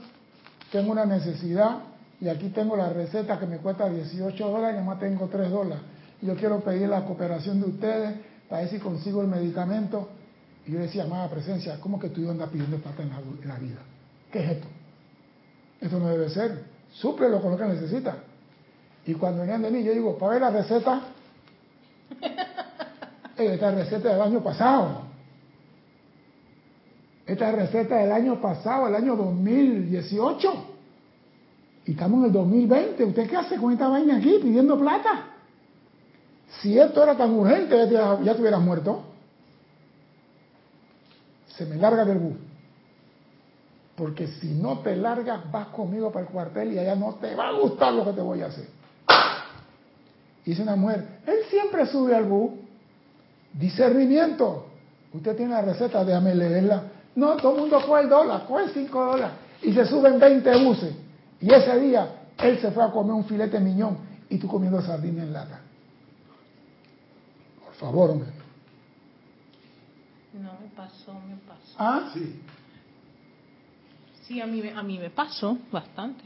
tengo 0.71 0.91
una 0.91 1.05
necesidad 1.05 1.79
y 2.21 2.29
aquí 2.29 2.49
tengo 2.49 2.77
la 2.77 2.89
receta 2.89 3.37
que 3.39 3.47
me 3.47 3.57
cuesta 3.57 3.89
18 3.89 4.47
dólares 4.47 4.75
y 4.75 4.77
además 4.77 4.99
tengo 4.99 5.27
3 5.27 5.49
dólares. 5.49 5.83
Yo 6.21 6.35
quiero 6.35 6.59
pedir 6.61 6.87
la 6.87 7.03
cooperación 7.03 7.59
de 7.59 7.67
ustedes 7.67 8.15
para 8.47 8.61
ver 8.61 8.71
si 8.71 8.79
consigo 8.79 9.21
el 9.21 9.27
medicamento. 9.27 10.09
Y 10.65 10.71
yo 10.71 10.79
decía, 10.79 11.03
amada 11.03 11.29
presencia, 11.29 11.79
¿cómo 11.79 11.99
que 11.99 12.09
tú 12.09 12.29
andas 12.29 12.49
pidiendo 12.49 12.77
plata 12.77 13.01
en 13.01 13.09
la, 13.09 13.19
en 13.19 13.47
la 13.47 13.55
vida? 13.55 13.79
¿Qué 14.31 14.43
es 14.43 14.51
esto? 14.51 14.67
Esto 15.81 15.99
no 15.99 16.07
debe 16.09 16.29
ser. 16.29 16.63
Súplelo 16.93 17.41
con 17.41 17.51
lo 17.51 17.57
que 17.57 17.65
necesita. 17.65 18.17
Y 19.05 19.15
cuando 19.15 19.41
venían 19.41 19.63
de 19.63 19.71
mí, 19.71 19.83
yo 19.83 19.93
digo, 19.93 20.17
para 20.17 20.33
ver 20.33 20.41
la 20.41 20.51
receta, 20.51 21.01
esta 23.47 23.71
receta 23.71 24.09
del 24.09 24.21
año 24.21 24.41
pasado. 24.41 25.01
Esta 27.25 27.49
es 27.49 27.55
receta 27.55 27.97
del 27.97 28.11
año 28.11 28.41
pasado, 28.41 28.87
el 28.87 28.95
año 28.95 29.15
2018. 29.15 30.65
Y 31.85 31.91
estamos 31.91 32.19
en 32.19 32.25
el 32.25 32.31
2020. 32.31 33.05
¿Usted 33.05 33.29
qué 33.29 33.37
hace 33.37 33.57
con 33.57 33.71
esta 33.71 33.87
vaina 33.87 34.17
aquí 34.17 34.39
pidiendo 34.41 34.77
plata? 34.77 35.27
Si 36.59 36.77
esto 36.77 37.01
era 37.01 37.15
tan 37.15 37.31
urgente, 37.31 37.89
ya, 37.89 38.19
ya 38.21 38.35
te 38.35 38.41
hubieras 38.41 38.61
muerto. 38.61 39.03
Se 41.55 41.65
me 41.65 41.75
larga 41.75 42.05
del 42.05 42.17
bus. 42.17 42.37
Porque 43.95 44.27
si 44.27 44.47
no 44.47 44.79
te 44.79 44.95
largas, 44.95 45.49
vas 45.51 45.67
conmigo 45.67 46.11
para 46.11 46.25
el 46.25 46.31
cuartel 46.31 46.73
y 46.73 46.79
allá 46.79 46.95
no 46.95 47.15
te 47.15 47.35
va 47.35 47.49
a 47.49 47.51
gustar 47.53 47.93
lo 47.93 48.03
que 48.03 48.13
te 48.13 48.21
voy 48.21 48.41
a 48.41 48.47
hacer. 48.47 48.67
Dice 50.45 50.63
una 50.63 50.75
mujer, 50.75 51.19
él 51.25 51.37
siempre 51.49 51.85
sube 51.85 52.15
al 52.15 52.25
bus. 52.25 52.51
Discernimiento. 53.53 54.67
Usted 55.13 55.35
tiene 55.35 55.51
la 55.53 55.61
receta, 55.61 56.03
déjame 56.05 56.35
leerla. 56.35 56.83
No, 57.15 57.35
todo 57.35 57.55
el 57.55 57.61
mundo 57.61 57.81
coge 57.85 58.03
el 58.03 58.09
dólar, 58.09 58.45
coge 58.47 58.69
5 58.73 59.05
dólares 59.05 59.35
y 59.61 59.73
se 59.73 59.85
suben 59.85 60.19
20 60.19 60.63
buses. 60.63 60.95
Y 61.41 61.53
ese 61.53 61.79
día 61.79 62.07
él 62.37 62.59
se 62.59 62.71
fue 62.71 62.83
a 62.83 62.91
comer 62.91 63.13
un 63.13 63.25
filete 63.25 63.59
miñón 63.59 63.97
y 64.29 64.37
tú 64.37 64.47
comiendo 64.47 64.81
sardina 64.81 65.23
en 65.23 65.33
lata. 65.33 65.59
Por 67.65 67.73
favor, 67.75 68.11
hombre. 68.11 68.29
No, 70.33 70.51
me 70.61 70.67
pasó, 70.75 71.13
me 71.27 71.35
pasó. 71.45 71.75
¿Ah? 71.77 72.09
Sí. 72.13 72.41
Sí, 74.23 74.39
a 74.39 74.47
mí, 74.47 74.61
me- 74.61 74.71
a 74.73 74.81
mí 74.81 74.97
me 74.97 75.09
pasó 75.09 75.57
bastante. 75.71 76.23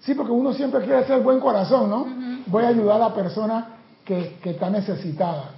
Sí, 0.00 0.14
porque 0.14 0.32
uno 0.32 0.52
siempre 0.52 0.84
quiere 0.84 1.06
ser 1.06 1.20
buen 1.22 1.38
corazón, 1.38 1.88
¿no? 1.88 2.06
Voy 2.46 2.64
a 2.64 2.68
ayudar 2.68 2.96
a 2.96 3.08
la 3.10 3.14
persona 3.14 3.68
que, 4.04 4.38
que 4.42 4.50
está 4.50 4.68
necesitada. 4.68 5.50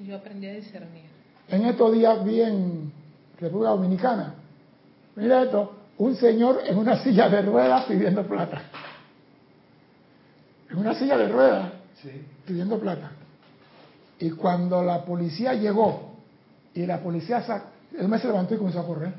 Yo 0.00 0.16
aprendí 0.16 0.48
a 0.48 0.54
discernir. 0.54 1.04
En 1.48 1.66
estos 1.66 1.92
días 1.92 2.24
vi 2.24 2.40
en 2.40 2.92
República 3.38 3.70
Dominicana, 3.70 4.34
mira 5.16 5.42
esto, 5.42 5.74
un 5.98 6.16
señor 6.16 6.60
en 6.64 6.78
una 6.78 7.02
silla 7.02 7.28
de 7.28 7.42
ruedas 7.42 7.84
pidiendo 7.84 8.22
plata. 8.26 8.62
En 10.70 10.78
una 10.78 10.94
silla 10.94 11.18
de 11.18 11.28
ruedas 11.28 11.72
Sí. 12.00 12.10
pidiendo 12.46 12.78
plata. 12.78 13.10
Y 14.18 14.30
cuando 14.30 14.82
la 14.82 15.04
policía 15.04 15.52
llegó 15.54 16.14
y 16.74 16.86
la 16.86 16.98
policía 17.00 17.42
sacó, 17.42 17.66
él 17.98 18.08
me 18.08 18.18
se 18.18 18.28
levantó 18.28 18.54
y 18.54 18.58
comenzó 18.58 18.80
a 18.80 18.86
correr. 18.86 19.12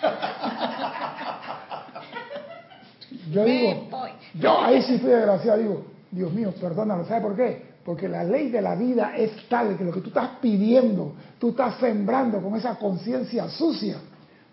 Yo 3.32 3.44
digo, 3.44 3.88
yo 4.34 4.60
ahí 4.62 4.82
sí 4.82 4.98
fui 4.98 5.10
desgraciado, 5.10 5.58
digo, 5.58 5.84
Dios 6.10 6.32
mío, 6.32 6.52
perdónalo, 6.60 7.04
¿sabe 7.06 7.20
por 7.20 7.36
qué? 7.36 7.69
Porque 7.90 8.06
la 8.06 8.22
ley 8.22 8.50
de 8.50 8.62
la 8.62 8.76
vida 8.76 9.16
es 9.16 9.32
tal 9.48 9.76
que 9.76 9.82
lo 9.82 9.90
que 9.90 10.00
tú 10.00 10.10
estás 10.10 10.38
pidiendo, 10.40 11.12
tú 11.40 11.48
estás 11.48 11.74
sembrando 11.80 12.40
con 12.40 12.54
esa 12.54 12.76
conciencia 12.76 13.48
sucia. 13.48 13.96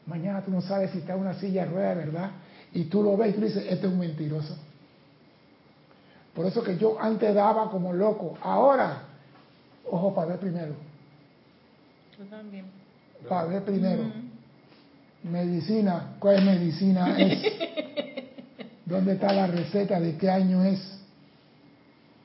Mañana 0.07 0.41
tú 0.41 0.49
no 0.49 0.59
sabes 0.59 0.89
si 0.89 0.97
está 0.97 1.13
en 1.13 1.19
una 1.19 1.35
silla 1.35 1.63
de 1.65 1.69
ruedas 1.69 1.97
de 1.97 2.05
verdad 2.05 2.31
y 2.73 2.85
tú 2.85 3.03
lo 3.03 3.15
ves 3.15 3.29
y 3.29 3.33
tú 3.33 3.41
dices, 3.45 3.63
este 3.69 3.85
es 3.85 3.93
un 3.93 3.99
mentiroso. 3.99 4.57
Por 6.33 6.47
eso 6.47 6.63
que 6.63 6.79
yo 6.79 6.99
antes 6.99 7.35
daba 7.35 7.69
como 7.69 7.93
loco, 7.93 8.39
ahora, 8.41 9.03
ojo 9.85 10.15
para 10.15 10.29
ver 10.29 10.39
primero, 10.39 10.73
Yo 12.17 12.25
también. 12.25 12.65
para 13.29 13.47
ver 13.49 13.63
primero. 13.63 14.01
Medicina, 15.21 16.15
¿cuál 16.17 16.43
medicina 16.43 17.15
es? 17.19 17.39
¿Dónde 18.87 19.13
está 19.13 19.31
la 19.31 19.45
receta? 19.45 19.99
¿De 19.99 20.17
qué 20.17 20.27
año 20.27 20.63
es? 20.63 20.96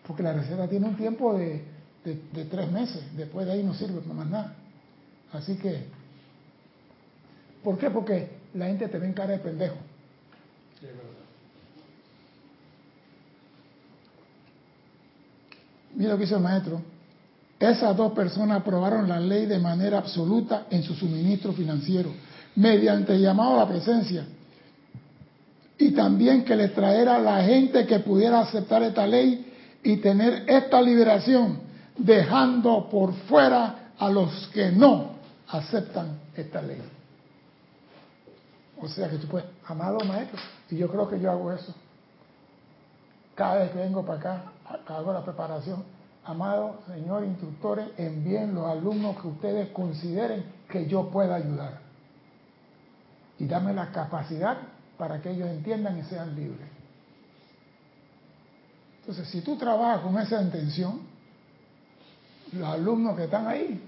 Porque 0.06 0.22
la 0.22 0.32
receta 0.32 0.68
tiene 0.68 0.86
un 0.88 0.96
tiempo 0.96 1.36
de, 1.38 1.62
de- 2.04 2.20
de 2.32 2.44
tres 2.46 2.70
meses, 2.70 3.02
después 3.16 3.46
de 3.46 3.52
ahí 3.52 3.62
no 3.62 3.74
sirve 3.74 4.00
para 4.00 4.14
más 4.14 4.28
nada. 4.28 4.54
Así 5.32 5.56
que, 5.56 5.84
¿por 7.62 7.78
qué? 7.78 7.90
Porque 7.90 8.30
la 8.54 8.66
gente 8.66 8.88
te 8.88 8.98
ve 8.98 9.06
en 9.06 9.12
cara 9.12 9.32
de 9.32 9.38
pendejo. 9.38 9.76
Sí, 10.80 10.86
es 10.86 10.92
verdad. 10.92 11.08
Mira 15.94 16.12
lo 16.12 16.18
que 16.18 16.24
hizo 16.24 16.36
el 16.36 16.42
maestro. 16.42 16.80
Esas 17.60 17.96
dos 17.96 18.12
personas 18.12 18.60
aprobaron 18.60 19.08
la 19.08 19.20
ley 19.20 19.46
de 19.46 19.58
manera 19.58 19.98
absoluta 19.98 20.66
en 20.70 20.82
su 20.82 20.94
suministro 20.94 21.52
financiero, 21.52 22.10
mediante 22.56 23.14
el 23.14 23.20
llamado 23.22 23.54
a 23.54 23.58
la 23.64 23.68
presencia. 23.68 24.26
Y 25.78 25.92
también 25.92 26.44
que 26.44 26.56
les 26.56 26.74
traera 26.74 27.16
a 27.16 27.20
la 27.20 27.44
gente 27.44 27.86
que 27.86 28.00
pudiera 28.00 28.40
aceptar 28.40 28.82
esta 28.82 29.06
ley 29.06 29.51
y 29.82 29.96
tener 29.98 30.44
esta 30.48 30.80
liberación, 30.80 31.60
dejando 31.96 32.88
por 32.88 33.12
fuera 33.26 33.92
a 33.98 34.08
los 34.08 34.48
que 34.48 34.70
no 34.70 35.12
aceptan 35.48 36.18
esta 36.36 36.62
ley. 36.62 36.82
O 38.80 38.88
sea 38.88 39.08
que 39.08 39.16
tú 39.16 39.28
puedes, 39.28 39.48
amado 39.66 39.98
maestro, 40.00 40.40
y 40.70 40.76
yo 40.76 40.88
creo 40.88 41.08
que 41.08 41.20
yo 41.20 41.30
hago 41.30 41.52
eso 41.52 41.74
cada 43.34 43.56
vez 43.56 43.70
que 43.70 43.78
vengo 43.78 44.04
para 44.04 44.18
acá, 44.18 44.42
hago 44.88 45.12
la 45.12 45.24
preparación. 45.24 45.84
Amado 46.24 46.78
señor 46.86 47.24
instructores, 47.24 47.88
envíen 47.96 48.54
los 48.54 48.66
alumnos 48.66 49.20
que 49.20 49.26
ustedes 49.26 49.68
consideren 49.70 50.44
que 50.68 50.86
yo 50.86 51.10
pueda 51.10 51.34
ayudar. 51.36 51.80
Y 53.38 53.46
dame 53.46 53.72
la 53.72 53.90
capacidad 53.90 54.58
para 54.98 55.20
que 55.20 55.30
ellos 55.30 55.48
entiendan 55.48 55.98
y 55.98 56.02
sean 56.04 56.36
libres. 56.36 56.68
Entonces, 59.02 59.28
si 59.28 59.40
tú 59.40 59.56
trabajas 59.56 60.00
con 60.02 60.16
esa 60.18 60.40
intención, 60.40 61.00
los 62.52 62.68
alumnos 62.68 63.16
que 63.16 63.24
están 63.24 63.46
ahí 63.48 63.82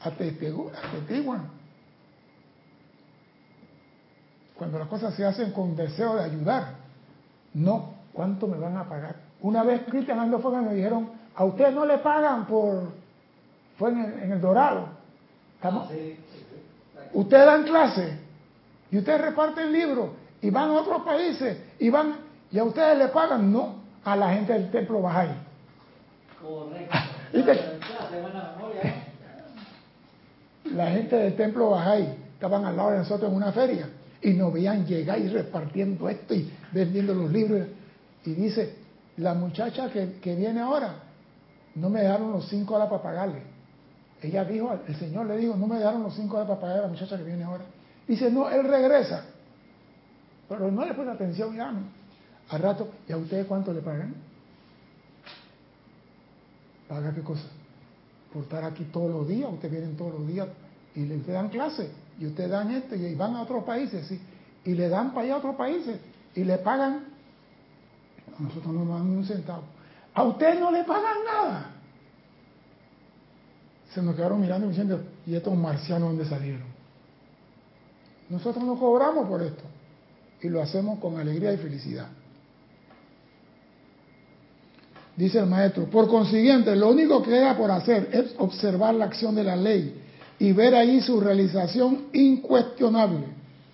atestiguan. 0.00 1.48
Cuando 4.56 4.78
las 4.78 4.88
cosas 4.88 5.14
se 5.14 5.24
hacen 5.24 5.50
con 5.52 5.74
deseo 5.74 6.14
de 6.14 6.24
ayudar, 6.24 6.74
no, 7.54 7.94
¿cuánto 8.12 8.46
me 8.46 8.56
van 8.58 8.76
a 8.76 8.88
pagar? 8.88 9.16
Una 9.42 9.64
vez 9.64 9.82
Cristian 9.88 10.20
Ando 10.20 10.38
Fuego 10.38 10.58
me 10.62 10.74
dijeron, 10.74 11.10
a 11.34 11.44
usted 11.44 11.72
no 11.72 11.84
le 11.84 11.98
pagan 11.98 12.46
por... 12.46 12.92
Fue 13.76 13.90
en 13.90 13.98
el, 14.04 14.22
en 14.22 14.32
el 14.32 14.40
Dorado. 14.40 14.88
Estamos- 15.56 15.88
Ustedes 17.12 17.46
dan 17.46 17.64
clase 17.64 18.18
y 18.90 18.98
ustedes 18.98 19.20
reparten 19.20 19.72
libros 19.72 20.10
y 20.40 20.50
van 20.50 20.70
a 20.70 20.74
otros 20.74 21.02
países 21.02 21.58
y 21.78 21.90
van 21.90 22.16
y 22.52 22.58
a 22.58 22.64
ustedes 22.64 22.96
le 22.98 23.08
pagan, 23.08 23.52
no, 23.52 23.83
a 24.04 24.16
la 24.16 24.34
gente 24.34 24.52
del 24.52 24.70
templo 24.70 25.02
Bajay. 25.02 25.28
Correcto. 26.40 26.98
Memoria. 28.12 28.94
La 30.72 30.90
gente 30.90 31.16
del 31.16 31.36
templo 31.36 31.70
Bajay 31.70 32.16
estaban 32.34 32.64
al 32.64 32.76
lado 32.76 32.90
de 32.90 32.98
nosotros 32.98 33.30
en 33.30 33.36
una 33.36 33.52
feria 33.52 33.88
y 34.22 34.30
nos 34.34 34.52
veían 34.52 34.86
llegar 34.86 35.18
y 35.18 35.28
repartiendo 35.28 36.08
esto 36.08 36.34
y 36.34 36.52
vendiendo 36.72 37.14
los 37.14 37.30
libros. 37.30 37.66
Y 38.24 38.32
dice, 38.32 38.76
la 39.18 39.34
muchacha 39.34 39.90
que, 39.90 40.18
que 40.20 40.34
viene 40.34 40.60
ahora, 40.60 40.94
no 41.74 41.90
me 41.90 42.00
dejaron 42.00 42.32
los 42.32 42.48
cinco 42.48 42.74
horas 42.74 42.88
para 42.88 43.02
pagarle. 43.02 43.42
Ella 44.22 44.44
dijo, 44.44 44.78
el 44.86 44.96
Señor 44.96 45.26
le 45.26 45.36
dijo, 45.36 45.56
no 45.56 45.66
me 45.66 45.76
dejaron 45.76 46.02
los 46.02 46.14
cinco 46.14 46.36
horas 46.36 46.48
para 46.48 46.60
pagarle 46.60 46.80
a 46.80 46.86
la 46.86 46.92
muchacha 46.92 47.16
que 47.16 47.24
viene 47.24 47.44
ahora. 47.44 47.64
Dice, 48.08 48.30
no, 48.30 48.48
él 48.50 48.64
regresa. 48.64 49.24
Pero 50.48 50.70
no 50.70 50.84
le 50.84 50.94
pone 50.94 51.10
atención 51.10 51.54
ya. 51.54 51.72
Al 52.50 52.60
rato, 52.60 52.88
¿y 53.08 53.12
a 53.12 53.16
ustedes 53.16 53.46
cuánto 53.46 53.72
le 53.72 53.80
pagan? 53.80 54.14
¿Paga 56.88 57.14
qué 57.14 57.22
cosa? 57.22 57.46
Por 58.32 58.42
estar 58.42 58.64
aquí 58.64 58.84
todos 58.84 59.10
los 59.10 59.28
días, 59.28 59.50
ustedes 59.50 59.72
vienen 59.72 59.96
todos 59.96 60.12
los 60.12 60.26
días 60.26 60.48
y 60.94 61.04
le 61.04 61.18
dan 61.18 61.48
clase, 61.48 61.90
y 62.18 62.26
ustedes 62.26 62.50
dan 62.50 62.70
esto, 62.70 62.94
y 62.94 63.14
van 63.14 63.34
a 63.34 63.42
otros 63.42 63.64
países, 63.64 64.08
y 64.64 64.74
le 64.74 64.88
dan 64.88 65.12
para 65.12 65.22
allá 65.22 65.34
a 65.34 65.38
otros 65.38 65.56
países, 65.56 65.98
y 66.34 66.44
le 66.44 66.58
pagan, 66.58 67.04
a 68.38 68.42
nosotros 68.42 68.72
no 68.72 68.84
nos 68.84 68.98
dan 68.98 69.10
ni 69.10 69.16
un 69.16 69.24
centavo. 69.24 69.62
A 70.14 70.22
ustedes 70.22 70.60
no 70.60 70.70
le 70.70 70.84
pagan 70.84 71.24
nada. 71.24 71.70
Se 73.92 74.02
nos 74.02 74.14
quedaron 74.14 74.40
mirando 74.40 74.66
y 74.66 74.70
diciendo, 74.70 75.02
¿y 75.26 75.34
estos 75.34 75.56
marcianos 75.56 76.10
dónde 76.10 76.24
salieron? 76.26 76.74
Nosotros 78.28 78.64
no 78.64 78.78
cobramos 78.78 79.28
por 79.28 79.42
esto, 79.42 79.64
y 80.42 80.48
lo 80.48 80.62
hacemos 80.62 80.98
con 80.98 81.18
alegría 81.18 81.52
y 81.52 81.56
felicidad. 81.56 82.08
Dice 85.16 85.38
el 85.38 85.46
maestro, 85.46 85.84
por 85.84 86.08
consiguiente, 86.08 86.74
lo 86.74 86.90
único 86.90 87.22
que 87.22 87.30
queda 87.30 87.56
por 87.56 87.70
hacer 87.70 88.08
es 88.12 88.34
observar 88.38 88.94
la 88.94 89.04
acción 89.04 89.34
de 89.34 89.44
la 89.44 89.54
ley 89.54 90.02
y 90.40 90.52
ver 90.52 90.74
ahí 90.74 91.00
su 91.00 91.20
realización 91.20 92.06
incuestionable. 92.12 93.26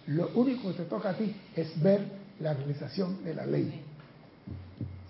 Lo 0.08 0.30
único 0.34 0.68
que 0.68 0.78
te 0.78 0.84
toca 0.84 1.10
a 1.10 1.14
ti 1.14 1.34
es 1.56 1.80
ver 1.82 2.02
la 2.40 2.52
realización 2.52 3.24
de 3.24 3.34
la 3.34 3.46
ley. 3.46 3.82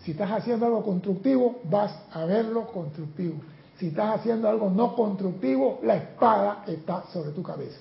Si 0.05 0.13
estás 0.13 0.31
haciendo 0.31 0.67
algo 0.67 0.85
constructivo, 0.85 1.61
vas 1.65 1.93
a 2.13 2.25
verlo 2.25 2.67
constructivo. 2.69 3.35
Si 3.79 3.89
estás 3.89 4.21
haciendo 4.21 4.49
algo 4.49 4.71
no 4.71 4.95
constructivo, 4.95 5.81
la 5.83 5.97
espada 5.97 6.65
está 6.69 7.05
sobre 7.13 7.31
tu 7.31 7.43
cabeza. 7.43 7.81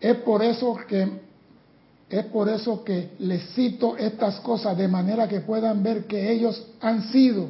Es 0.00 0.16
por 0.18 0.42
eso 0.42 0.76
que 0.88 1.27
es 2.10 2.24
por 2.26 2.48
eso 2.48 2.84
que 2.84 3.10
les 3.18 3.50
cito 3.54 3.96
estas 3.96 4.40
cosas 4.40 4.76
de 4.76 4.88
manera 4.88 5.28
que 5.28 5.40
puedan 5.40 5.82
ver 5.82 6.06
que 6.06 6.30
ellos 6.32 6.66
han 6.80 7.10
sido 7.10 7.48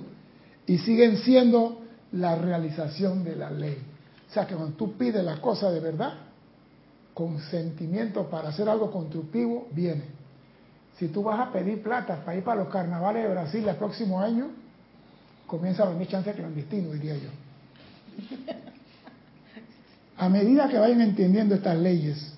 y 0.67 0.79
siguen 0.79 1.19
siendo 1.19 1.81
la 2.13 2.35
realización 2.35 3.23
de 3.23 3.37
la 3.37 3.51
ley. 3.51 3.79
O 4.29 4.33
sea 4.33 4.47
que 4.47 4.55
cuando 4.55 4.77
tú 4.77 4.95
pides 4.95 5.25
las 5.25 5.39
cosas 5.39 5.73
de 5.73 5.81
verdad, 5.81 6.13
con 7.15 7.41
sentimiento 7.41 8.29
para 8.29 8.51
hacer 8.51 8.69
algo 8.69 8.91
constructivo, 8.91 9.69
viene. 9.73 10.05
Si 10.99 11.09
tú 11.09 11.23
vas 11.23 11.39
a 11.39 11.53
pedir 11.53 11.83
plata 11.83 12.25
para 12.25 12.37
ir 12.37 12.45
para 12.45 12.63
los 12.63 12.73
carnavales 12.73 13.23
de 13.23 13.31
Brasil 13.31 13.69
el 13.69 13.77
próximo 13.77 14.21
año, 14.21 14.49
comienza 15.47 15.85
a 15.85 15.91
venir 15.91 16.09
chance 16.09 16.33
clandestino, 16.33 16.93
diría 16.93 17.15
yo. 17.15 17.31
A 20.17 20.29
medida 20.29 20.69
que 20.69 20.79
vayan 20.79 21.01
entendiendo 21.01 21.55
estas 21.55 21.79
leyes, 21.79 22.35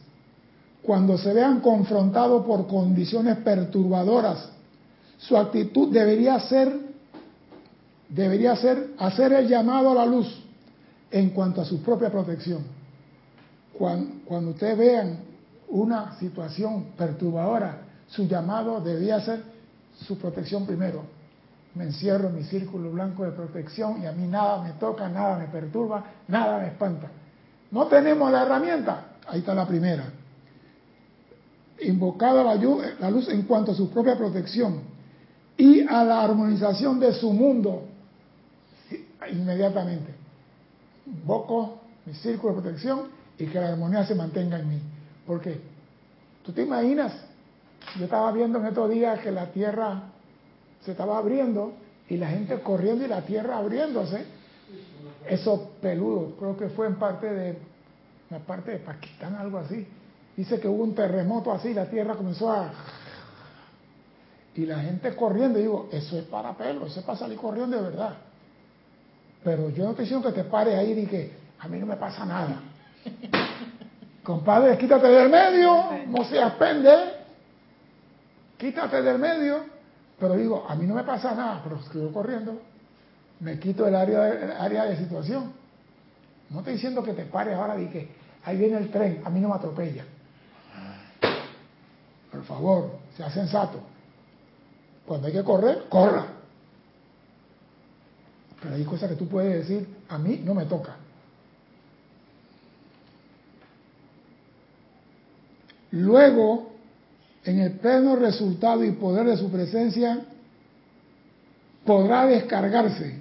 cuando 0.83 1.19
se 1.19 1.33
vean 1.33 1.61
confrontados 1.61 2.45
por 2.47 2.67
condiciones 2.67 3.37
perturbadoras, 3.39 4.49
su 5.19 5.37
actitud 5.37 5.93
debería 5.93 6.39
ser 6.41 6.91
debería 8.09 8.57
ser 8.57 8.95
hacer 8.99 9.33
el 9.33 9.47
llamado 9.47 9.93
a 9.93 9.95
la 9.95 10.07
luz 10.07 10.27
en 11.13 11.31
cuanto 11.31 11.61
a 11.61 11.65
su 11.65 11.81
propia 11.81 12.11
protección. 12.11 12.65
Cuando, 13.79 14.25
cuando 14.25 14.51
ustedes 14.51 14.77
vean 14.77 15.19
una 15.69 16.19
situación 16.19 16.87
perturbadora, 16.97 17.83
su 18.09 18.27
llamado 18.27 18.81
debería 18.81 19.21
ser 19.21 19.43
su 20.07 20.19
protección 20.19 20.67
primero. 20.67 21.05
Me 21.77 21.85
encierro 21.85 22.31
en 22.31 22.37
mi 22.37 22.43
círculo 22.43 22.91
blanco 22.91 23.25
de 23.25 23.31
protección 23.31 24.03
y 24.03 24.07
a 24.07 24.13
mí 24.13 24.27
nada 24.27 24.61
me 24.61 24.73
toca, 24.73 25.09
nada 25.09 25.39
me 25.39 25.47
perturba, 25.47 26.05
nada 26.27 26.59
me 26.59 26.69
espanta. 26.69 27.09
No 27.71 27.87
tenemos 27.87 28.33
la 28.33 28.43
herramienta. 28.43 29.05
Ahí 29.29 29.39
está 29.39 29.55
la 29.55 29.69
primera 29.69 30.20
invocada 31.83 32.43
la, 32.43 32.55
la 32.99 33.11
luz 33.11 33.29
en 33.29 33.43
cuanto 33.43 33.73
a 33.73 33.75
su 33.75 33.91
propia 33.91 34.17
protección 34.17 34.81
y 35.57 35.81
a 35.87 36.05
la 36.05 36.23
armonización 36.23 37.01
de 37.01 37.13
su 37.13 37.33
mundo 37.33 37.85
inmediatamente. 39.31 40.15
Invoco 41.07 41.81
mi 42.07 42.15
círculo 42.15 42.55
de 42.55 42.63
protección 42.63 43.09
y 43.39 43.47
que 43.47 43.61
la 43.61 43.69
armonía 43.69 44.05
se 44.05 44.15
mantenga 44.15 44.59
en 44.59 44.69
mí. 44.69 44.81
Porque 45.27 45.61
tú 46.45 46.53
te 46.53 46.63
imaginas, 46.63 47.13
yo 47.99 48.05
estaba 48.05 48.33
viendo 48.33 48.59
en 48.59 48.67
estos 48.67 48.91
días 48.91 49.21
que 49.21 49.31
la 49.31 49.47
tierra 49.53 50.05
se 50.83 50.93
estaba 50.93 51.19
abriendo 51.19 51.75
y 52.09 52.17
la 52.17 52.29
gente 52.29 52.59
corriendo 52.61 53.05
y 53.05 53.09
la 53.09 53.23
tierra 53.23 53.59
abriéndose. 53.59 54.25
Eso 55.29 55.73
peludo, 55.81 56.37
creo 56.39 56.57
que 56.57 56.69
fue 56.71 56.87
en 56.87 56.97
parte 56.97 57.27
de 57.27 57.59
la 58.31 58.39
parte 58.39 58.73
de 58.73 58.79
Pakistán, 58.79 59.35
algo 59.35 59.59
así 59.59 59.87
Dice 60.37 60.59
que 60.61 60.69
hubo 60.69 60.83
un 60.85 60.95
terremoto 60.95 61.53
así, 61.53 61.75
la 61.75 61.87
tierra 61.87 62.15
comenzó 62.15 62.51
a... 62.51 62.71
Y 64.55 64.67
la 64.67 64.81
gente 64.81 65.15
corriendo, 65.15 65.59
digo, 65.59 65.89
eso 65.93 66.19
es 66.19 66.25
para 66.25 66.53
pelo, 66.55 66.87
eso 66.87 67.01
es 67.01 67.07
para 67.07 67.19
salir 67.19 67.39
corriendo 67.39 67.77
de 67.77 67.83
verdad. 67.83 68.15
Pero 69.45 69.71
yo 69.71 69.85
no 69.85 69.95
te 69.95 70.03
diciendo 70.03 70.29
que 70.29 70.43
te 70.43 70.49
pares 70.49 70.77
ahí 70.77 70.93
y 70.93 71.07
que 71.07 71.33
a 71.59 71.69
mí 71.69 71.79
no 71.79 71.87
me 71.87 71.97
pasa 71.97 72.25
nada. 72.27 72.61
Compadre, 74.23 74.77
quítate 74.77 75.09
del 75.09 75.31
medio, 75.31 75.85
no 76.09 76.25
seas 76.25 76.53
pende, 76.55 76.95
quítate 78.59 79.03
del 79.03 79.19
medio. 79.19 79.65
Pero 80.19 80.35
digo, 80.37 80.67
a 80.69 80.75
mí 80.75 80.87
no 80.87 80.95
me 80.95 81.05
pasa 81.05 81.35
nada, 81.35 81.61
pero 81.65 81.77
estoy 81.77 82.13
corriendo, 82.13 82.61
me 83.41 83.59
quito 83.59 83.87
el 83.87 83.95
área, 83.95 84.21
de, 84.21 84.53
área 84.53 84.85
de 84.85 84.99
situación. 84.99 85.53
No 86.51 86.59
estoy 86.59 86.75
diciendo 86.75 87.03
que 87.03 87.15
te 87.15 87.25
pares 87.25 87.55
ahora 87.55 87.81
y 87.81 87.87
que 87.87 88.09
ahí 88.45 88.59
viene 88.59 88.77
el 88.77 88.91
tren, 88.91 89.23
a 89.25 89.31
mí 89.31 89.41
no 89.41 89.49
me 89.49 89.55
atropella. 89.55 90.05
Por 92.41 92.47
favor, 92.47 92.91
sea 93.19 93.31
sensato. 93.31 93.81
Cuando 95.07 95.27
hay 95.27 95.33
que 95.35 95.45
correr, 95.45 95.85
corra. 95.91 96.25
Pero 98.63 98.75
hay 98.77 98.85
cosas 98.85 99.11
que 99.11 99.17
tú 99.17 99.29
puedes 99.29 99.69
decir, 99.69 99.87
a 100.09 100.17
mí 100.17 100.41
no 100.43 100.55
me 100.55 100.65
toca. 100.65 100.97
Luego, 105.91 106.71
en 107.45 107.59
el 107.59 107.73
pleno 107.73 108.17
resultado 108.17 108.83
y 108.85 108.93
poder 108.93 109.27
de 109.27 109.37
su 109.37 109.51
presencia, 109.51 110.21
podrá 111.85 112.25
descargarse. 112.25 113.19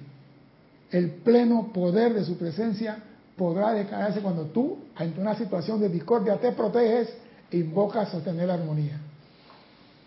El 0.91 1.09
pleno 1.11 1.73
poder 1.73 2.13
de 2.13 2.23
su 2.23 2.37
presencia 2.37 3.03
podrá 3.35 3.73
descargarse 3.73 4.21
cuando 4.21 4.45
tú, 4.45 4.77
ante 4.95 5.19
una 5.19 5.35
situación 5.35 5.81
de 5.81 5.89
discordia, 5.89 6.37
te 6.37 6.53
proteges 6.53 7.09
invoca 7.51 8.01
a 8.01 8.05
sostener 8.05 8.47
la 8.47 8.53
armonía. 8.53 9.08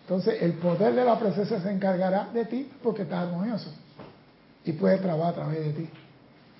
Entonces 0.03 0.41
el 0.41 0.53
poder 0.53 0.93
de 0.95 1.05
la 1.05 1.17
presencia 1.17 1.61
se 1.61 1.71
encargará 1.71 2.29
de 2.33 2.45
ti 2.45 2.69
porque 2.83 3.03
estás 3.03 3.27
armonioso 3.27 3.71
y 4.65 4.73
puede 4.73 4.97
trabajar 4.97 5.31
a 5.31 5.35
través 5.35 5.65
de 5.65 5.73
ti. 5.73 5.89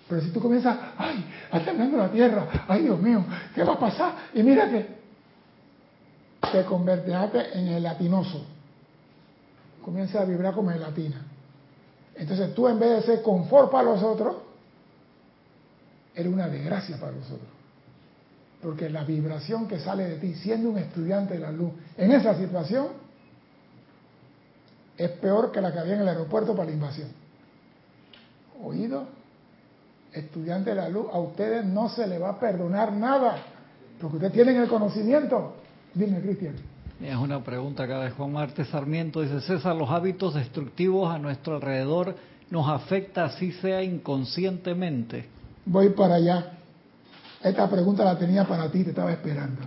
Pero 0.07 0.21
si 0.21 0.29
tú 0.31 0.39
comienzas, 0.39 0.77
ay, 0.97 1.25
está 1.45 1.65
temblando 1.65 1.97
la 1.97 2.09
tierra, 2.09 2.65
ay 2.67 2.83
Dios 2.83 2.99
mío, 2.99 3.23
¿qué 3.53 3.63
va 3.63 3.73
a 3.73 3.79
pasar? 3.79 4.15
Y 4.33 4.43
mira 4.43 4.69
que 4.69 4.87
te 6.51 6.63
convertirás 6.65 7.31
en 7.53 7.67
el 7.67 7.83
latinoso. 7.83 8.45
Comienza 9.83 10.21
a 10.21 10.25
vibrar 10.25 10.53
como 10.53 10.71
latina. 10.71 11.21
Entonces 12.15 12.53
tú 12.53 12.67
en 12.67 12.79
vez 12.79 12.89
de 12.91 13.01
ser 13.01 13.21
confort 13.21 13.71
para 13.71 13.83
los 13.83 14.03
otros, 14.03 14.35
eres 16.15 16.31
una 16.31 16.47
desgracia 16.47 16.97
para 16.97 17.11
los 17.11 17.25
otros. 17.25 17.49
Porque 18.61 18.89
la 18.89 19.03
vibración 19.03 19.67
que 19.67 19.79
sale 19.79 20.07
de 20.07 20.15
ti, 20.17 20.35
siendo 20.35 20.69
un 20.69 20.77
estudiante 20.77 21.33
de 21.33 21.41
la 21.41 21.51
luz, 21.51 21.71
en 21.97 22.11
esa 22.11 22.37
situación, 22.37 23.02
es 24.97 25.09
peor 25.11 25.51
que 25.51 25.61
la 25.61 25.71
que 25.71 25.79
había 25.79 25.95
en 25.95 26.01
el 26.01 26.07
aeropuerto 26.07 26.55
para 26.55 26.69
la 26.69 26.75
invasión. 26.75 27.09
Oído, 28.63 29.05
estudiante 30.13 30.69
de 30.69 30.75
la 30.75 30.89
luz, 30.89 31.07
a 31.11 31.19
ustedes 31.19 31.65
no 31.65 31.89
se 31.89 32.07
les 32.07 32.21
va 32.21 32.29
a 32.29 32.39
perdonar 32.39 32.93
nada, 32.93 33.37
porque 33.99 34.17
ustedes 34.17 34.33
tienen 34.33 34.57
el 34.57 34.67
conocimiento. 34.67 35.55
Dime, 35.93 36.21
Cristian. 36.21 36.55
Es 37.01 37.15
una 37.15 37.43
pregunta 37.43 37.83
acá 37.83 37.99
de 37.99 38.11
Juan 38.11 38.31
Marte 38.31 38.63
Sarmiento. 38.65 39.21
Dice, 39.21 39.41
César, 39.41 39.75
los 39.75 39.89
hábitos 39.89 40.35
destructivos 40.35 41.13
a 41.13 41.17
nuestro 41.17 41.55
alrededor 41.55 42.15
nos 42.49 42.69
afecta 42.69 43.25
así 43.25 43.51
sea 43.53 43.83
inconscientemente. 43.83 45.27
Voy 45.65 45.89
para 45.89 46.15
allá. 46.15 46.53
Esta 47.43 47.69
pregunta 47.69 48.05
la 48.05 48.17
tenía 48.17 48.45
para 48.45 48.69
ti, 48.71 48.83
te 48.83 48.91
estaba 48.91 49.11
esperando. 49.11 49.61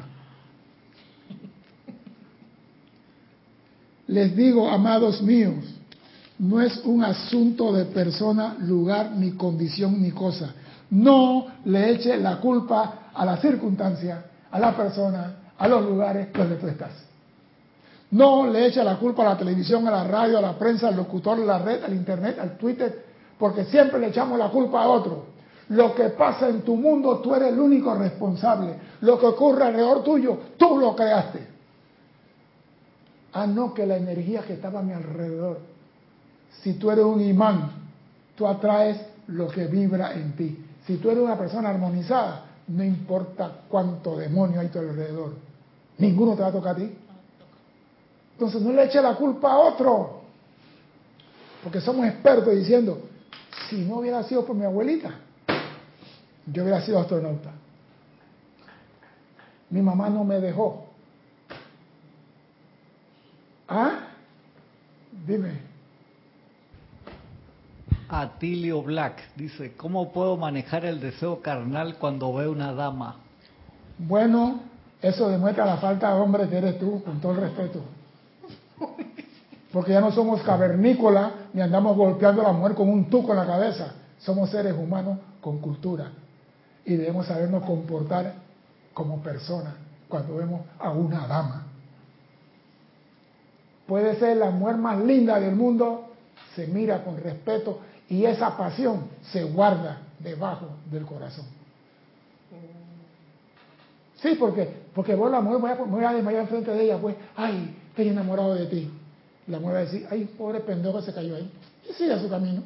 Les 4.08 4.36
digo, 4.36 4.68
amados 4.68 5.20
míos, 5.22 5.64
no 6.38 6.60
es 6.60 6.78
un 6.84 7.02
asunto 7.02 7.72
de 7.72 7.86
persona, 7.86 8.56
lugar, 8.60 9.12
ni 9.16 9.32
condición, 9.32 10.00
ni 10.00 10.10
cosa. 10.10 10.54
No 10.90 11.46
le 11.64 11.90
eche 11.90 12.16
la 12.18 12.36
culpa 12.38 13.10
a 13.12 13.24
la 13.24 13.38
circunstancia, 13.38 14.24
a 14.50 14.58
la 14.60 14.76
persona, 14.76 15.36
a 15.58 15.68
los 15.68 15.84
lugares 15.84 16.32
donde 16.32 16.56
tú 16.56 16.68
estás. 16.68 16.92
No 18.10 18.46
le 18.46 18.66
eches 18.66 18.84
la 18.84 18.96
culpa 18.96 19.22
a 19.22 19.30
la 19.30 19.38
televisión, 19.38 19.88
a 19.88 19.90
la 19.90 20.04
radio, 20.04 20.38
a 20.38 20.42
la 20.42 20.58
prensa, 20.58 20.88
al 20.88 20.96
locutor, 20.96 21.40
a 21.40 21.44
la 21.44 21.58
red, 21.58 21.82
al 21.82 21.94
internet, 21.94 22.38
al 22.38 22.56
Twitter, 22.56 23.04
porque 23.38 23.64
siempre 23.64 23.98
le 23.98 24.08
echamos 24.08 24.38
la 24.38 24.48
culpa 24.48 24.82
a 24.82 24.88
otro. 24.88 25.36
Lo 25.70 25.94
que 25.96 26.10
pasa 26.10 26.48
en 26.48 26.62
tu 26.62 26.76
mundo, 26.76 27.18
tú 27.18 27.34
eres 27.34 27.52
el 27.52 27.58
único 27.58 27.92
responsable. 27.94 28.74
Lo 29.00 29.18
que 29.18 29.26
ocurre 29.26 29.64
alrededor 29.64 30.04
tuyo, 30.04 30.38
tú 30.56 30.78
lo 30.78 30.94
creaste. 30.94 31.55
Ah, 33.38 33.46
no, 33.46 33.74
que 33.74 33.84
la 33.84 33.98
energía 33.98 34.40
que 34.40 34.54
estaba 34.54 34.80
a 34.80 34.82
mi 34.82 34.94
alrededor. 34.94 35.58
Si 36.62 36.72
tú 36.72 36.90
eres 36.90 37.04
un 37.04 37.20
imán, 37.20 37.70
tú 38.34 38.46
atraes 38.46 38.96
lo 39.26 39.46
que 39.48 39.66
vibra 39.66 40.14
en 40.14 40.32
ti. 40.32 40.64
Si 40.86 40.96
tú 40.96 41.10
eres 41.10 41.22
una 41.22 41.36
persona 41.36 41.68
armonizada, 41.68 42.46
no 42.68 42.82
importa 42.82 43.60
cuánto 43.68 44.16
demonio 44.16 44.58
hay 44.58 44.68
a 44.68 44.70
tu 44.70 44.78
alrededor, 44.78 45.34
ninguno 45.98 46.34
te 46.34 46.40
va 46.40 46.48
a 46.48 46.52
tocar 46.52 46.76
a 46.76 46.78
ti. 46.78 46.90
Entonces 48.32 48.62
no 48.62 48.72
le 48.72 48.84
eche 48.84 49.02
la 49.02 49.14
culpa 49.16 49.52
a 49.52 49.58
otro, 49.58 50.22
porque 51.62 51.82
somos 51.82 52.06
expertos 52.06 52.54
diciendo, 52.54 53.02
si 53.68 53.84
no 53.84 53.96
hubiera 53.96 54.22
sido 54.22 54.46
por 54.46 54.56
mi 54.56 54.64
abuelita, 54.64 55.10
yo 56.46 56.62
hubiera 56.62 56.80
sido 56.80 57.00
astronauta. 57.00 57.50
Mi 59.68 59.82
mamá 59.82 60.08
no 60.08 60.24
me 60.24 60.40
dejó. 60.40 60.85
¿Ah? 63.68 64.00
Dime. 65.26 65.60
Atilio 68.08 68.82
Black 68.82 69.20
dice, 69.34 69.74
¿cómo 69.76 70.12
puedo 70.12 70.36
manejar 70.36 70.84
el 70.84 71.00
deseo 71.00 71.42
carnal 71.42 71.96
cuando 71.96 72.32
veo 72.32 72.52
una 72.52 72.72
dama? 72.72 73.16
Bueno, 73.98 74.60
eso 75.02 75.28
demuestra 75.28 75.66
la 75.66 75.78
falta 75.78 76.14
de 76.14 76.20
hombre 76.20 76.48
que 76.48 76.58
eres 76.58 76.78
tú, 76.78 77.02
con 77.02 77.20
todo 77.20 77.32
el 77.32 77.40
respeto. 77.40 77.82
Porque 79.72 79.92
ya 79.92 80.00
no 80.00 80.12
somos 80.12 80.42
cavernícolas 80.42 81.32
ni 81.52 81.60
andamos 81.60 81.96
golpeando 81.96 82.42
a 82.42 82.46
la 82.46 82.52
mujer 82.52 82.74
con 82.76 82.88
un 82.88 83.10
tuco 83.10 83.32
en 83.32 83.38
la 83.38 83.46
cabeza. 83.46 83.94
Somos 84.18 84.50
seres 84.50 84.74
humanos 84.74 85.18
con 85.40 85.58
cultura. 85.58 86.12
Y 86.84 86.94
debemos 86.94 87.26
sabernos 87.26 87.64
comportar 87.64 88.34
como 88.94 89.20
personas 89.20 89.74
cuando 90.08 90.36
vemos 90.36 90.60
a 90.78 90.90
una 90.90 91.26
dama. 91.26 91.65
Puede 93.86 94.16
ser 94.16 94.36
la 94.36 94.50
mujer 94.50 94.76
más 94.76 94.98
linda 95.00 95.38
del 95.38 95.54
mundo, 95.54 96.10
se 96.54 96.66
mira 96.66 97.04
con 97.04 97.16
respeto 97.18 97.80
y 98.08 98.24
esa 98.24 98.56
pasión 98.56 99.08
se 99.30 99.44
guarda 99.44 100.00
debajo 100.18 100.68
del 100.90 101.04
corazón. 101.04 101.44
Sí, 104.16 104.34
porque, 104.38 104.68
porque 104.94 105.14
vos 105.14 105.30
la 105.30 105.40
mujer, 105.40 105.72
a, 105.72 105.84
voy 105.84 106.04
a 106.04 106.12
desmayar 106.12 106.42
enfrente 106.42 106.70
de 106.70 106.84
ella, 106.84 106.98
pues, 106.98 107.16
ay, 107.36 107.76
estoy 107.90 108.08
enamorado 108.08 108.54
de 108.54 108.66
ti. 108.66 108.90
La 109.46 109.60
mujer 109.60 109.74
va 109.76 109.80
a 109.80 109.84
decir, 109.84 110.06
ay, 110.10 110.24
pobre 110.36 110.60
pendejo 110.60 111.00
se 111.02 111.12
cayó 111.12 111.36
ahí. 111.36 111.50
Y 111.88 111.92
sigue 111.92 112.18
su 112.18 112.28
camino. 112.28 112.62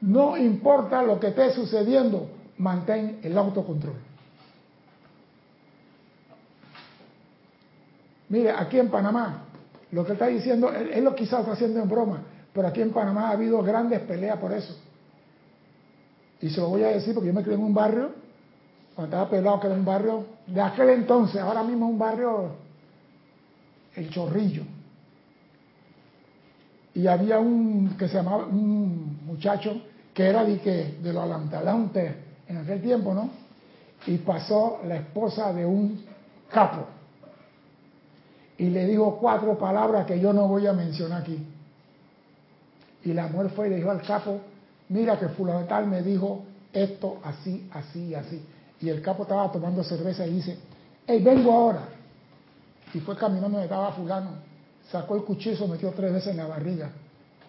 No 0.00 0.36
importa 0.36 1.02
lo 1.02 1.20
que 1.20 1.28
esté 1.28 1.52
sucediendo, 1.52 2.28
mantén 2.58 3.20
el 3.22 3.38
autocontrol. 3.38 3.94
Mire, 8.28 8.50
aquí 8.50 8.78
en 8.78 8.88
Panamá, 8.88 9.44
lo 9.92 10.04
que 10.04 10.12
está 10.12 10.26
diciendo, 10.26 10.70
él, 10.72 11.02
lo 11.04 11.14
quizás 11.14 11.40
está 11.40 11.52
haciendo 11.52 11.80
en 11.80 11.88
broma, 11.88 12.22
pero 12.52 12.68
aquí 12.68 12.80
en 12.80 12.92
Panamá 12.92 13.28
ha 13.28 13.32
habido 13.32 13.62
grandes 13.62 14.00
peleas 14.00 14.38
por 14.38 14.52
eso. 14.52 14.76
Y 16.40 16.48
se 16.50 16.60
lo 16.60 16.68
voy 16.68 16.84
a 16.84 16.88
decir 16.88 17.12
porque 17.14 17.28
yo 17.28 17.34
me 17.34 17.42
crié 17.42 17.56
en 17.56 17.64
un 17.64 17.74
barrio, 17.74 18.12
cuando 18.94 19.16
estaba 19.16 19.30
pelado, 19.30 19.60
que 19.60 19.66
era 19.66 19.76
un 19.76 19.84
barrio 19.84 20.24
de 20.46 20.60
aquel 20.60 20.90
entonces, 20.90 21.40
ahora 21.40 21.62
mismo 21.62 21.88
un 21.88 21.98
barrio, 21.98 22.50
el 23.94 24.10
Chorrillo. 24.10 24.62
Y 26.94 27.06
había 27.06 27.38
un 27.38 27.96
que 27.96 28.08
se 28.08 28.14
llamaba, 28.14 28.46
un 28.46 29.20
muchacho 29.26 29.80
que 30.14 30.26
era 30.26 30.44
de, 30.44 30.58
que, 30.60 30.98
de 31.02 31.12
los 31.12 31.22
alantalantes 31.22 32.14
en 32.48 32.56
aquel 32.56 32.82
tiempo, 32.82 33.14
¿no? 33.14 33.30
Y 34.06 34.18
pasó 34.18 34.80
la 34.86 34.96
esposa 34.96 35.52
de 35.52 35.64
un 35.64 36.04
capo. 36.50 36.86
Y 38.60 38.68
le 38.68 38.84
dijo 38.84 39.16
cuatro 39.18 39.56
palabras 39.56 40.04
que 40.04 40.20
yo 40.20 40.34
no 40.34 40.46
voy 40.46 40.66
a 40.66 40.74
mencionar 40.74 41.22
aquí. 41.22 41.42
Y 43.06 43.14
la 43.14 43.26
mujer 43.26 43.52
fue 43.52 43.68
y 43.68 43.70
le 43.70 43.76
dijo 43.76 43.90
al 43.90 44.02
capo, 44.02 44.38
mira 44.90 45.18
que 45.18 45.30
fulano 45.30 45.64
tal 45.64 45.86
me 45.86 46.02
dijo 46.02 46.44
esto 46.70 47.20
así, 47.24 47.70
así, 47.72 48.14
así. 48.14 48.44
Y 48.82 48.90
el 48.90 49.00
capo 49.00 49.22
estaba 49.22 49.50
tomando 49.50 49.82
cerveza 49.82 50.26
y 50.26 50.34
dice, 50.34 50.58
hey, 51.06 51.22
vengo 51.24 51.50
ahora. 51.50 51.88
Y 52.92 53.00
fue 53.00 53.16
caminando 53.16 53.48
donde 53.48 53.64
estaba 53.64 53.92
fulano, 53.92 54.32
sacó 54.92 55.16
el 55.16 55.24
cuchillo, 55.24 55.66
metió 55.66 55.90
tres 55.92 56.12
veces 56.12 56.32
en 56.32 56.36
la 56.36 56.46
barriga. 56.46 56.90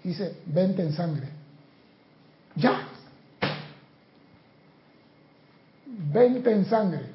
Y 0.05 0.09
dice, 0.09 0.37
vente 0.45 0.81
en 0.81 0.93
sangre. 0.93 1.27
Ya. 2.55 2.87
Vente 5.85 6.53
en 6.53 6.63
sangre. 6.63 7.05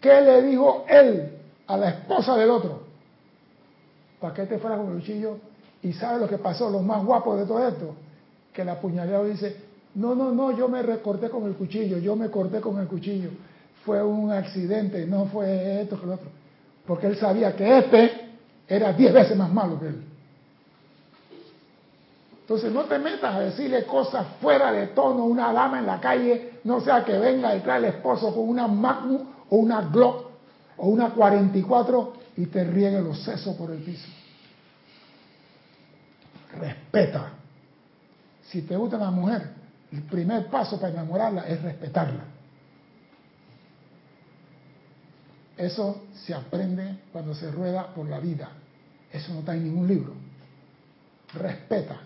¿Qué 0.00 0.20
le 0.22 0.42
dijo 0.42 0.84
él 0.88 1.35
a 1.66 1.76
la 1.76 1.90
esposa 1.90 2.36
del 2.36 2.50
otro? 2.50 2.82
¿Para 4.20 4.34
qué 4.34 4.46
te 4.46 4.58
fuera 4.58 4.76
con 4.76 4.88
el 4.88 5.00
cuchillo? 5.00 5.38
Y 5.82 5.92
sabe 5.92 6.20
lo 6.20 6.28
que 6.28 6.38
pasó, 6.38 6.70
lo 6.70 6.80
más 6.80 7.04
guapo 7.04 7.36
de 7.36 7.44
todo 7.44 7.66
esto, 7.66 7.94
que 8.52 8.62
el 8.62 8.68
apuñaleado 8.68 9.24
dice, 9.24 9.56
no, 9.94 10.14
no, 10.14 10.32
no, 10.32 10.56
yo 10.56 10.68
me 10.68 10.82
recorté 10.82 11.30
con 11.30 11.44
el 11.44 11.54
cuchillo, 11.54 11.98
yo 11.98 12.16
me 12.16 12.30
corté 12.30 12.60
con 12.60 12.78
el 12.78 12.86
cuchillo. 12.86 13.30
Fue 13.84 14.02
un 14.02 14.32
accidente, 14.32 15.06
no 15.06 15.26
fue 15.26 15.82
esto 15.82 16.00
que 16.00 16.06
lo 16.06 16.14
otro. 16.14 16.28
Porque 16.86 17.06
él 17.06 17.16
sabía 17.16 17.54
que 17.54 17.78
este 17.78 18.10
era 18.68 18.92
diez 18.92 19.12
veces 19.12 19.36
más 19.36 19.52
malo 19.52 19.78
que 19.78 19.88
él. 19.88 20.02
Entonces 22.42 22.72
no 22.72 22.84
te 22.84 22.98
metas 22.98 23.34
a 23.34 23.40
decirle 23.40 23.84
cosas 23.84 24.26
fuera 24.40 24.70
de 24.70 24.88
tono 24.88 25.22
a 25.22 25.26
una 25.26 25.52
dama 25.52 25.80
en 25.80 25.86
la 25.86 26.00
calle, 26.00 26.60
no 26.64 26.80
sea 26.80 27.04
que 27.04 27.18
venga 27.18 27.56
y 27.56 27.60
trae 27.60 27.78
el 27.78 27.86
esposo 27.86 28.32
con 28.32 28.48
una 28.48 28.68
Magnum 28.68 29.20
o 29.50 29.56
una 29.56 29.82
Glock 29.82 30.25
o 30.78 30.88
una 30.88 31.10
44 31.10 32.12
y 32.36 32.46
te 32.46 32.64
riegue 32.64 33.00
los 33.00 33.22
sesos 33.22 33.56
por 33.56 33.70
el 33.70 33.78
piso 33.78 34.08
respeta. 36.56 37.32
Si 38.42 38.62
te 38.62 38.76
gusta 38.76 38.96
una 38.96 39.10
mujer, 39.10 39.50
el 39.92 40.02
primer 40.02 40.48
paso 40.48 40.80
para 40.80 40.92
enamorarla 40.92 41.46
es 41.46 41.62
respetarla. 41.62 42.24
Eso 45.56 46.04
se 46.12 46.34
aprende 46.34 46.98
cuando 47.12 47.34
se 47.34 47.50
rueda 47.50 47.94
por 47.94 48.08
la 48.08 48.20
vida. 48.20 48.50
Eso 49.10 49.32
no 49.32 49.40
está 49.40 49.54
en 49.54 49.64
ningún 49.64 49.88
libro. 49.88 50.12
Respeta. 51.34 52.00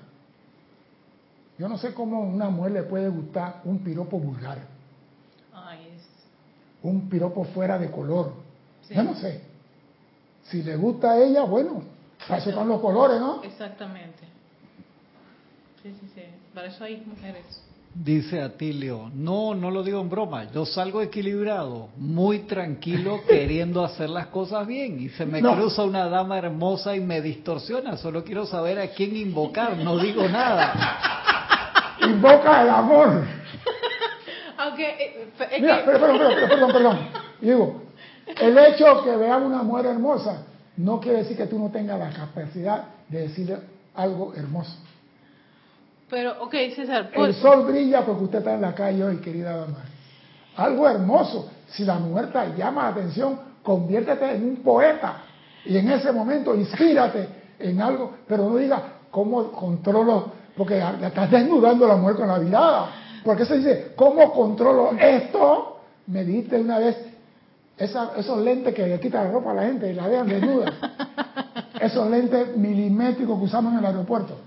Yo 1.59 1.69
no 1.69 1.77
sé 1.77 1.93
cómo 1.93 2.17
a 2.17 2.21
una 2.21 2.49
mujer 2.49 2.73
le 2.73 2.83
puede 2.85 3.09
gustar 3.09 3.61
un 3.65 3.81
piropo 3.81 4.19
vulgar. 4.19 4.59
Un 6.83 7.09
piropo 7.09 7.45
fuera 7.45 7.79
de 7.79 7.91
color. 7.91 8.33
Yo 8.91 9.03
no 9.03 9.15
sé. 9.15 9.41
Si 10.45 10.63
le 10.63 10.77
gusta 10.77 11.13
a 11.13 11.19
ella, 11.19 11.43
bueno, 11.43 11.83
eso 12.29 12.55
con 12.55 12.69
los 12.69 12.81
colores, 12.81 13.21
¿no? 13.21 13.43
Exactamente. 13.43 14.19
Sí, 15.83 15.95
sí, 16.01 16.11
sí. 16.15 16.23
Para 16.55 16.67
eso 16.67 16.85
hay 16.85 17.03
mujeres. 17.07 17.45
Dice 17.93 18.41
Atilio, 18.41 19.11
no, 19.13 19.55
no 19.55 19.71
lo 19.71 19.83
digo 19.83 20.01
en 20.01 20.09
broma, 20.09 20.45
yo 20.53 20.65
salgo 20.65 21.03
equilibrado, 21.03 21.89
muy 21.97 22.41
tranquilo, 22.41 23.21
queriendo 23.29 23.85
hacer 23.85 24.09
las 24.11 24.29
cosas 24.29 24.65
bien, 24.67 25.01
y 25.01 25.09
se 25.09 25.27
me 25.27 25.41
cruza 25.41 25.83
una 25.83 26.09
dama 26.09 26.39
hermosa 26.39 26.95
y 26.95 27.01
me 27.01 27.21
distorsiona, 27.21 27.97
solo 27.97 28.23
quiero 28.23 28.47
saber 28.47 28.79
a 28.79 28.89
quién 28.89 29.17
invocar, 29.17 29.77
no 29.77 29.99
digo 29.99 30.29
nada. 30.29 31.97
Invoca 32.03 32.63
el 32.63 32.71
amor. 32.71 33.25
Aunque, 34.59 34.89
eh, 34.89 35.29
es 35.51 35.61
Mira, 35.61 35.79
que... 35.79 35.91
perdón, 35.91 36.19
perdón, 36.19 36.49
perdón, 36.49 36.73
perdón. 36.73 36.99
Digo, 37.41 37.80
el 38.41 38.59
hecho 38.59 39.03
que 39.05 39.17
veamos 39.17 39.49
una 39.49 39.63
mujer 39.63 39.87
hermosa 39.87 40.43
no 40.77 41.01
quiere 41.01 41.19
decir 41.19 41.37
que 41.37 41.47
tú 41.47 41.59
no 41.59 41.71
tengas 41.71 41.99
la 41.99 42.11
capacidad 42.11 42.85
de 43.09 43.23
decirle 43.23 43.59
algo 43.95 44.33
hermoso. 44.35 44.77
Pero, 46.09 46.43
ok, 46.43 46.55
César. 46.75 47.07
El 47.07 47.13
Pues, 47.15 47.37
sol 47.37 47.67
brilla 47.67 48.05
porque 48.05 48.25
usted 48.25 48.39
está 48.39 48.55
en 48.55 48.63
la 48.63 48.75
calle 48.75 49.05
hoy, 49.05 49.17
querida 49.19 49.57
dama. 49.57 49.85
Algo 50.57 50.89
hermoso. 50.89 51.51
Si 51.69 51.85
la 51.85 51.95
mujer 51.99 52.33
te 52.33 52.57
llama 52.57 52.83
la 52.83 52.89
atención, 52.89 53.39
conviértete 53.63 54.35
en 54.35 54.45
un 54.45 54.57
poeta. 54.57 55.23
Y 55.65 55.77
en 55.77 55.91
ese 55.91 56.11
momento 56.11 56.55
inspírate 56.55 57.29
en 57.59 57.81
algo, 57.81 58.15
pero 58.27 58.49
no 58.49 58.57
diga 58.57 58.83
cómo 59.11 59.53
controlo, 59.53 60.33
porque 60.57 60.79
la 60.79 61.09
estás 61.09 61.31
desnudando 61.31 61.85
a 61.85 61.89
la 61.89 61.97
mujer 61.97 62.17
con 62.17 62.29
la 62.29 62.39
mirada. 62.39 62.91
Porque 63.23 63.45
se 63.45 63.59
dice, 63.59 63.93
¿cómo 63.95 64.33
controlo 64.33 64.93
esto? 64.99 65.81
Me 66.07 66.25
dijiste 66.25 66.59
una 66.59 66.79
vez 66.79 66.97
esa, 67.81 68.13
esos 68.17 68.39
lentes 68.39 68.75
que 68.75 68.87
le 68.87 69.01
quitan 69.01 69.25
la 69.25 69.31
ropa 69.33 69.51
a 69.53 69.55
la 69.55 69.63
gente 69.63 69.91
y 69.91 69.95
la 69.95 70.07
vean 70.07 70.29
desnuda. 70.29 70.73
esos 71.81 72.11
lentes 72.11 72.55
milimétricos 72.57 73.39
que 73.39 73.45
usamos 73.45 73.73
en 73.73 73.79
el 73.79 73.87
aeropuerto. 73.87 74.39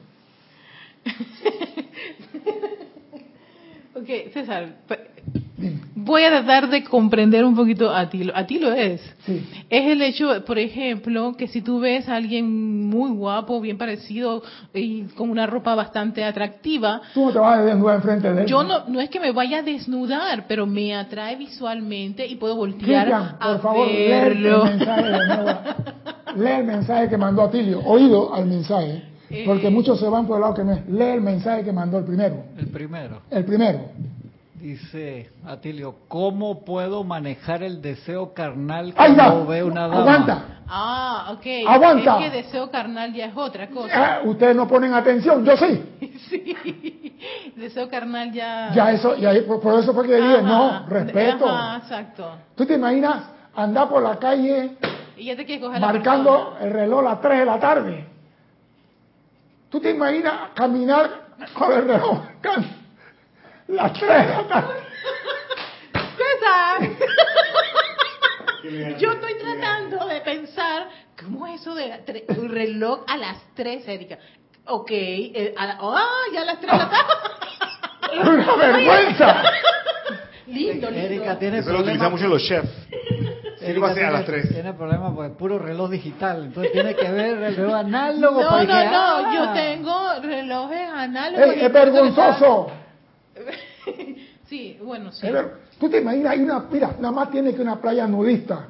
ok, 3.95 4.07
César. 4.31 4.75
Voy 6.03 6.23
a 6.23 6.29
tratar 6.29 6.69
de 6.69 6.83
comprender 6.83 7.43
un 7.45 7.55
poquito 7.55 7.93
a 7.93 8.09
ti. 8.09 8.29
A 8.33 8.45
ti 8.45 8.59
lo 8.59 8.71
es. 8.73 9.01
Sí. 9.25 9.45
Es 9.69 9.85
el 9.87 10.01
hecho, 10.01 10.43
por 10.45 10.59
ejemplo, 10.59 11.35
que 11.37 11.47
si 11.47 11.61
tú 11.61 11.79
ves 11.79 12.07
a 12.09 12.15
alguien 12.15 12.87
muy 12.89 13.11
guapo, 13.11 13.59
bien 13.61 13.77
parecido 13.77 14.43
y 14.73 15.03
con 15.15 15.29
una 15.29 15.45
ropa 15.47 15.75
bastante 15.75 16.23
atractiva, 16.23 17.01
Tú 17.13 17.25
no 17.25 17.31
te 17.33 17.39
vas 17.39 17.59
a 17.59 17.63
desnudar 17.63 17.95
enfrente 17.97 18.33
de 18.33 18.41
él. 18.41 18.47
yo 18.47 18.63
no, 18.63 18.85
no 18.87 18.99
es 19.01 19.09
que 19.09 19.19
me 19.19 19.31
vaya 19.31 19.59
a 19.59 19.61
desnudar, 19.61 20.45
pero 20.47 20.65
me 20.65 20.95
atrae 20.95 21.35
visualmente 21.35 22.25
y 22.27 22.35
puedo 22.35 22.55
voltear 22.55 23.05
Cristian, 23.05 23.35
a 23.39 23.47
por 23.53 23.61
favor, 23.61 23.87
lee 23.87 24.03
el 24.03 24.09
verlo. 24.11 24.65
mensaje 24.65 25.03
de 25.03 25.11
nuevo. 25.27 25.59
Lee 26.35 26.51
el 26.59 26.63
mensaje 26.65 27.09
que 27.09 27.17
mandó 27.17 27.43
Atilio. 27.43 27.79
Oído 27.85 28.33
al 28.33 28.45
mensaje. 28.45 29.03
Porque 29.45 29.67
Eh. 29.67 29.71
muchos 29.71 29.99
se 29.99 30.07
van 30.07 30.27
por 30.27 30.35
el 30.37 30.41
lado 30.41 30.53
que 30.53 30.63
no 30.63 30.73
es. 30.73 30.87
Lee 30.87 31.05
el 31.13 31.21
mensaje 31.21 31.63
que 31.63 31.71
mandó 31.71 31.97
el 31.97 32.05
primero. 32.05 32.43
El 32.57 32.67
primero. 32.67 33.21
El 33.31 33.45
primero. 33.45 33.79
Dice 34.63 35.29
Atilio, 35.45 35.93
¿cómo 36.07 36.63
puedo 36.63 37.03
manejar 37.03 37.63
el 37.63 37.81
deseo 37.81 38.33
carnal 38.33 38.93
¡Ahí 38.95 39.13
cuando 39.13 39.45
veo 39.45 39.67
una 39.67 39.89
dama? 39.89 39.99
Aguanta. 39.99 40.43
Ah, 40.69 41.33
ok. 41.33 41.67
Aguanta. 41.67 42.17
Es 42.17 42.23
que 42.23 42.37
deseo 42.37 42.71
carnal 42.71 43.11
ya 43.11 43.25
es 43.25 43.35
otra 43.35 43.67
cosa. 43.67 43.91
Ah, 43.93 44.21
ustedes 44.23 44.55
no 44.55 44.65
ponen 44.65 44.93
atención, 44.93 45.43
yo 45.43 45.57
sí. 45.57 45.83
Sí. 46.29 47.19
Deseo 47.57 47.89
carnal 47.89 48.31
ya. 48.31 48.71
Ya 48.73 48.89
eso, 48.91 49.17
y 49.17 49.25
ahí, 49.25 49.41
por, 49.41 49.59
por 49.59 49.77
eso 49.77 49.93
fue 49.93 50.07
que 50.07 50.15
dije, 50.15 50.41
no, 50.41 50.87
respeto. 50.87 51.45
Ajá, 51.45 51.79
exacto. 51.79 52.31
¿Tú 52.55 52.65
te 52.65 52.75
imaginas 52.75 53.21
andar 53.53 53.89
por 53.89 54.01
la 54.01 54.15
calle 54.17 54.77
Y 55.17 55.25
ya 55.25 55.35
te 55.35 55.43
quieres 55.43 55.61
coger 55.61 55.81
la 55.81 55.87
marcando 55.87 56.55
el 56.61 56.71
reloj 56.71 57.01
a 57.01 57.03
las 57.03 57.19
3 57.21 57.39
de 57.39 57.45
la 57.45 57.59
tarde? 57.59 58.07
¿Tú 59.67 59.81
te 59.81 59.91
imaginas 59.91 60.51
caminar 60.53 61.09
con 61.53 61.73
el 61.73 61.85
reloj 61.85 62.19
las 63.67 63.93
3 63.93 64.09
de 64.09 64.33
la 64.33 64.47
tarde? 64.47 64.73
César. 66.17 66.89
Yo 68.97 69.11
estoy 69.11 69.33
tratando 69.35 70.05
de 70.07 70.21
pensar, 70.21 70.87
¿cómo 71.21 71.47
es 71.47 71.61
eso 71.61 71.75
de 71.75 72.23
un 72.37 72.49
reloj 72.49 73.01
a 73.07 73.17
las 73.17 73.37
3, 73.55 73.87
Erika? 73.87 74.17
Ok, 74.65 74.89
eh, 74.91 75.53
a 75.57 75.65
la- 75.65 75.77
ah, 75.81 76.07
ya 76.33 76.41
a 76.41 76.45
las 76.45 76.59
3 76.61 76.71
de 76.71 76.77
la 76.77 76.89
tarde. 76.89 78.29
¡Una 78.29 78.55
vergüenza! 78.55 79.43
lindo, 80.47 80.89
lindo. 80.89 81.05
Erika 81.05 81.39
tiene 81.39 81.57
Eso 81.59 81.71
lo 81.73 81.79
utilizan 81.79 82.11
mucho 82.11 82.27
los 82.27 82.41
chefs. 82.43 82.69
Erika 83.61 83.85
a 83.87 83.89
las 83.89 83.95
tiene- 83.95 84.23
3. 84.23 84.49
Tiene 84.53 84.73
problemas 84.73 85.11
porque 85.13 85.31
es 85.31 85.37
puro 85.37 85.57
reloj 85.59 85.89
digital. 85.89 86.43
Entonces 86.45 86.71
tiene 86.73 86.95
que 86.95 87.09
ver 87.11 87.37
el 87.43 87.55
reloj 87.55 87.75
análogo 87.75 88.41
No, 88.41 88.49
para 88.49 88.63
no, 88.63 88.67
que, 88.67 88.85
no, 88.85 89.03
ah, 89.03 89.31
yo 89.33 89.53
tengo 89.53 90.13
relojes 90.21 90.89
análogos. 90.89 91.45
¡Ey, 91.45 91.49
y 91.49 91.53
es 91.55 91.59
que 91.61 91.67
vergonzoso! 91.69 92.67
está- 92.67 92.82
Sí, 94.49 94.77
bueno, 94.83 95.11
sí. 95.11 95.25
Ver- 95.31 95.53
¿Tú 95.79 95.89
te 95.89 95.99
imaginas? 96.01 96.33
Hay 96.33 96.41
una, 96.41 96.65
mira, 96.71 96.95
nada 96.99 97.11
más 97.11 97.31
tiene 97.31 97.55
que 97.55 97.61
una 97.61 97.81
playa 97.81 98.05
nudista 98.05 98.67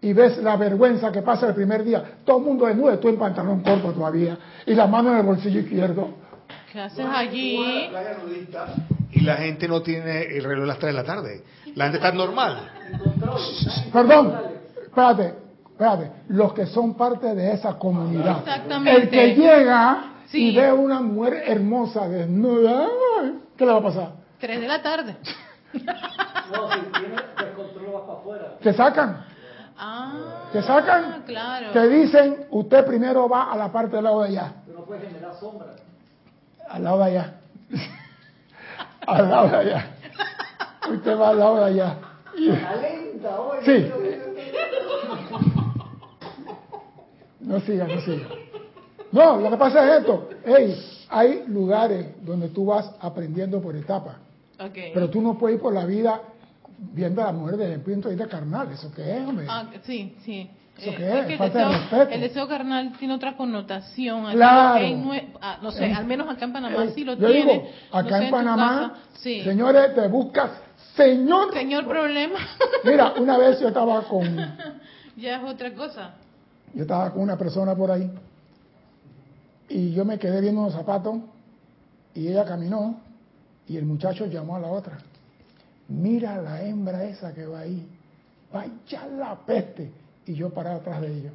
y 0.00 0.12
ves 0.12 0.38
la 0.38 0.56
vergüenza 0.56 1.12
que 1.12 1.20
pasa 1.20 1.48
el 1.48 1.54
primer 1.54 1.84
día. 1.84 2.02
Todo 2.24 2.38
el 2.38 2.44
mundo 2.44 2.64
desnudo, 2.66 2.98
tú 2.98 3.08
en 3.08 3.18
pantalón 3.18 3.60
corto 3.60 3.92
todavía 3.92 4.38
y 4.64 4.72
la 4.74 4.86
mano 4.86 5.10
en 5.12 5.18
el 5.18 5.22
bolsillo 5.26 5.60
izquierdo. 5.60 6.08
¿Qué 6.72 6.80
haces 6.80 7.04
allí? 7.12 7.90
Y 9.12 9.20
la 9.20 9.36
gente 9.36 9.68
no 9.68 9.82
tiene 9.82 10.22
el 10.22 10.44
reloj 10.44 10.64
a 10.64 10.66
las 10.68 10.78
3 10.78 10.94
de 10.94 11.00
la 11.00 11.04
tarde. 11.04 11.42
La 11.74 11.84
gente 11.84 11.98
está 11.98 12.12
normal. 12.12 12.70
Perdón, 13.92 14.34
espérate, 14.84 15.34
espérate. 15.70 16.10
Los 16.28 16.52
que 16.54 16.66
son 16.66 16.94
parte 16.94 17.34
de 17.34 17.52
esa 17.52 17.78
comunidad. 17.78 18.38
Exactamente. 18.38 19.02
El 19.02 19.08
que 19.10 19.34
llega 19.40 20.10
Sí. 20.26 20.48
y 20.48 20.56
ve 20.56 20.66
a 20.66 20.74
una 20.74 21.00
mujer 21.00 21.42
hermosa 21.46 22.08
desnuda, 22.08 22.88
¿qué 23.56 23.64
le 23.66 23.72
va 23.72 23.78
a 23.78 23.82
pasar? 23.82 24.08
3 24.40 24.60
de 24.60 24.68
la 24.68 24.82
tarde. 24.82 25.16
No, 25.74 26.70
si 26.72 26.80
tiene 26.98 27.16
descontrol 27.38 27.92
vas 27.92 28.02
para 28.02 28.18
afuera. 28.18 28.58
Te 28.62 28.72
sacan, 28.72 29.24
Ah, 29.76 30.44
te 30.52 30.62
sacan, 30.62 31.22
claro. 31.26 31.70
te 31.72 31.88
dicen, 31.88 32.46
usted 32.50 32.86
primero 32.86 33.28
va 33.28 33.50
a 33.52 33.56
la 33.56 33.72
parte 33.72 33.96
del 33.96 34.04
lado 34.04 34.22
de 34.22 34.28
allá. 34.28 34.52
Tú 34.66 34.72
no 34.72 34.84
puedes 34.84 35.04
generar 35.08 35.34
sombra. 35.40 35.68
Al 36.68 36.84
lado 36.84 36.98
de 36.98 37.04
allá. 37.04 37.34
al 39.06 39.28
lado 39.30 39.48
de 39.48 39.56
allá. 39.56 39.90
Usted 40.92 41.18
va 41.18 41.28
al 41.30 41.38
lado 41.38 41.56
de 41.56 41.64
allá. 41.64 41.96
Alenta, 42.68 43.40
oye. 43.40 43.64
Sí. 43.64 43.92
No 47.40 47.60
siga, 47.60 47.86
no 47.86 48.00
siga. 48.00 48.26
No, 49.12 49.36
lo 49.38 49.50
que 49.50 49.56
pasa 49.56 49.84
es 49.96 50.00
esto. 50.00 50.28
Hey, 50.44 50.93
hay 51.16 51.44
lugares 51.48 52.06
donde 52.24 52.48
tú 52.48 52.66
vas 52.66 52.90
aprendiendo 53.00 53.60
por 53.60 53.76
etapas. 53.76 54.16
Pero 54.72 55.10
tú 55.10 55.20
no 55.20 55.38
puedes 55.38 55.56
ir 55.56 55.62
por 55.62 55.72
la 55.72 55.84
vida 55.84 56.20
viendo 56.92 57.22
a 57.22 57.26
la 57.26 57.32
mujer 57.32 57.56
desde 57.56 57.74
el 57.74 57.80
punto 57.80 58.08
de 58.08 58.16
vista 58.16 58.30
carnal. 58.30 58.68
¿Eso 58.72 58.90
qué 58.94 59.18
es, 59.18 59.26
hombre? 59.26 59.46
Ah, 59.48 59.66
sí, 59.84 60.16
sí. 60.24 60.50
¿Eso 60.76 60.90
Eh, 60.90 60.94
qué 60.96 61.20
es? 61.20 61.26
que 61.26 61.32
el 61.34 61.38
de 61.38 61.44
deseo, 61.46 61.68
respeto. 61.68 62.10
el 62.10 62.20
deseo 62.20 62.48
carnal 62.48 62.92
tiene 62.98 63.14
otra 63.14 63.36
connotación. 63.36 64.32
Claro. 64.32 64.84
ah, 65.40 65.58
no 65.62 65.70
sé, 65.70 65.86
Eh, 65.86 65.92
al 65.94 66.04
menos 66.04 66.28
acá 66.28 66.44
en 66.46 66.52
Panamá 66.52 66.84
Eh, 66.84 66.92
sí 66.94 67.04
lo 67.04 67.14
yo 67.14 67.28
tiene. 67.30 67.52
digo, 67.52 67.68
acá 67.92 68.10
No 68.10 68.18
sé, 68.18 68.24
en 68.24 68.30
Panamá, 68.32 68.80
casa, 68.92 69.18
sí. 69.20 69.42
señores, 69.44 69.94
te 69.94 70.08
buscas, 70.08 70.50
señor. 70.96 71.52
Señor 71.52 71.86
problema, 71.86 72.38
Mira, 72.84 73.12
una 73.20 73.38
vez 73.38 73.60
yo 73.60 73.68
estaba 73.68 74.02
con, 74.02 74.24
ya 75.16 75.36
es 75.36 75.44
otra 75.44 75.72
cosa. 75.74 76.14
yo 76.74 76.82
estaba 76.82 77.12
con 77.12 77.22
una 77.22 77.36
persona 77.38 77.74
por 77.76 77.92
ahí 77.92 78.10
y 79.68 79.92
yo 79.92 80.04
me 80.04 80.18
quedé 80.18 80.40
viendo 80.40 80.60
unos 80.60 80.74
zapatos 80.74 81.16
y 82.14 82.28
ella 82.28 82.44
caminó 82.44 83.00
y 83.66 83.76
el 83.76 83.84
muchacho 83.84 84.26
llamó 84.26 84.56
a 84.56 84.60
la 84.60 84.68
otra. 84.68 84.98
Mira 85.88 86.40
la 86.40 86.62
hembra 86.62 87.04
esa 87.04 87.32
que 87.34 87.46
va 87.46 87.60
ahí, 87.60 87.86
vaya 88.52 89.06
la 89.06 89.36
peste. 89.36 89.90
Y 90.26 90.34
yo 90.34 90.50
parado 90.50 90.78
atrás 90.78 91.02
de 91.02 91.18
ellos. 91.18 91.32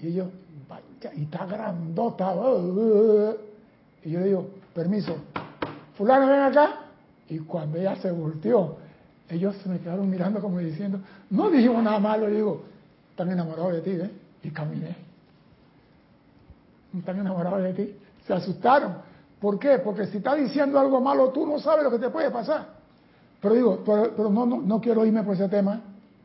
Y 0.00 0.08
ellos, 0.08 0.28
vaya, 0.68 1.14
y 1.14 1.22
está 1.22 1.46
grandota. 1.46 2.34
Y 4.02 4.10
yo 4.10 4.20
le 4.20 4.26
digo, 4.26 4.48
permiso, 4.74 5.16
fulano 5.96 6.26
ven 6.26 6.40
acá. 6.40 6.86
Y 7.28 7.38
cuando 7.40 7.78
ella 7.78 7.94
se 7.96 8.10
volteó, 8.10 8.78
ellos 9.28 9.54
se 9.62 9.68
me 9.68 9.78
quedaron 9.78 10.10
mirando 10.10 10.40
como 10.40 10.58
diciendo, 10.58 11.00
no 11.30 11.50
dijimos 11.50 11.82
nada 11.84 12.00
malo. 12.00 12.28
Y 12.28 12.34
digo, 12.34 12.64
están 13.10 13.30
enamorados 13.30 13.74
de 13.74 13.80
ti, 13.82 13.90
¿eh? 13.90 14.10
Y 14.42 14.50
caminé. 14.50 15.09
Están 16.96 17.18
enamorados 17.20 17.62
de 17.62 17.72
ti. 17.74 17.94
Se 18.26 18.32
asustaron. 18.32 18.94
¿Por 19.40 19.58
qué? 19.58 19.78
Porque 19.78 20.06
si 20.06 20.18
está 20.18 20.34
diciendo 20.34 20.78
algo 20.78 21.00
malo, 21.00 21.30
tú 21.30 21.46
no 21.46 21.58
sabes 21.58 21.84
lo 21.84 21.90
que 21.90 21.98
te 21.98 22.10
puede 22.10 22.30
pasar. 22.30 22.66
Pero 23.40 23.54
digo, 23.54 23.82
pero, 23.84 24.12
pero 24.16 24.30
no, 24.30 24.44
no, 24.44 24.60
no 24.60 24.80
quiero 24.80 25.04
irme 25.06 25.22
por 25.22 25.34
ese 25.34 25.48
tema. 25.48 25.80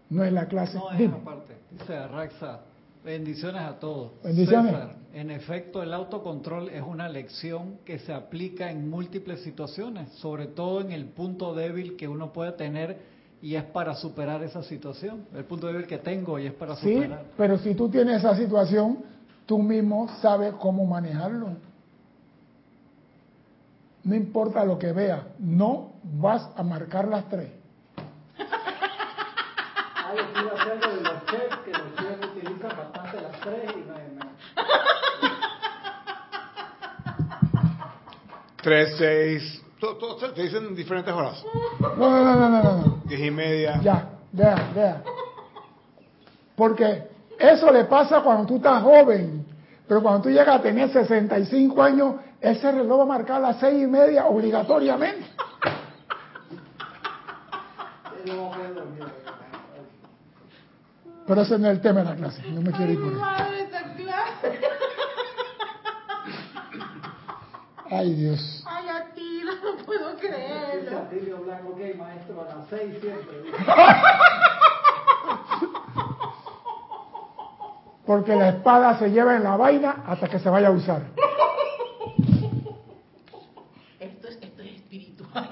No 0.10 0.24
es 0.24 0.34
la 0.34 0.46
clase. 0.48 0.78
No, 0.78 0.92
es 0.92 1.12
aparte. 1.12 1.56
Dice 1.72 2.08
Raxa, 2.08 2.60
bendiciones 3.04 3.62
a 3.62 3.80
todos. 3.80 4.12
Bendiciones. 4.24 4.72
César, 4.74 4.96
en 5.14 5.32
efecto, 5.32 5.82
el 5.82 5.94
autocontrol 5.94 6.70
es 6.70 6.82
una 6.86 7.08
lección 7.08 7.78
que 7.86 8.00
se 8.00 8.14
aplica 8.14 8.70
en 8.70 8.90
múltiples 8.90 9.42
situaciones, 9.42 10.10
sobre 10.16 10.48
todo 10.48 10.82
en 10.82 10.92
el 10.92 11.06
punto 11.06 11.54
débil 11.56 11.96
que 11.96 12.08
uno 12.08 12.34
puede 12.34 12.52
tener 12.52 12.98
y 13.42 13.56
es 13.56 13.64
para 13.64 13.96
superar 13.96 14.44
esa 14.44 14.62
situación. 14.64 15.26
El 15.34 15.46
punto 15.46 15.68
débil 15.68 15.88
que 15.88 16.00
tengo 16.00 16.38
y 16.38 16.48
es 16.48 16.54
para 16.54 16.76
Sí, 16.76 16.94
superar. 16.96 17.24
pero 17.38 17.58
si 17.60 17.76
tú 17.76 17.88
tienes 17.90 18.18
esa 18.18 18.36
situación, 18.36 18.98
tú 19.46 19.60
mismo 19.60 20.08
sabes 20.22 20.54
cómo 20.60 20.86
manejarlo. 20.86 21.50
No 24.04 24.16
importa 24.16 24.64
lo 24.66 24.78
que 24.78 24.92
veas, 24.92 25.22
no 25.40 25.94
vas 26.04 26.48
a 26.56 26.64
marcar 26.64 27.08
las 27.08 27.28
tres. 27.30 27.50
Yo 28.38 28.44
estoy 30.22 30.50
haciendo 30.60 30.88
de 30.96 31.02
los 31.02 31.26
chefs, 31.26 31.58
que 31.66 31.72
los 31.72 31.96
chefs 31.96 32.26
utilizan 32.38 32.78
bastante 32.78 33.22
las 33.22 33.40
tres 33.42 33.72
y 33.72 33.78
me, 33.80 34.24
me- 34.24 34.26
3, 38.62 38.96
6. 38.98 39.62
Te 40.36 40.42
dicen 40.42 40.76
diferentes 40.76 41.14
horas. 41.14 41.44
No, 41.80 41.96
no, 41.96 42.24
no, 42.24 42.36
no, 42.36 42.50
no, 42.50 42.64
no. 42.64 42.78
no. 42.78 43.02
10 43.06 43.20
y 43.22 43.32
media. 43.32 43.80
Ya, 43.82 44.10
vea, 44.32 44.72
vea. 44.74 45.04
Porque 46.56 47.10
eso 47.40 47.72
le 47.72 47.86
pasa 47.86 48.22
cuando 48.22 48.46
tú 48.46 48.58
estás 48.58 48.82
joven. 48.82 49.46
Pero 49.88 50.02
cuando 50.02 50.24
tú 50.24 50.30
llegas 50.30 50.60
a 50.60 50.62
tener 50.62 50.90
65 50.92 51.84
años, 51.84 52.16
ese 52.42 52.72
reloj 52.72 53.00
va 53.00 53.04
a 53.04 53.18
marcar 53.18 53.42
las 53.42 53.60
seis 53.60 53.84
y 53.84 53.88
media 53.88 54.26
obligatoriamente. 54.26 55.26
Pero 61.28 61.42
ese 61.42 61.58
no 61.58 61.68
es 61.68 61.74
el 61.78 61.82
tema 61.82 62.02
de 62.02 62.06
la 62.06 62.16
clase. 62.16 62.42
No 62.52 62.62
me 62.62 62.72
quiero 62.72 62.92
ir 62.92 63.00
por 63.00 63.14
ahí. 63.14 63.20
Madre, 63.20 63.62
esta 63.62 63.94
clase. 63.96 64.60
Ay, 67.90 68.14
Dios. 68.14 68.64
Ay, 68.68 68.90
a 68.90 69.14
ti, 69.14 69.42
no 69.46 69.86
puedo 69.86 70.18
creerlo. 70.18 70.98
Atilio 70.98 71.38
Blanco, 71.38 71.70
ok, 71.70 71.80
maestro, 71.98 72.42
a 72.42 72.56
las 72.56 72.68
seis 72.70 72.96
siempre. 73.00 73.44
Porque 78.06 78.36
la 78.36 78.50
espada 78.50 79.00
se 79.00 79.10
lleva 79.10 79.36
en 79.36 79.44
la 79.44 79.56
vaina 79.58 80.04
hasta 80.06 80.28
que 80.28 80.40
se 80.40 80.50
vaya 80.50 80.68
a 80.68 80.72
usar. 80.72 81.08
Esto 84.00 84.28
es, 84.28 84.38
esto 84.42 84.62
es 84.62 84.76
espiritual. 84.76 85.50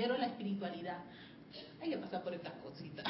Primero 0.00 0.16
la 0.16 0.26
espiritualidad. 0.26 0.98
Hay 1.82 1.90
que 1.90 1.98
pasar 1.98 2.22
por 2.22 2.32
estas 2.32 2.54
cositas. 2.54 3.04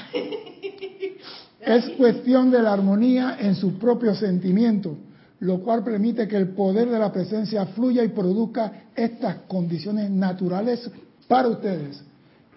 Es 1.61 1.91
cuestión 1.91 2.51
de 2.51 2.63
la 2.63 2.73
armonía 2.73 3.37
en 3.39 3.55
su 3.55 3.79
propio 3.79 4.15
sentimiento, 4.15 4.97
lo 5.41 5.61
cual 5.61 5.85
permite 5.85 6.27
que 6.27 6.37
el 6.37 6.49
poder 6.49 6.89
de 6.89 6.99
la 6.99 7.13
presencia 7.13 7.67
fluya 7.67 8.03
y 8.03 8.09
produzca 8.09 8.87
estas 8.97 9.37
condiciones 9.47 10.11
naturales 10.11 10.91
para 11.29 11.49
ustedes. 11.49 12.03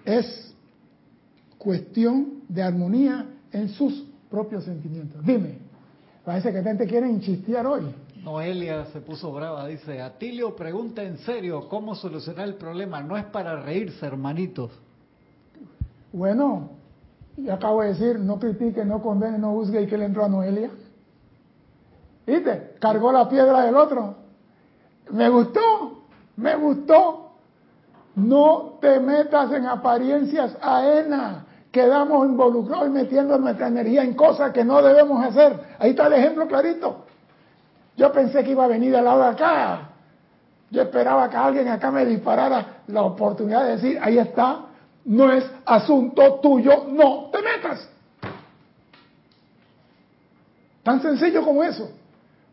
Es 0.05 0.53
cuestión 1.57 2.43
de 2.47 2.63
armonía 2.63 3.27
en 3.54 3.70
sus 3.70 4.06
propios 4.30 4.64
sentimientos. 4.66 5.24
Dime, 5.26 5.60
parece 6.26 6.51
que 6.51 6.62
te 6.62 6.88
quieren 6.88 7.22
chistear 7.22 7.66
hoy. 7.66 7.84
Noelia 8.24 8.86
se 8.86 9.01
puso 9.01 9.32
brava, 9.34 9.68
dice, 9.68 10.01
Atilio 10.01 10.56
pregunta 10.56 11.04
en 11.04 11.18
serio 11.20 11.68
cómo 11.68 11.93
solucionar 11.93 12.47
el 12.47 12.56
problema, 12.56 13.01
no 13.01 13.18
es 13.18 13.26
para 13.26 13.62
reírse, 13.62 14.06
hermanitos. 14.06 14.72
Bueno, 16.14 16.70
yo 17.38 17.54
acabo 17.54 17.82
de 17.82 17.89
decir, 17.89 18.20
no 18.20 18.39
critique, 18.39 18.86
no 18.86 19.01
condene, 19.01 19.38
no 19.38 19.51
juzgue 19.51 19.82
y 19.82 19.88
que 19.88 19.97
le 19.97 20.06
entró 20.06 20.24
a 20.24 20.30
Noelia. 20.30 20.72
¿Viste? 22.26 22.76
Cargó 22.80 23.12
la 23.12 23.28
piedra 23.28 23.66
del 23.66 23.76
otro. 23.76 24.16
Me 25.12 25.28
gustó, 25.30 26.04
me 26.38 26.56
gustó. 26.56 27.32
No 28.16 28.78
te 28.80 28.99
metas 28.99 29.51
en 29.51 29.66
apariencias 29.66 30.56
ajenas. 30.62 31.43
Quedamos 31.74 32.28
involucrados 32.28 32.88
y 32.88 32.91
metiendo 32.91 33.36
nuestra 33.39 33.67
energía 33.67 34.03
en 34.03 34.13
cosas 34.13 34.53
que 34.53 34.63
no 34.63 34.80
debemos 34.84 35.26
hacer. 35.26 35.59
Ahí 35.80 35.89
está 35.89 36.05
el 36.05 36.13
ejemplo 36.13 36.47
clarito. 36.47 37.05
Yo 37.97 38.11
pensé 38.11 38.43
que 38.43 38.51
iba 38.51 38.65
a 38.65 38.67
venir 38.67 38.91
del 38.91 39.03
lado 39.03 39.24
de 39.24 39.30
acá. 39.30 39.89
Yo 40.69 40.84
esperaba 40.84 41.28
que 41.32 41.36
alguien 41.36 41.67
acá 41.69 41.89
me 41.89 42.05
disparara 42.05 42.84
la 42.86 43.01
oportunidad 43.01 43.63
de 43.63 43.71
decir, 43.71 43.97
ahí 43.99 44.19
está, 44.19 44.67
no 45.05 45.32
es 45.32 45.43
asunto 45.65 46.36
tuyo, 46.36 46.86
no 46.89 47.32
te 47.32 47.41
metas. 47.41 47.89
Tan 50.84 51.01
sencillo 51.01 51.43
como 51.43 51.63
eso. 51.63 51.89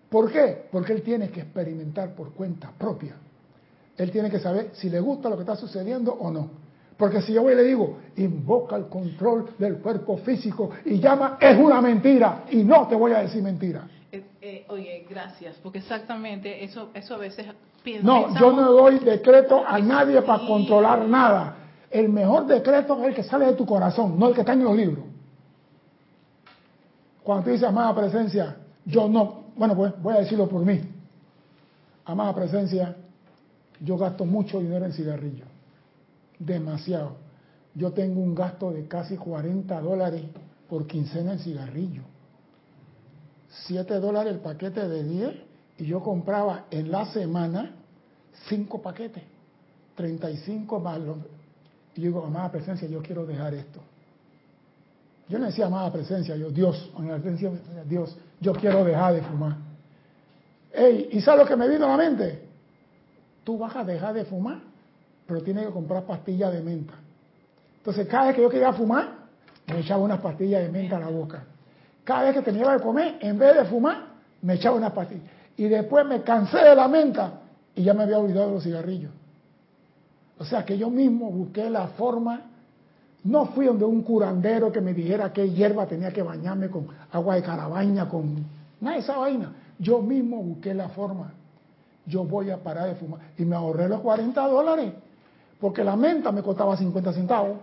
¿Por 0.09 0.33
qué? 0.33 0.66
Porque 0.73 0.95
él 0.95 1.03
tiene 1.03 1.29
que 1.29 1.41
experimentar 1.41 2.14
por 2.14 2.33
cuenta 2.33 2.71
propia. 2.71 3.16
Él 3.99 4.11
tiene 4.11 4.31
que 4.31 4.39
saber 4.39 4.71
si 4.73 4.89
le 4.89 4.99
gusta 4.99 5.29
lo 5.29 5.37
que 5.37 5.43
está 5.43 5.57
sucediendo 5.57 6.14
o 6.14 6.31
no. 6.31 6.70
Porque 7.01 7.23
si 7.23 7.33
yo 7.33 7.43
voy 7.43 7.55
y 7.55 7.57
le 7.57 7.65
digo, 7.65 7.97
invoca 8.17 8.77
el 8.77 8.89
control 8.89 9.55
del 9.59 9.79
cuerpo 9.79 10.19
físico 10.19 10.71
y 10.85 11.01
llama, 11.01 11.39
es 11.41 11.59
una 11.59 11.81
mentira. 11.81 12.45
Y 12.51 12.63
no 12.63 12.87
te 12.89 12.95
voy 12.95 13.13
a 13.13 13.21
decir 13.21 13.43
mentira. 13.43 13.89
Eh, 14.13 14.23
eh, 14.43 14.67
oye, 14.69 15.07
gracias, 15.09 15.57
porque 15.63 15.79
exactamente 15.79 16.63
eso, 16.63 16.91
eso 16.93 17.15
a 17.15 17.17
veces 17.17 17.47
pienso. 17.83 18.07
No, 18.07 18.39
yo 18.39 18.53
no 18.53 18.71
doy 18.73 18.99
decreto 18.99 19.65
a 19.67 19.79
nadie 19.79 20.21
para 20.21 20.47
controlar 20.47 21.09
nada. 21.09 21.57
El 21.91 22.11
mejor 22.11 22.47
decreto 22.47 23.01
es 23.01 23.09
el 23.09 23.15
que 23.15 23.23
sale 23.23 23.47
de 23.47 23.55
tu 23.55 23.65
corazón, 23.65 24.19
no 24.19 24.29
el 24.29 24.35
que 24.35 24.41
está 24.41 24.53
en 24.53 24.63
los 24.63 24.77
libros. 24.77 25.07
Cuando 27.23 27.45
tú 27.45 27.51
dices 27.51 27.67
amada 27.67 27.95
presencia, 27.95 28.57
yo 28.85 29.09
no, 29.09 29.45
bueno, 29.57 29.75
pues 29.75 29.95
voy 30.03 30.17
a 30.17 30.19
decirlo 30.19 30.47
por 30.47 30.67
mí. 30.67 30.83
Amada 32.05 32.35
presencia, 32.35 32.95
yo 33.81 33.97
gasto 33.97 34.27
mucho 34.27 34.61
dinero 34.61 34.85
en 34.85 34.93
cigarrillos. 34.93 35.49
Demasiado. 36.41 37.16
Yo 37.74 37.93
tengo 37.93 38.20
un 38.20 38.34
gasto 38.34 38.72
de 38.72 38.88
casi 38.88 39.16
40 39.16 39.80
dólares 39.80 40.22
por 40.68 40.88
quincena 40.88 41.34
en 41.34 41.38
cigarrillo. 41.38 42.03
7 43.66 44.01
dólares 44.01 44.32
el 44.32 44.41
paquete 44.41 44.88
de 44.88 45.05
10 45.05 45.34
y 45.78 45.86
yo 45.86 46.03
compraba 46.03 46.66
en 46.70 46.91
la 46.91 47.07
semana 47.12 47.76
5 48.49 48.82
paquetes. 48.82 49.22
35 49.95 50.80
más. 50.80 50.99
Y 50.99 52.01
yo 52.01 52.07
digo, 52.07 52.24
amada 52.24 52.51
presencia, 52.51 52.88
yo 52.88 53.03
quiero 53.03 53.26
dejar 53.26 53.55
esto. 53.55 53.80
Yo 55.28 55.38
no 55.38 55.47
decía 55.47 55.66
amada 55.66 55.93
presencia, 55.93 56.34
yo, 56.36 56.51
Dios, 56.51 56.91
en 56.99 57.09
la 57.09 57.18
presencia 57.18 57.53
Dios, 57.86 58.16
yo 58.41 58.53
quiero 58.53 58.84
dejar 58.84 59.14
de 59.14 59.22
fumar. 59.22 59.57
Ey, 60.72 61.11
¿y 61.12 61.20
sabes 61.20 61.43
lo 61.43 61.47
que 61.47 61.57
me 61.57 61.68
vino 61.68 61.86
a 61.86 61.91
la 61.91 61.97
mente? 61.97 62.49
Tú 63.45 63.57
vas 63.57 63.76
a 63.76 63.84
dejar 63.84 64.14
de 64.14 64.24
fumar, 64.24 64.61
pero 65.31 65.43
tienes 65.43 65.64
que 65.66 65.72
comprar 65.72 66.03
pastillas 66.03 66.53
de 66.53 66.61
menta. 66.61 66.95
Entonces, 67.76 68.09
cada 68.09 68.26
vez 68.26 68.35
que 68.35 68.43
yo 68.43 68.51
quería 68.51 68.72
fumar, 68.72 69.11
me 69.68 69.78
echaba 69.78 70.03
unas 70.03 70.20
pastillas 70.20 70.61
de 70.61 70.68
menta 70.68 70.97
a 70.97 71.01
la 71.01 71.09
boca. 71.09 71.45
Cada 72.03 72.24
vez 72.24 72.35
que 72.35 72.43
tenía 72.43 72.76
que 72.76 72.83
comer, 72.83 73.18
en 73.20 73.39
vez 73.39 73.55
de 73.55 73.64
fumar, 73.66 74.07
me 74.43 74.55
echaba 74.55 74.76
unas 74.76 74.91
pastillas. 74.91 75.22
Y 75.57 75.68
después 75.68 76.05
me 76.05 76.22
cansé 76.22 76.59
de 76.59 76.74
la 76.74 76.89
menta 76.89 77.43
y 77.76 77.85
ya 77.85 77.95
me 77.95 78.03
había 78.03 78.18
olvidado 78.18 78.49
de 78.49 78.55
los 78.55 78.64
cigarrillos. 78.64 79.12
O 80.37 80.45
sea 80.45 80.64
que 80.64 80.76
yo 80.76 80.91
mismo 80.91 81.31
busqué 81.31 81.70
la 81.70 81.87
forma, 81.87 82.41
no 83.22 83.47
fui 83.47 83.66
donde 83.66 83.85
un 83.85 84.03
curandero 84.03 84.72
que 84.72 84.81
me 84.81 84.93
dijera 84.93 85.33
qué 85.33 85.49
hierba 85.49 85.87
tenía 85.87 86.11
que 86.12 86.24
bañarme 86.24 86.68
con 86.70 86.89
agua 87.12 87.37
de 87.37 87.43
carabaña, 87.43 88.09
con 88.09 88.45
nada 88.81 88.97
de 88.97 89.03
esa 89.03 89.16
vaina. 89.16 89.53
Yo 89.78 90.03
mismo 90.03 90.43
busqué 90.43 90.74
la 90.74 90.89
forma. 90.89 91.35
Yo 92.05 92.24
voy 92.24 92.51
a 92.51 92.57
parar 92.57 92.89
de 92.89 92.97
fumar. 92.97 93.20
Y 93.39 93.45
me 93.45 93.55
ahorré 93.55 93.89
los 93.89 94.01
40 94.01 94.45
dólares. 94.49 94.93
Porque 95.61 95.85
la 95.85 95.97
menta 95.97 96.33
me 96.33 96.43
costaba 96.43 96.77
50 96.77 97.13
centavos. 97.13 97.59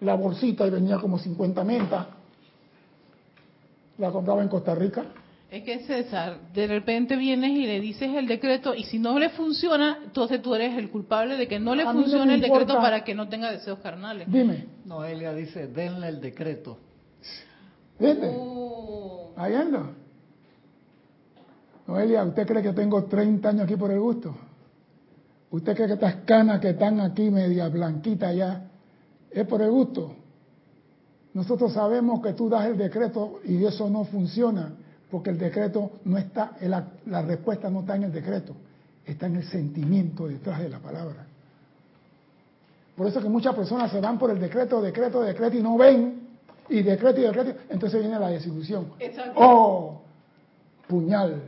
La 0.00 0.14
bolsita 0.14 0.66
y 0.66 0.70
venía 0.70 0.98
como 0.98 1.18
50 1.18 1.64
mentas. 1.64 2.06
La 3.98 4.10
compraba 4.10 4.42
en 4.42 4.48
Costa 4.48 4.74
Rica. 4.74 5.04
Es 5.50 5.62
que 5.62 5.84
César, 5.84 6.38
de 6.52 6.66
repente 6.66 7.16
vienes 7.16 7.52
y 7.52 7.66
le 7.66 7.78
dices 7.78 8.12
el 8.12 8.26
decreto 8.26 8.74
y 8.74 8.82
si 8.82 8.98
no 8.98 9.16
le 9.20 9.28
funciona, 9.28 10.00
entonces 10.04 10.42
tú 10.42 10.52
eres 10.54 10.76
el 10.76 10.90
culpable 10.90 11.36
de 11.36 11.46
que 11.46 11.60
no 11.60 11.76
le 11.76 11.84
no 11.84 11.92
funcione 11.92 12.34
el 12.34 12.40
decreto 12.40 12.74
para 12.74 13.04
que 13.04 13.14
no 13.14 13.28
tenga 13.28 13.52
deseos 13.52 13.78
carnales. 13.78 14.28
Dime, 14.28 14.66
Noelia 14.84 15.32
dice, 15.32 15.68
denle 15.68 16.08
el 16.08 16.20
decreto. 16.20 16.78
¿viste? 18.00 18.34
Oh. 18.36 19.32
Ahí 19.36 19.54
anda. 19.54 19.90
Noelia, 21.86 22.24
¿usted 22.24 22.46
cree 22.46 22.62
que 22.62 22.72
tengo 22.72 23.04
30 23.04 23.48
años 23.48 23.62
aquí 23.62 23.76
por 23.76 23.90
el 23.90 24.00
gusto? 24.00 24.34
¿Usted 25.54 25.76
cree 25.76 25.86
que 25.86 25.92
estas 25.92 26.16
canas 26.24 26.58
que 26.58 26.70
están 26.70 26.98
aquí 26.98 27.30
media 27.30 27.68
blanquitas 27.68 28.34
ya 28.34 28.64
es 29.30 29.46
por 29.46 29.62
el 29.62 29.70
gusto? 29.70 30.12
Nosotros 31.32 31.72
sabemos 31.72 32.20
que 32.20 32.32
tú 32.32 32.48
das 32.48 32.66
el 32.66 32.76
decreto 32.76 33.38
y 33.44 33.64
eso 33.64 33.88
no 33.88 34.04
funciona, 34.04 34.72
porque 35.12 35.30
el 35.30 35.38
decreto 35.38 35.92
no 36.06 36.18
está, 36.18 36.56
la, 36.62 36.88
la 37.06 37.22
respuesta 37.22 37.70
no 37.70 37.80
está 37.80 37.94
en 37.94 38.02
el 38.02 38.12
decreto, 38.12 38.52
está 39.06 39.26
en 39.26 39.36
el 39.36 39.44
sentimiento 39.44 40.26
detrás 40.26 40.58
de 40.58 40.70
la 40.70 40.80
palabra. 40.80 41.24
Por 42.96 43.06
eso 43.06 43.22
que 43.22 43.28
muchas 43.28 43.54
personas 43.54 43.92
se 43.92 44.00
van 44.00 44.18
por 44.18 44.32
el 44.32 44.40
decreto, 44.40 44.82
decreto, 44.82 45.20
decreto 45.20 45.56
y 45.56 45.62
no 45.62 45.78
ven, 45.78 46.30
y 46.68 46.82
decreto 46.82 47.20
y 47.20 47.22
decreto, 47.22 47.60
entonces 47.68 48.00
viene 48.00 48.18
la 48.18 48.30
desilusión. 48.30 48.86
Exacto. 48.98 49.34
¡Oh! 49.36 50.00
Puñal. 50.88 51.42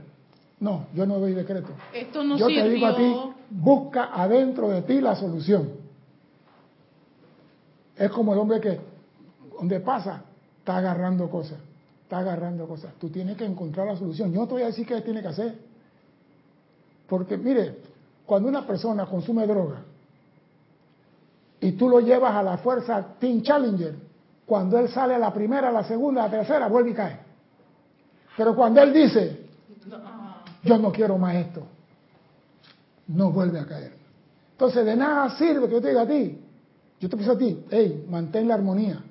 No, 0.60 0.86
yo 0.94 1.06
no 1.06 1.18
doy 1.18 1.34
decreto. 1.34 1.70
Esto 1.92 2.22
no 2.22 2.36
yo 2.36 2.46
te 2.46 2.68
digo 2.68 2.86
a 2.86 2.96
ti, 2.96 3.12
busca 3.50 4.10
adentro 4.12 4.68
de 4.68 4.82
ti 4.82 5.00
la 5.00 5.14
solución. 5.16 5.70
Es 7.96 8.10
como 8.10 8.32
el 8.32 8.38
hombre 8.38 8.60
que, 8.60 8.80
donde 9.58 9.80
pasa, 9.80 10.22
está 10.58 10.78
agarrando 10.78 11.30
cosas, 11.30 11.58
está 12.02 12.18
agarrando 12.18 12.66
cosas. 12.66 12.92
Tú 13.00 13.08
tienes 13.08 13.36
que 13.36 13.44
encontrar 13.44 13.86
la 13.86 13.96
solución. 13.96 14.32
Yo 14.32 14.40
no 14.40 14.46
te 14.46 14.54
voy 14.54 14.62
a 14.62 14.66
decir 14.66 14.86
qué 14.86 15.00
tiene 15.00 15.22
que 15.22 15.28
hacer. 15.28 15.58
Porque, 17.08 17.36
mire, 17.36 17.78
cuando 18.26 18.48
una 18.48 18.66
persona 18.66 19.06
consume 19.06 19.46
droga 19.46 19.82
y 21.60 21.72
tú 21.72 21.88
lo 21.88 22.00
llevas 22.00 22.34
a 22.34 22.42
la 22.42 22.58
fuerza 22.58 23.14
Team 23.18 23.42
Challenger, 23.42 23.94
cuando 24.44 24.78
él 24.78 24.88
sale 24.88 25.14
a 25.14 25.18
la 25.18 25.32
primera, 25.32 25.68
a 25.68 25.72
la 25.72 25.84
segunda, 25.84 26.22
a 26.22 26.26
la 26.26 26.38
tercera, 26.38 26.68
vuelve 26.68 26.90
y 26.90 26.94
cae. 26.94 27.18
Pero 28.36 28.54
cuando 28.54 28.82
él 28.82 28.92
dice, 28.92 29.46
yo 30.62 30.78
no 30.78 30.92
quiero 30.92 31.16
más 31.16 31.36
esto, 31.36 31.66
no 33.08 33.30
vuelve 33.30 33.60
a 33.60 33.66
caer. 33.66 33.92
Entonces, 34.52 34.84
de 34.84 34.96
nada 34.96 35.36
sirve 35.36 35.66
que 35.66 35.74
yo 35.74 35.80
te 35.80 35.88
diga 35.88 36.02
a 36.02 36.08
ti, 36.08 36.38
yo 37.00 37.08
te 37.08 37.16
pienso 37.16 37.32
a 37.32 37.38
ti, 37.38 37.64
hey, 37.70 38.06
mantén 38.08 38.48
la 38.48 38.54
armonía. 38.54 39.02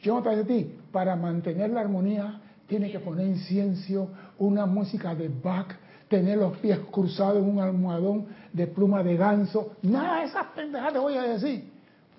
Yo 0.00 0.14
no 0.14 0.22
te 0.22 0.28
a 0.30 0.44
ti, 0.44 0.74
para 0.92 1.16
mantener 1.16 1.70
la 1.70 1.80
armonía, 1.80 2.40
tienes 2.66 2.92
que 2.92 3.00
poner 3.00 3.26
incienso, 3.26 4.08
una 4.38 4.66
música 4.66 5.14
de 5.14 5.28
Bach, 5.28 5.68
tener 6.08 6.38
los 6.38 6.56
pies 6.58 6.78
cruzados 6.90 7.42
en 7.42 7.48
un 7.48 7.60
almohadón 7.60 8.26
de 8.52 8.66
pluma 8.66 9.02
de 9.02 9.16
ganso. 9.16 9.72
Nada 9.82 10.20
de 10.20 10.26
esas 10.26 10.46
pendejadas 10.48 10.92
te 10.92 10.98
voy 10.98 11.14
a 11.14 11.22
decir. 11.22 11.70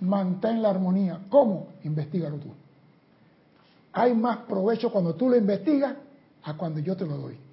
Mantén 0.02 0.62
la 0.62 0.70
armonía. 0.70 1.20
¿Cómo? 1.30 1.68
Investígalo 1.84 2.38
tú. 2.38 2.50
Hay 3.94 4.14
más 4.14 4.40
provecho 4.40 4.92
cuando 4.92 5.16
tú 5.16 5.30
lo 5.30 5.38
investigas 5.38 5.96
a 6.44 6.54
cuando 6.56 6.80
yo 6.80 6.96
te 6.96 7.06
lo 7.06 7.18
doy. 7.18 7.47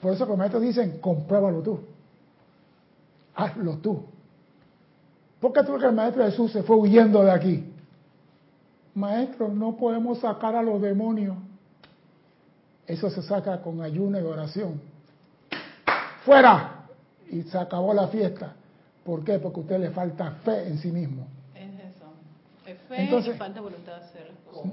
Por 0.00 0.12
eso 0.12 0.26
los 0.26 0.36
maestros 0.36 0.62
dicen, 0.62 0.98
compruébalo 1.00 1.62
tú. 1.62 1.80
Hazlo 3.34 3.76
tú. 3.78 4.04
¿Por 5.40 5.52
qué 5.52 5.62
tú 5.62 5.78
que 5.78 5.86
el 5.86 5.92
maestro 5.94 6.24
Jesús 6.24 6.52
se 6.52 6.62
fue 6.62 6.76
huyendo 6.76 7.22
de 7.22 7.30
aquí? 7.30 7.72
Maestro, 8.94 9.48
no 9.48 9.76
podemos 9.76 10.20
sacar 10.20 10.56
a 10.56 10.62
los 10.62 10.80
demonios. 10.80 11.36
Eso 12.86 13.10
se 13.10 13.22
saca 13.22 13.60
con 13.60 13.82
ayuno 13.82 14.18
y 14.18 14.22
oración. 14.22 14.80
¡Fuera! 16.24 16.86
Y 17.30 17.42
se 17.42 17.58
acabó 17.58 17.92
la 17.92 18.08
fiesta. 18.08 18.54
¿Por 19.04 19.24
qué? 19.24 19.38
Porque 19.38 19.60
a 19.60 19.62
usted 19.62 19.78
le 19.80 19.90
falta 19.90 20.30
fe 20.44 20.68
en 20.68 20.78
sí 20.78 20.90
mismo. 20.90 21.26
Es 21.54 21.70
eso. 21.94 22.06
Es 22.64 22.78
fe 22.88 23.02
Entonces- 23.02 23.34
y 23.34 23.38
falta 23.38 23.60
voluntad 23.60 23.96
de 23.96 24.04
hacer 24.04 24.26
las 24.28 24.54
cosas. 24.54 24.72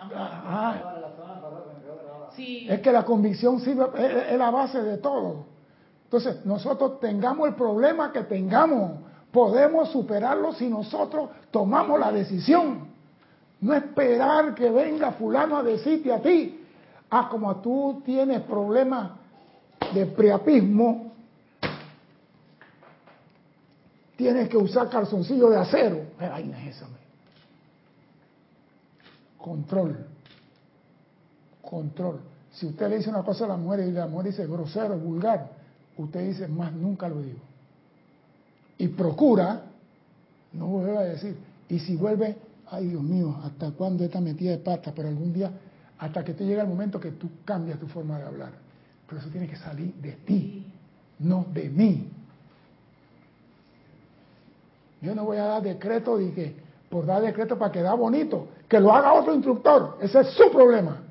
Ajá. 0.00 0.42
Ah, 0.46 0.92
Sí. 2.34 2.66
es 2.68 2.80
que 2.80 2.92
la 2.92 3.04
convicción 3.04 3.60
sirve, 3.60 3.86
es, 3.96 4.32
es 4.32 4.38
la 4.38 4.50
base 4.50 4.82
de 4.82 4.98
todo. 4.98 5.46
Entonces, 6.04 6.44
nosotros 6.44 7.00
tengamos 7.00 7.48
el 7.48 7.54
problema 7.54 8.12
que 8.12 8.22
tengamos, 8.24 9.00
podemos 9.32 9.88
superarlo 9.90 10.52
si 10.52 10.68
nosotros 10.68 11.30
tomamos 11.50 11.98
la 11.98 12.12
decisión. 12.12 12.88
No 13.60 13.72
esperar 13.72 14.54
que 14.54 14.68
venga 14.70 15.12
fulano 15.12 15.56
a 15.56 15.62
decirte 15.62 16.12
a 16.12 16.20
ti, 16.20 16.62
ah, 17.10 17.28
como 17.30 17.56
tú 17.56 18.02
tienes 18.04 18.42
problemas 18.42 19.12
de 19.94 20.04
priapismo, 20.04 21.12
tienes 24.16 24.48
que 24.48 24.56
usar 24.56 24.88
calzoncillo 24.90 25.48
de 25.50 25.56
acero. 25.56 26.00
¿Qué 26.18 26.28
vaina 26.28 26.62
es 26.64 26.76
esa? 26.76 26.86
Control. 29.46 29.96
Control. 31.62 32.18
Si 32.50 32.66
usted 32.66 32.88
le 32.88 32.96
dice 32.96 33.10
una 33.10 33.22
cosa 33.22 33.44
a 33.44 33.48
la 33.48 33.56
mujer 33.56 33.86
y 33.86 33.92
la 33.92 34.08
mujer 34.08 34.32
dice 34.32 34.44
grosero, 34.44 34.98
vulgar, 34.98 35.50
usted 35.96 36.26
dice 36.26 36.48
más 36.48 36.72
nunca 36.72 37.08
lo 37.08 37.22
digo. 37.22 37.38
Y 38.76 38.88
procura 38.88 39.62
no 40.52 40.66
volver 40.66 40.96
a 40.96 41.02
decir. 41.02 41.36
Y 41.68 41.78
si 41.78 41.94
vuelve, 41.94 42.36
ay 42.72 42.88
Dios 42.88 43.02
mío, 43.04 43.36
¿hasta 43.44 43.70
cuándo 43.70 44.02
está 44.02 44.20
metida 44.20 44.50
de 44.50 44.58
pata? 44.58 44.92
Pero 44.92 45.06
algún 45.06 45.32
día, 45.32 45.52
hasta 45.96 46.24
que 46.24 46.34
te 46.34 46.44
llega 46.44 46.62
el 46.62 46.68
momento 46.68 46.98
que 46.98 47.12
tú 47.12 47.28
cambias 47.44 47.78
tu 47.78 47.86
forma 47.86 48.18
de 48.18 48.24
hablar. 48.24 48.50
Pero 49.06 49.20
eso 49.20 49.30
tiene 49.30 49.46
que 49.46 49.56
salir 49.56 49.94
de 49.94 50.12
ti, 50.12 50.66
no 51.20 51.46
de 51.54 51.68
mí. 51.70 52.08
Yo 55.02 55.14
no 55.14 55.24
voy 55.24 55.36
a 55.36 55.44
dar 55.44 55.62
decreto 55.62 56.18
de 56.18 56.32
que 56.32 56.65
por 56.96 57.04
dar 57.04 57.20
decreto 57.20 57.58
para 57.58 57.70
quedar 57.70 57.94
bonito, 57.98 58.48
que 58.66 58.80
lo 58.80 58.90
haga 58.90 59.12
otro 59.12 59.34
instructor, 59.34 59.98
ese 60.00 60.20
es 60.20 60.28
su 60.30 60.50
problema. 60.50 61.02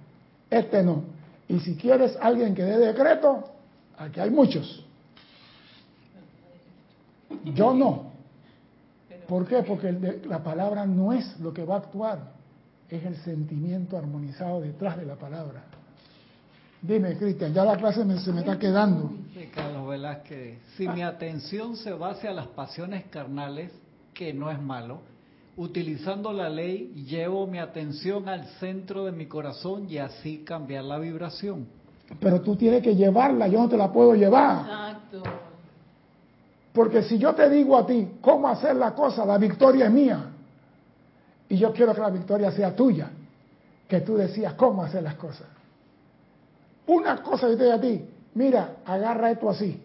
Este 0.49 0.81
no. 0.81 1.03
Y 1.47 1.59
si 1.59 1.75
quieres 1.75 2.17
alguien 2.19 2.55
que 2.55 2.63
dé 2.63 2.79
decreto, 2.79 3.43
aquí 3.95 4.19
hay 4.19 4.31
muchos. 4.31 4.83
Yo 7.53 7.71
no. 7.75 8.13
¿Por 9.27 9.45
qué? 9.47 9.61
Porque 9.61 9.91
la 10.27 10.39
palabra 10.43 10.87
no 10.87 11.13
es 11.13 11.39
lo 11.39 11.53
que 11.53 11.63
va 11.63 11.75
a 11.75 11.77
actuar, 11.77 12.31
es 12.89 13.05
el 13.05 13.17
sentimiento 13.17 13.95
armonizado 13.95 14.61
detrás 14.61 14.97
de 14.97 15.05
la 15.05 15.15
palabra. 15.17 15.65
Dime, 16.81 17.15
Cristian, 17.15 17.53
ya 17.53 17.63
la 17.63 17.77
clase 17.77 18.03
me- 18.03 18.17
se 18.17 18.31
me 18.33 18.39
está 18.39 18.57
quedando. 18.57 19.11
Si 20.77 20.87
mi 20.87 21.03
atención 21.03 21.75
se 21.75 21.93
base 21.93 22.27
a 22.27 22.33
las 22.33 22.47
pasiones 22.47 23.03
carnales, 23.11 23.71
que 24.15 24.33
no 24.33 24.49
es 24.49 24.59
malo, 24.59 25.01
utilizando 25.57 26.33
la 26.33 26.49
ley, 26.49 26.91
llevo 27.07 27.47
mi 27.47 27.59
atención 27.59 28.27
al 28.27 28.45
centro 28.59 29.05
de 29.05 29.11
mi 29.11 29.27
corazón 29.27 29.87
y 29.89 29.97
así 29.97 30.43
cambiar 30.43 30.83
la 30.83 30.99
vibración. 30.99 31.67
Pero 32.19 32.41
tú 32.41 32.55
tienes 32.55 32.81
que 32.81 32.95
llevarla, 32.95 33.47
yo 33.47 33.61
no 33.61 33.69
te 33.69 33.77
la 33.77 33.91
puedo 33.91 34.13
llevar. 34.15 34.61
Exacto. 34.61 35.23
Porque 36.73 37.03
si 37.03 37.17
yo 37.17 37.33
te 37.33 37.49
digo 37.49 37.77
a 37.77 37.85
ti 37.85 38.07
cómo 38.21 38.49
hacer 38.49 38.75
la 38.75 38.93
cosa, 38.93 39.25
la 39.25 39.37
victoria 39.37 39.85
es 39.85 39.91
mía. 39.91 40.31
Y 41.47 41.57
yo 41.57 41.71
quiero 41.71 41.93
que 41.93 42.01
la 42.01 42.09
victoria 42.09 42.51
sea 42.51 42.75
tuya. 42.75 43.09
Que 43.87 44.01
tú 44.01 44.17
decías 44.17 44.53
cómo 44.55 44.83
hacer 44.83 45.03
las 45.03 45.15
cosas. 45.15 45.47
Una 46.87 47.21
cosa 47.23 47.47
yo 47.47 47.57
te 47.57 47.63
digo 47.63 47.75
a 47.75 47.81
ti, 47.81 48.05
mira, 48.33 48.77
agarra 48.85 49.31
esto 49.31 49.49
así. 49.49 49.81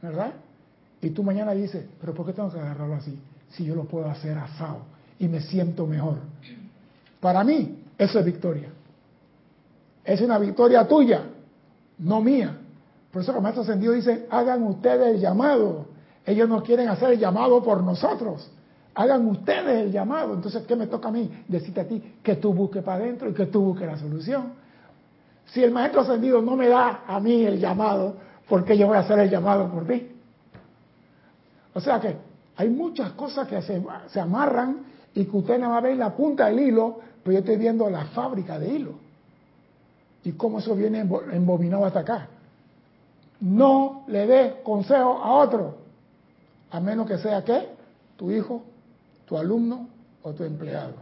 ¿Verdad? 0.00 0.32
Y 1.02 1.10
tú 1.10 1.22
mañana 1.22 1.52
dices, 1.52 1.84
pero 2.00 2.14
¿por 2.14 2.26
qué 2.26 2.32
tengo 2.32 2.50
que 2.50 2.58
agarrarlo 2.58 2.94
así? 2.94 3.18
Si 3.50 3.64
yo 3.64 3.74
lo 3.74 3.84
puedo 3.84 4.08
hacer 4.08 4.38
asado 4.38 4.78
y 5.18 5.28
me 5.28 5.40
siento 5.40 5.86
mejor. 5.86 6.18
Para 7.20 7.44
mí, 7.44 7.84
eso 7.98 8.18
es 8.18 8.24
victoria. 8.24 8.70
Es 10.04 10.20
una 10.20 10.38
victoria 10.38 10.86
tuya, 10.88 11.24
no 11.98 12.20
mía. 12.20 12.56
Por 13.12 13.22
eso 13.22 13.36
el 13.36 13.42
maestro 13.42 13.62
ascendido 13.62 13.92
dice, 13.92 14.26
hagan 14.30 14.62
ustedes 14.62 15.14
el 15.14 15.20
llamado. 15.20 15.86
Ellos 16.24 16.48
no 16.48 16.62
quieren 16.62 16.88
hacer 16.88 17.12
el 17.12 17.18
llamado 17.18 17.62
por 17.62 17.82
nosotros. 17.82 18.50
Hagan 18.94 19.26
ustedes 19.26 19.86
el 19.86 19.92
llamado. 19.92 20.34
Entonces, 20.34 20.62
¿qué 20.66 20.76
me 20.76 20.86
toca 20.86 21.08
a 21.08 21.12
mí? 21.12 21.44
Decirte 21.48 21.80
a 21.80 21.88
ti 21.88 22.02
que 22.22 22.36
tú 22.36 22.54
busques 22.54 22.82
para 22.82 23.02
adentro 23.02 23.28
y 23.28 23.34
que 23.34 23.46
tú 23.46 23.60
busques 23.60 23.86
la 23.86 23.98
solución. 23.98 24.52
Si 25.46 25.62
el 25.62 25.72
maestro 25.72 26.02
ascendido 26.02 26.40
no 26.40 26.56
me 26.56 26.68
da 26.68 27.02
a 27.06 27.18
mí 27.20 27.44
el 27.44 27.58
llamado, 27.58 28.16
¿por 28.48 28.64
qué 28.64 28.78
yo 28.78 28.86
voy 28.86 28.96
a 28.96 29.00
hacer 29.00 29.18
el 29.18 29.30
llamado 29.30 29.68
por 29.68 29.86
ti? 29.86 30.08
O 31.74 31.80
sea 31.80 32.00
que 32.00 32.16
hay 32.60 32.68
muchas 32.68 33.12
cosas 33.12 33.48
que 33.48 33.62
se, 33.62 33.82
se 34.08 34.20
amarran 34.20 34.78
y 35.14 35.24
que 35.24 35.36
usted 35.36 35.58
nada 35.58 35.74
más 35.74 35.82
ve 35.82 35.94
la 35.96 36.14
punta 36.14 36.46
del 36.46 36.60
hilo, 36.60 36.98
pero 37.22 37.32
yo 37.32 37.38
estoy 37.38 37.56
viendo 37.56 37.88
la 37.88 38.04
fábrica 38.06 38.58
de 38.58 38.68
hilo. 38.68 38.92
Y 40.24 40.32
cómo 40.32 40.58
eso 40.58 40.74
viene 40.76 41.02
embo- 41.02 41.22
embobinado 41.32 41.86
hasta 41.86 42.00
acá. 42.00 42.28
No 43.40 44.04
le 44.08 44.26
dé 44.26 44.56
consejo 44.62 45.18
a 45.22 45.32
otro, 45.38 45.78
a 46.70 46.80
menos 46.80 47.06
que 47.08 47.16
sea 47.16 47.42
qué, 47.42 47.68
tu 48.16 48.30
hijo, 48.30 48.62
tu 49.26 49.38
alumno 49.38 49.88
o 50.22 50.32
tu 50.32 50.44
empleado. 50.44 50.92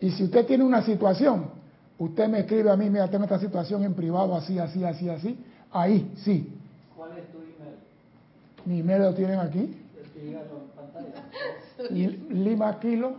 Y 0.00 0.10
si 0.12 0.24
usted 0.24 0.46
tiene 0.46 0.64
una 0.64 0.82
situación, 0.82 1.48
usted 1.98 2.28
me 2.28 2.40
escribe 2.40 2.70
a 2.70 2.76
mí, 2.76 2.88
mira, 2.88 3.08
tengo 3.10 3.24
esta 3.24 3.38
situación 3.38 3.84
en 3.84 3.92
privado, 3.92 4.34
así, 4.34 4.58
así, 4.58 4.82
así, 4.84 5.10
así, 5.10 5.38
ahí 5.70 6.10
sí. 6.24 6.50
¿Cuál 6.96 7.10
es 7.18 7.30
tu 7.30 7.38
email? 7.38 7.76
Mi 8.64 8.80
email 8.80 9.02
lo 9.02 9.14
tienen 9.14 9.38
aquí, 9.38 9.82
Lima 12.30 12.78
Kilo, 12.80 13.12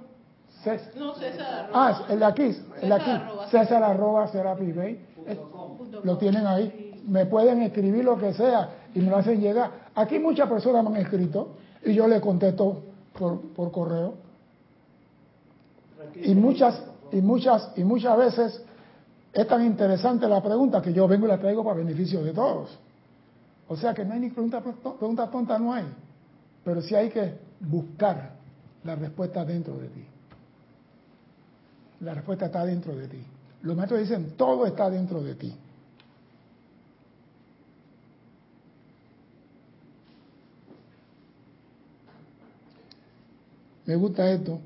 No, 0.95 1.13
César. 1.15 1.69
ah, 1.73 1.87
arroba. 1.89 2.05
el 2.13 2.19
de 2.19 2.25
aquí, 2.25 2.43
el 2.81 2.89
de 2.89 2.93
aquí, 2.95 3.11
César 3.11 3.23
arroba. 3.23 3.47
César 3.49 3.83
arroba 3.83 4.27
Serapis 4.27 4.75
Bay. 4.75 5.05
Es- 5.25 5.37
Punto 5.37 6.01
lo 6.03 6.17
tienen 6.17 6.45
ahí. 6.47 7.01
Me 7.07 7.25
pueden 7.25 7.61
escribir 7.61 8.03
lo 8.03 8.17
que 8.17 8.33
sea 8.33 8.69
y 8.93 8.99
me 8.99 9.09
lo 9.09 9.17
hacen 9.17 9.39
llegar. 9.39 9.71
Aquí 9.95 10.19
muchas 10.19 10.49
personas 10.49 10.83
me 10.83 10.89
han 10.89 10.97
escrito 10.97 11.55
y 11.85 11.93
yo 11.93 12.07
le 12.07 12.19
contesto 12.19 12.81
por, 13.17 13.39
por 13.53 13.71
correo. 13.71 14.15
Y 16.15 16.33
muchas, 16.35 16.81
y 17.11 17.21
muchas, 17.21 17.71
y 17.77 17.83
muchas 17.83 18.17
veces 18.17 18.63
es 19.33 19.47
tan 19.47 19.63
interesante 19.65 20.27
la 20.27 20.41
pregunta 20.41 20.81
que 20.81 20.91
yo 20.91 21.07
vengo 21.07 21.27
y 21.27 21.29
la 21.29 21.37
traigo 21.37 21.63
para 21.63 21.77
beneficio 21.77 22.23
de 22.23 22.33
todos. 22.33 22.77
O 23.69 23.75
sea 23.75 23.93
que 23.93 24.03
no 24.03 24.13
hay 24.13 24.19
ni 24.21 24.29
pregunta, 24.31 24.61
pregunta 24.61 25.29
tonta, 25.29 25.59
no 25.59 25.73
hay. 25.73 25.85
Pero 26.67 26.81
sí 26.81 26.95
hay 26.95 27.09
que 27.09 27.31
buscar 27.61 28.33
la 28.83 28.93
respuesta 28.93 29.45
dentro 29.45 29.77
de 29.77 29.87
ti. 29.87 30.03
La 32.01 32.13
respuesta 32.13 32.47
está 32.47 32.65
dentro 32.65 32.93
de 32.93 33.07
ti. 33.07 33.23
Los 33.61 33.77
maestros 33.77 34.01
dicen, 34.01 34.33
todo 34.35 34.65
está 34.65 34.89
dentro 34.89 35.23
de 35.23 35.35
ti. 35.35 35.55
Me 43.85 43.95
gusta 43.95 44.29
esto. 44.29 44.59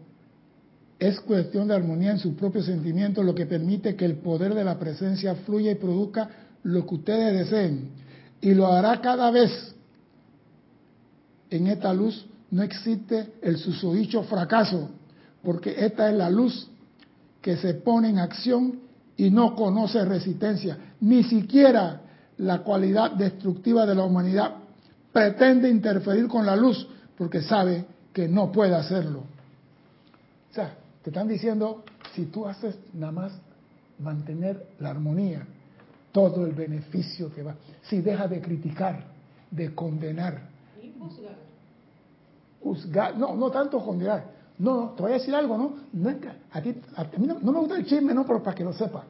Es 0.98 1.20
cuestión 1.20 1.68
de 1.68 1.76
armonía 1.76 2.14
en 2.14 2.18
sus 2.18 2.34
propios 2.34 2.66
sentimientos 2.66 3.24
lo 3.24 3.36
que 3.36 3.46
permite 3.46 3.96
que 3.96 4.06
el 4.06 4.16
poder 4.16 4.56
de 4.56 4.64
la 4.64 4.80
presencia 4.80 5.36
fluya 5.36 5.70
y 5.70 5.76
produzca 5.76 6.32
lo 6.64 6.84
que 6.84 6.96
ustedes 6.96 7.32
deseen. 7.32 7.92
Y 8.42 8.56
lo 8.56 8.66
hará 8.66 9.00
cada 9.02 9.30
vez. 9.30 9.71
En 11.52 11.68
esta 11.68 11.94
luz 11.94 12.26
no 12.50 12.64
existe 12.64 13.34
el 13.42 13.58
susodicho 13.58 14.24
fracaso, 14.24 14.90
porque 15.44 15.86
esta 15.86 16.10
es 16.10 16.16
la 16.16 16.30
luz 16.30 16.70
que 17.42 17.58
se 17.58 17.76
pone 17.76 18.10
en 18.10 18.20
acción 18.20 18.80
y 19.18 19.30
no 19.30 19.56
conoce 19.56 20.04
resistencia. 20.06 20.78
Ni 21.02 21.24
siquiera 21.24 22.02
la 22.38 22.60
cualidad 22.60 23.12
destructiva 23.12 23.86
de 23.86 23.96
la 23.96 24.04
humanidad 24.04 24.56
pretende 25.12 25.70
interferir 25.70 26.28
con 26.28 26.46
la 26.46 26.56
luz, 26.56 26.88
porque 27.18 27.42
sabe 27.42 27.86
que 28.14 28.28
no 28.28 28.52
puede 28.52 28.76
hacerlo. 28.76 29.20
O 30.50 30.54
sea, 30.54 30.76
te 31.04 31.10
están 31.10 31.28
diciendo, 31.28 31.84
si 32.16 32.26
tú 32.26 32.46
haces 32.48 32.78
nada 32.94 33.12
más 33.12 33.34
mantener 34.00 34.68
la 34.80 34.92
armonía, 34.92 35.46
todo 36.12 36.46
el 36.46 36.54
beneficio 36.54 37.34
que 37.34 37.44
va. 37.44 37.56
Si 37.84 38.02
dejas 38.02 38.30
de 38.30 38.42
criticar, 38.42 39.06
de 39.50 39.74
condenar, 39.76 40.51
juzgar. 41.02 41.36
juzgar, 42.64 43.18
no, 43.18 43.36
no 43.36 43.50
tanto 43.52 43.80
condenar. 43.80 44.24
No, 44.60 44.76
no, 44.76 44.90
te 44.92 45.02
voy 45.02 45.12
a 45.12 45.16
decir 45.16 45.34
algo, 45.34 45.58
¿no? 45.58 45.74
no 45.94 46.10
es 46.10 46.18
que 46.18 46.28
a, 46.52 46.62
ti, 46.62 46.76
a 46.96 47.04
mí 47.18 47.26
no, 47.26 47.40
no 47.42 47.52
me 47.52 47.60
gusta 47.60 47.78
el 47.78 47.86
chisme, 47.86 48.14
no, 48.14 48.26
pero 48.26 48.44
para 48.44 48.56
que 48.56 48.64
lo 48.64 48.74
sepa. 48.74 49.04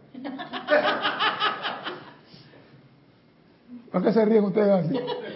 ¿Por 3.91 4.01
qué 4.03 4.13
se 4.13 4.23
ríen 4.25 4.45
ustedes 4.45 4.69
así? 4.85 4.93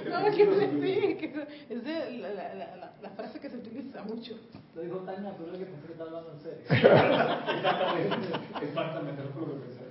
No, 0.10 0.20
es 0.28 0.36
que 0.36 0.46
sí, 0.46 1.16
que 1.18 1.48
es 1.70 1.84
de 1.84 2.12
la, 2.22 2.30
la, 2.30 2.56
la, 2.56 2.92
la- 3.02 3.10
frase 3.10 3.40
que 3.40 3.50
se 3.50 3.58
utiliza 3.58 4.02
mucho. 4.04 4.34
Lo 4.76 4.82
dijo 4.82 4.98
tan 5.00 5.24
natural 5.24 5.58
que 5.58 5.66
pensé 5.66 5.86
que 5.88 5.92
estaba 5.94 6.10
hablando 6.10 6.32
en 6.32 6.40
serio. 6.40 6.60
Exactamente, 6.70 8.28
exactamente, 8.66 9.24
lo 9.24 9.30
juro 9.32 9.46
que 9.56 9.60
pensé. 9.68 9.82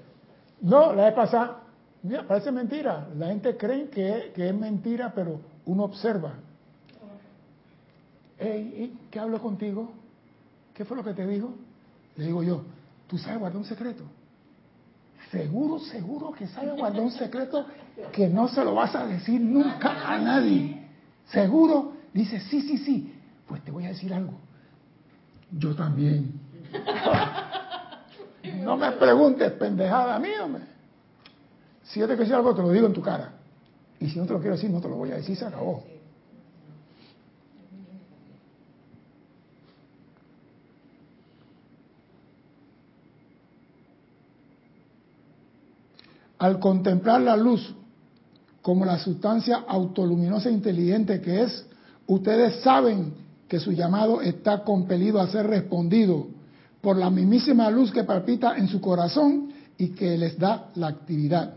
No, 0.62 0.95
la 0.95 1.05
vez 1.05 1.15
pasada, 1.15 1.61
mira, 2.03 2.23
parece 2.27 2.51
mentira. 2.53 3.07
La 3.19 3.27
gente 3.27 3.57
cree 3.59 3.89
que, 3.91 4.32
que 4.35 4.49
es 4.49 4.55
mentira, 4.55 5.12
pero 5.15 5.41
uno 5.66 5.85
observa. 5.85 6.32
"Ey, 8.39 8.74
ey, 8.77 8.98
¿qué 9.11 9.19
hablo 9.19 9.40
contigo? 9.40 9.93
¿Qué 10.74 10.85
fue 10.85 10.97
lo 10.97 11.05
que 11.05 11.15
te 11.15 11.27
dijo? 11.27 11.55
Le 12.16 12.27
digo 12.27 12.43
yo, 12.43 12.62
¿tú 13.06 13.19
sabes 13.19 13.39
guardar 13.39 13.59
un 13.59 13.65
secreto? 13.65 14.05
Seguro, 15.31 15.78
seguro 15.81 16.32
que 16.32 16.47
sabes 16.47 16.77
guardar 16.77 17.02
un 17.02 17.11
secreto 17.11 17.66
que 18.12 18.28
no 18.28 18.48
se 18.48 18.65
lo 18.65 18.74
vas 18.74 18.94
a 18.94 19.06
decir 19.06 19.40
nunca 19.40 20.09
a 20.09 20.19
nadie. 20.19 20.81
Seguro. 21.27 21.93
Dice, 22.12 22.39
sí, 22.40 22.61
sí, 22.62 22.78
sí. 22.78 23.12
Pues 23.48 23.62
te 23.65 23.70
voy 23.70 23.85
a 23.86 23.89
decir 23.89 24.12
algo. 24.15 24.35
Yo 25.51 25.74
también. 25.74 26.32
no 28.62 28.77
me 28.77 28.93
preguntes 28.93 29.52
pendejada 29.52 30.16
a 30.16 30.19
mí, 30.19 30.28
hombre. 30.40 30.62
Si 31.82 32.01
yo 32.01 32.06
te 32.06 32.15
quiero 32.15 32.23
decir 32.23 32.35
algo, 32.36 32.55
te 32.55 32.62
lo 32.62 32.70
digo 32.70 32.86
en 32.86 32.93
tu 32.93 33.02
cara. 33.02 33.32
Y 34.01 34.09
si 34.09 34.19
no 34.19 34.27
te 34.27 34.32
lo 34.32 34.40
quiero 34.40 34.55
decir, 34.55 34.70
no 34.70 34.81
te 34.81 34.89
lo 34.89 34.97
voy 34.97 35.11
a 35.12 35.16
decir, 35.16 35.36
se 35.36 35.44
acabó. 35.44 35.82
Al 46.45 46.59
contemplar 46.59 47.23
la 47.23 47.39
luz 47.39 47.75
como 48.61 48.85
la 48.85 48.99
sustancia 48.99 49.65
autoluminosa 49.66 50.51
e 50.51 50.53
inteligente 50.53 51.23
que 51.23 51.43
es, 51.43 51.65
ustedes 52.07 52.61
saben 52.61 53.15
que 53.49 53.59
su 53.59 53.73
llamado 53.73 54.21
está 54.21 54.62
compelido 54.62 55.23
a 55.23 55.29
ser 55.29 55.47
respondido 55.47 56.27
por 56.83 56.99
la 56.99 57.09
mismísima 57.09 57.71
luz 57.71 57.91
que 57.91 58.05
palpita 58.05 58.59
en 58.59 58.69
su 58.69 58.79
corazón 58.83 59.55
y 59.79 59.89
que 59.95 60.19
les 60.19 60.39
da 60.39 60.69
la 60.75 60.89
actividad. 60.89 61.55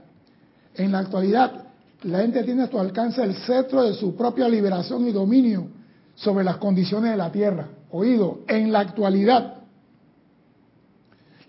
En 0.74 0.94
la 0.94 1.00
actualidad, 1.00 1.66
la 2.04 2.20
gente 2.20 2.44
tiene 2.44 2.64
a 2.64 2.70
su 2.70 2.80
alcance 2.80 3.22
el 3.22 3.36
cetro 3.36 3.84
de 3.84 3.94
su 3.94 4.16
propia 4.16 4.48
liberación 4.48 5.06
y 5.06 5.12
dominio 5.12 5.68
sobre 6.16 6.46
las 6.46 6.56
condiciones 6.56 7.12
de 7.12 7.18
la 7.18 7.30
tierra. 7.30 7.68
Oído, 7.92 8.40
en 8.48 8.72
la 8.72 8.80
actualidad, 8.80 9.56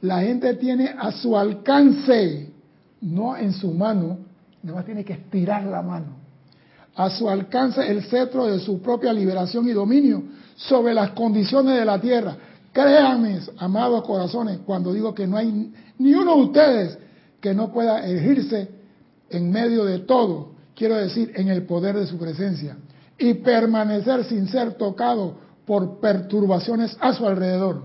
la 0.01 0.23
gente 0.23 0.55
tiene 0.55 0.93
a 0.99 1.13
su 1.13 1.39
alcance, 1.39 2.48
no 3.01 3.37
en 3.37 3.53
su 3.53 3.73
mano, 3.73 4.19
nada 4.63 4.77
más 4.77 4.85
tiene 4.85 5.05
que 5.05 5.15
estirar 5.15 5.65
la 5.65 5.83
mano, 5.83 6.17
a 6.97 7.11
su 7.11 7.29
alcance 7.29 7.87
el 7.87 8.03
cetro 8.05 8.47
de 8.47 8.59
su 8.59 8.81
propia 8.81 9.13
liberación 9.13 9.69
y 9.69 9.73
dominio 9.73 10.23
sobre 10.57 10.95
las 10.95 11.11
condiciones 11.11 11.79
de 11.79 11.85
la 11.85 12.01
tierra. 12.01 12.37
Créanme, 12.73 13.41
amados 13.59 14.05
corazones, 14.05 14.59
cuando 14.65 14.93
digo 14.93 15.15
que 15.15 15.27
no 15.27 15.37
hay 15.37 15.73
ni 15.99 16.15
uno 16.15 16.37
de 16.37 16.43
ustedes 16.43 16.99
que 17.41 17.55
no 17.55 17.73
pueda 17.73 18.05
erigirse 18.07 18.69
en 19.31 19.51
medio 19.51 19.85
de 19.85 20.01
todo, 20.01 20.53
quiero 20.75 20.97
decir, 20.97 21.33
en 21.37 21.49
el 21.49 21.63
poder 21.63 21.97
de 21.97 22.07
su 22.07 22.19
presencia, 22.19 22.77
y 23.19 23.35
permanecer 23.35 24.25
sin 24.25 24.49
ser 24.49 24.75
tocado 24.75 25.37
por 25.67 26.01
perturbaciones 26.01 26.97
a 27.01 27.13
su 27.13 27.27
alrededor. 27.27 27.83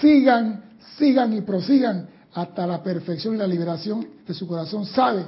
Sigan, 0.00 0.64
sigan 0.98 1.32
y 1.32 1.42
prosigan 1.42 2.08
hasta 2.40 2.66
la 2.66 2.82
perfección 2.82 3.34
y 3.34 3.38
la 3.38 3.46
liberación 3.46 4.06
de 4.26 4.32
su 4.32 4.46
corazón 4.46 4.84
sabe 4.86 5.24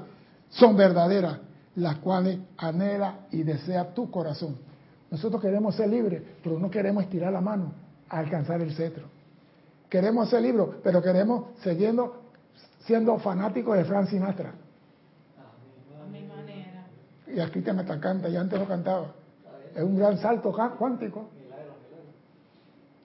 son 0.50 0.76
verdaderas, 0.76 1.38
las 1.74 1.96
cuales 1.96 2.38
anhela 2.56 3.26
y 3.32 3.42
desea 3.42 3.92
tu 3.94 4.10
corazón. 4.10 4.56
Nosotros 5.10 5.42
queremos 5.42 5.74
ser 5.74 5.88
libres, 5.88 6.22
pero 6.42 6.58
no 6.58 6.70
queremos 6.70 7.02
estirar 7.04 7.32
la 7.32 7.40
mano 7.40 7.72
a 8.08 8.18
alcanzar 8.18 8.60
el 8.60 8.72
cetro. 8.74 9.04
Queremos 9.88 10.30
ser 10.30 10.42
libres, 10.42 10.68
pero 10.84 11.02
queremos 11.02 11.46
siguiendo 11.64 12.22
siendo 12.86 13.18
fanáticos 13.18 13.76
de 13.76 13.84
Frank 13.84 14.08
Sinatra. 14.08 14.52
Y 17.26 17.40
aquí 17.40 17.60
te 17.60 17.72
me 17.72 17.84
canta, 17.84 18.28
ya 18.28 18.40
antes 18.40 18.58
no 18.58 18.66
cantaba. 18.66 19.06
Es 19.74 19.82
un 19.82 19.96
gran 19.96 20.16
salto 20.18 20.52
cuántico. 20.78 21.28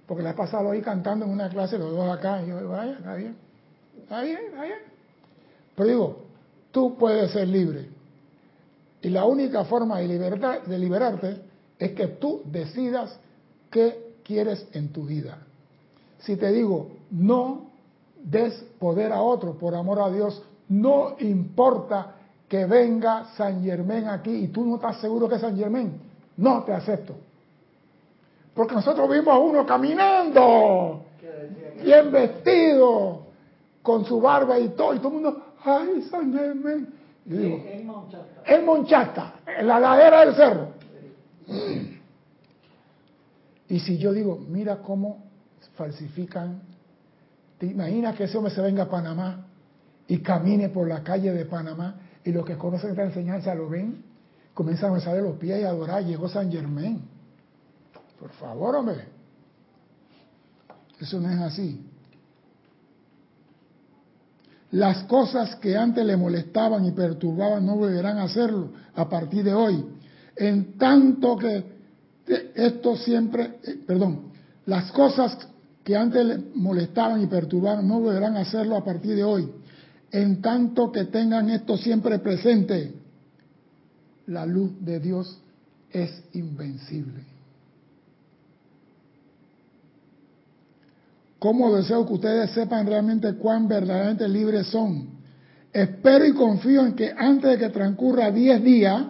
Porque 0.07 0.23
la 0.23 0.32
he 0.32 0.34
pasado 0.34 0.69
ahí 0.69 0.82
cantando 0.82 1.26
en 1.26 1.32
una 1.32 1.49
clase, 1.49 1.80
los 1.80 1.91
dos 1.91 2.15
acá, 2.15 2.44
y 2.44 2.49
yo, 2.49 2.69
vaya, 2.69 2.94
está 2.94 3.15
bien, 3.15 3.44
está 4.06 4.22
bien, 4.22 4.40
está 4.45 4.64
bien. 4.64 4.80
Pero 5.76 5.90
digo, 5.90 6.18
tú 6.72 6.95
puedes 6.98 7.32
ser 7.32 7.48
libre. 7.48 7.90
Y 9.02 9.10
la 9.10 9.26
única 9.26 9.65
forma 9.65 9.99
de, 9.99 10.07
libertad, 10.07 10.61
de 10.61 10.80
liberarte 10.80 11.41
es 11.77 11.91
que 11.91 12.07
tú 12.07 12.41
decidas 12.45 13.19
qué 13.72 14.14
quieres 14.23 14.68
en 14.73 14.90
tu 14.94 15.06
vida. 15.06 15.40
Si 16.19 16.38
te 16.38 16.52
digo, 16.52 16.91
no 17.11 17.72
des 18.23 18.53
poder 18.80 19.11
a 19.11 19.22
otro 19.22 19.53
por 19.53 19.76
amor 19.76 19.99
a 19.99 20.10
Dios, 20.10 20.41
no 20.69 21.15
importa 21.19 22.15
que 22.48 22.65
venga 22.65 23.26
San 23.36 23.64
Germán 23.64 24.07
aquí 24.07 24.32
y 24.32 24.48
tú 24.48 24.65
no 24.65 24.76
estás 24.76 25.02
seguro 25.02 25.27
que 25.27 25.36
es 25.36 25.41
San 25.41 25.57
Germán, 25.57 25.94
no 26.38 26.64
te 26.64 26.73
acepto. 26.73 27.15
Porque 28.53 28.76
nosotros 28.76 29.10
vimos 29.10 29.34
a 29.34 29.38
uno 29.38 29.65
caminando, 29.65 31.03
bien 31.84 32.11
vestido, 32.11 33.24
con 33.86 34.03
su 34.03 34.20
barba 34.20 34.60
y 34.60 34.70
todo, 34.70 34.95
y 34.95 34.98
todo 34.98 35.10
el 35.10 35.14
mundo, 35.14 35.44
ay, 35.64 36.02
San 36.10 36.34
Germán. 36.34 36.90
Y 37.24 37.30
yo 37.30 37.40
digo, 37.40 37.64
en 38.45 38.66
Monchasta, 38.66 39.36
en 39.60 39.68
la 39.68 39.80
ladera 39.80 40.26
del 40.26 40.36
cerro. 40.36 40.70
Y 43.70 43.80
si 43.80 43.99
yo 43.99 44.12
digo, 44.12 44.44
mira 44.49 44.78
cómo 44.78 45.24
falsifican, 45.76 46.64
¿te 47.60 47.68
imaginas 47.68 48.16
que 48.16 48.24
ese 48.24 48.36
hombre 48.38 48.52
se 48.52 48.62
venga 48.62 48.84
a 48.84 48.90
Panamá 48.90 49.45
y 50.07 50.18
camine 50.18 50.70
por 50.70 50.88
la 50.88 51.03
calle 51.03 51.32
de 51.32 51.45
Panamá 51.45 51.95
y 52.24 52.32
los 52.32 52.44
que 52.44 52.57
conocen 52.57 52.90
esta 52.90 53.03
enseñanza 53.03 53.53
lo 53.53 53.70
ven? 53.70 54.03
Comienzan 54.56 54.90
a 54.90 54.95
besarle 54.95 55.22
los 55.22 55.38
pies 55.38 55.62
y 55.62 55.64
a 55.64 55.70
adorar, 55.70 56.03
llegó 56.03 56.28
San 56.28 56.52
Germán. 56.52 57.02
Por 58.20 58.32
favor, 58.32 58.78
hombre. 58.78 59.06
Eso 60.99 61.20
no 61.20 61.30
es 61.30 61.40
así. 61.40 61.86
Las 64.71 65.03
cosas 65.03 65.55
que 65.57 65.77
antes 65.77 66.05
le 66.05 66.17
molestaban 66.17 66.85
y 66.85 66.91
perturbaban 66.91 67.65
no 67.65 67.75
volverán 67.75 68.17
a 68.17 68.23
hacerlo 68.23 68.69
a 68.95 69.07
partir 69.07 69.43
de 69.43 69.53
hoy. 69.53 69.85
En 70.35 70.77
tanto 70.77 71.37
que 71.37 71.63
esto 72.55 72.97
siempre, 72.97 73.59
eh, 73.63 73.79
perdón, 73.85 74.31
las 74.65 74.91
cosas 74.91 75.37
que 75.83 75.95
antes 75.95 76.25
le 76.25 76.37
molestaban 76.55 77.21
y 77.21 77.27
perturbaban 77.27 77.87
no 77.87 77.99
volverán 77.99 78.35
a 78.35 78.41
hacerlo 78.41 78.75
a 78.75 78.83
partir 78.83 79.15
de 79.15 79.23
hoy. 79.23 79.47
En 80.11 80.41
tanto 80.41 80.91
que 80.91 81.05
tengan 81.05 81.49
esto 81.49 81.77
siempre 81.77 82.19
presente, 82.19 82.93
la 84.27 84.45
luz 84.45 84.71
de 84.83 84.99
Dios 84.99 85.39
es 85.91 86.23
invencible. 86.33 87.35
¿Cómo 91.45 91.76
deseo 91.76 92.07
que 92.07 92.13
ustedes 92.13 92.49
sepan 92.53 92.88
realmente 92.88 93.35
cuán 93.35 93.67
verdaderamente 93.67 94.27
libres 94.27 94.65
son? 94.65 95.09
Espero 95.72 96.26
y 96.26 96.34
confío 96.34 96.84
en 96.84 96.95
que 96.95 97.13
antes 97.15 97.51
de 97.51 97.57
que 97.59 97.69
transcurra 97.69 98.31
10 98.31 98.63
días 98.63 99.03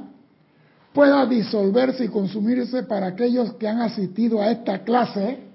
pueda 0.91 1.25
disolverse 1.27 2.03
y 2.03 2.07
consumirse 2.09 2.83
para 2.83 3.07
aquellos 3.07 3.53
que 3.53 3.69
han 3.69 3.79
asistido 3.79 4.41
a 4.41 4.51
esta 4.51 4.83
clase 4.83 5.45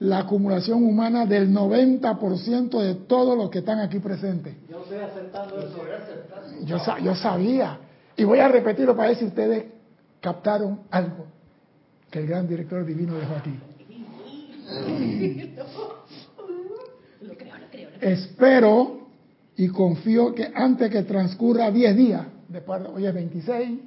la 0.00 0.18
acumulación 0.18 0.82
humana 0.82 1.26
del 1.26 1.54
90% 1.54 2.80
de 2.80 2.94
todos 3.06 3.38
los 3.38 3.48
que 3.48 3.60
están 3.60 3.78
aquí 3.78 4.00
presentes. 4.00 4.56
Yo 4.68 4.80
estoy 4.80 4.98
aceptando 4.98 5.60
eso. 5.60 6.98
Yo 7.04 7.14
sabía. 7.14 7.78
Y 8.16 8.24
voy 8.24 8.40
a 8.40 8.48
repetirlo 8.48 8.96
para 8.96 9.10
ver 9.10 9.18
si 9.18 9.26
ustedes 9.26 9.66
captaron 10.20 10.80
algo 10.90 11.26
que 12.10 12.18
el 12.18 12.26
gran 12.26 12.48
director 12.48 12.84
divino 12.84 13.14
dejó 13.14 13.36
aquí. 13.36 13.56
Espero 18.00 19.08
y 19.56 19.68
confío 19.68 20.34
que 20.34 20.50
antes 20.54 20.90
que 20.90 21.02
transcurra 21.02 21.70
10 21.70 21.96
días, 21.96 22.26
después, 22.48 22.82
hoy 22.94 23.06
es 23.06 23.14
26, 23.14 23.80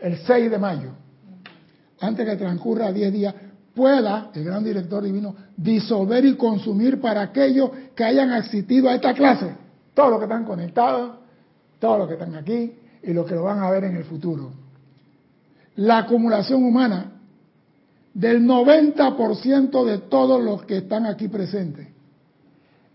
el 0.00 0.18
6 0.18 0.50
de 0.50 0.58
mayo, 0.58 0.90
antes 2.00 2.26
que 2.26 2.36
transcurra 2.36 2.92
10 2.92 3.12
días, 3.12 3.34
pueda 3.74 4.30
el 4.34 4.44
gran 4.44 4.64
director 4.64 5.02
divino 5.02 5.34
disolver 5.56 6.24
y 6.24 6.36
consumir 6.36 7.00
para 7.00 7.22
aquellos 7.22 7.70
que 7.94 8.04
hayan 8.04 8.30
asistido 8.30 8.88
a 8.88 8.94
esta 8.94 9.14
clase, 9.14 9.54
todos 9.94 10.10
los 10.10 10.18
que 10.18 10.24
están 10.24 10.44
conectados, 10.44 11.16
todos 11.78 11.98
los 11.98 12.08
que 12.08 12.14
están 12.14 12.34
aquí 12.34 12.74
y 13.02 13.12
los 13.12 13.26
que 13.26 13.34
lo 13.34 13.44
van 13.44 13.60
a 13.60 13.70
ver 13.70 13.84
en 13.84 13.96
el 13.96 14.04
futuro. 14.04 14.50
La 15.76 15.98
acumulación 15.98 16.62
humana 16.64 17.19
del 18.14 18.42
90% 18.42 19.84
de 19.84 19.98
todos 19.98 20.42
los 20.42 20.64
que 20.64 20.78
están 20.78 21.06
aquí 21.06 21.28
presentes. 21.28 21.88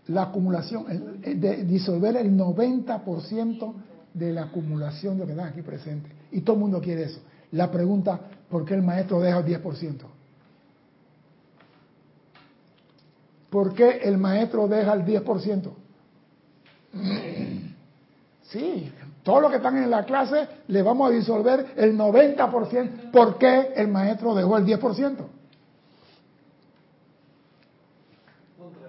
La 0.08 0.22
acumulación, 0.24 1.20
de 1.20 1.64
disolver 1.64 2.16
el 2.16 2.36
90% 2.36 3.74
de 4.14 4.32
la 4.32 4.44
acumulación 4.44 5.14
de 5.14 5.18
los 5.20 5.26
que 5.26 5.32
están 5.32 5.48
aquí 5.48 5.62
presentes. 5.62 6.12
Y 6.32 6.42
todo 6.42 6.56
el 6.56 6.60
mundo 6.60 6.80
quiere 6.80 7.04
eso. 7.04 7.20
La 7.52 7.70
pregunta, 7.70 8.20
¿por 8.48 8.64
qué 8.64 8.74
el 8.74 8.82
maestro 8.82 9.20
deja 9.20 9.38
el 9.38 9.46
10%? 9.46 10.00
¿Por 13.50 13.74
qué 13.74 14.00
el 14.02 14.18
maestro 14.18 14.68
deja 14.68 14.92
el 14.92 15.04
10%? 15.04 15.70
Sí, 18.48 18.92
todos 19.26 19.42
los 19.42 19.50
que 19.50 19.56
están 19.56 19.76
en 19.76 19.90
la 19.90 20.04
clase 20.04 20.46
le 20.68 20.82
vamos 20.82 21.10
a 21.10 21.12
disolver 21.12 21.72
el 21.74 21.98
90%. 21.98 23.10
¿Por 23.10 23.36
qué 23.38 23.72
el 23.74 23.88
maestro 23.88 24.36
dejó 24.36 24.56
el 24.56 24.64
10%? 24.64 24.78
Contra, 24.80 25.26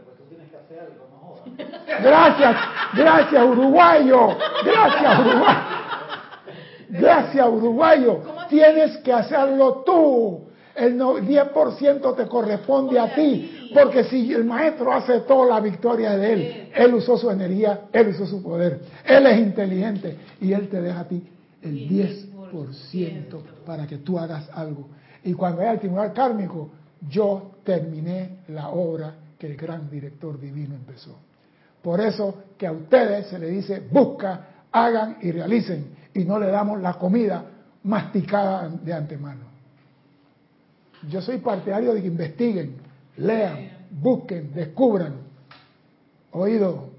pues 0.06 0.16
tú 0.16 0.26
tienes 0.30 0.48
que 0.52 0.58
hacer 0.58 0.80
algo, 0.80 1.08
no 1.12 1.18
jodas. 1.18 2.04
Gracias, 2.04 2.56
gracias 2.94 3.46
uruguayo, 3.46 4.38
gracias 4.64 5.20
uruguayo. 5.20 5.60
Gracias 6.90 7.48
uruguayo, 7.48 8.22
tienes 8.48 8.98
que 8.98 9.14
hacerlo 9.14 9.82
tú. 9.84 10.47
El 10.78 10.96
no- 10.96 11.18
10% 11.18 12.14
te 12.14 12.28
corresponde 12.28 13.00
a 13.00 13.16
ti, 13.16 13.70
porque 13.74 14.04
si 14.04 14.32
el 14.34 14.46
maestro 14.46 14.94
hace 14.94 15.22
toda 15.22 15.56
la 15.56 15.60
victoria 15.60 16.16
de 16.16 16.34
él, 16.34 16.70
él 16.76 16.94
usó 16.94 17.18
su 17.18 17.32
energía, 17.32 17.82
él 17.92 18.10
usó 18.10 18.26
su 18.28 18.44
poder, 18.44 18.82
él 19.04 19.26
es 19.26 19.40
inteligente 19.40 20.16
y 20.40 20.54
él 20.54 20.68
te 20.70 20.80
deja 20.82 21.00
a 21.00 21.08
ti 21.08 21.24
el 21.64 21.90
10% 21.90 23.42
para 23.66 23.88
que 23.88 23.98
tú 23.98 24.20
hagas 24.20 24.50
algo. 24.54 24.88
Y 25.24 25.34
cuando 25.34 25.62
haya 25.62 25.72
el 25.74 25.80
tribunal 25.80 26.14
kármico, 26.14 26.70
yo 27.10 27.52
terminé 27.64 28.40
la 28.50 28.70
obra 28.70 29.16
que 29.38 29.48
el 29.48 29.58
gran 29.58 29.90
director 29.90 30.40
divino 30.40 30.76
empezó. 30.76 31.18
Por 31.82 32.00
eso 32.02 32.36
que 32.58 32.68
a 32.68 32.72
ustedes 32.72 33.28
se 33.28 33.40
les 33.40 33.50
dice 33.52 33.82
busca, 33.92 34.48
hagan 34.72 35.18
y 35.22 35.32
realicen 35.32 35.88
y 36.14 36.24
no 36.24 36.40
le 36.40 36.48
damos 36.48 36.82
la 36.82 36.94
comida 36.94 37.44
masticada 37.84 38.70
de 38.70 38.94
antemano. 38.94 39.57
Yo 41.10 41.22
soy 41.22 41.38
partidario 41.38 41.94
de 41.94 42.02
que 42.02 42.08
investiguen, 42.08 42.78
lean, 43.18 43.70
busquen, 43.92 44.54
descubran. 44.54 45.14
Oído, 46.32 46.90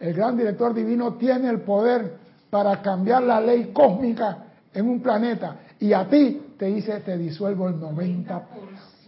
el 0.00 0.14
gran 0.14 0.36
director 0.36 0.74
divino 0.74 1.14
tiene 1.14 1.48
el 1.50 1.60
poder 1.62 2.16
para 2.50 2.80
cambiar 2.82 3.22
la 3.22 3.40
ley 3.40 3.70
cósmica 3.72 4.44
en 4.72 4.88
un 4.88 5.00
planeta 5.00 5.56
y 5.80 5.92
a 5.92 6.08
ti 6.08 6.40
te 6.58 6.66
dice 6.66 7.00
te 7.00 7.16
disuelvo 7.18 7.68
el 7.68 7.80
90%. 7.80 8.42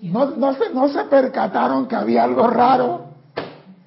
¿No, 0.02 0.30
no, 0.36 0.54
se, 0.54 0.70
¿No 0.74 0.88
se 0.88 1.04
percataron 1.04 1.86
que 1.88 1.96
había 1.96 2.24
algo 2.24 2.48
raro? 2.48 3.06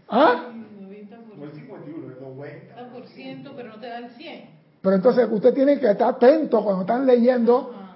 ¿Ah? 0.09 0.45
90%, 0.81 1.37
No 1.37 1.43
el 1.45 1.51
51, 1.51 2.07
el 2.07 2.21
90. 2.21 3.53
pero 3.55 3.69
no 3.69 3.75
te 3.79 3.87
da 3.87 3.97
el 3.99 4.11
100%. 4.15 4.45
Pero 4.81 4.95
entonces 4.95 5.27
usted 5.29 5.53
tiene 5.53 5.77
que 5.79 5.91
estar 5.91 6.15
atento 6.15 6.63
cuando 6.63 6.81
están 6.81 7.05
leyendo, 7.05 7.73
Ajá. 7.75 7.95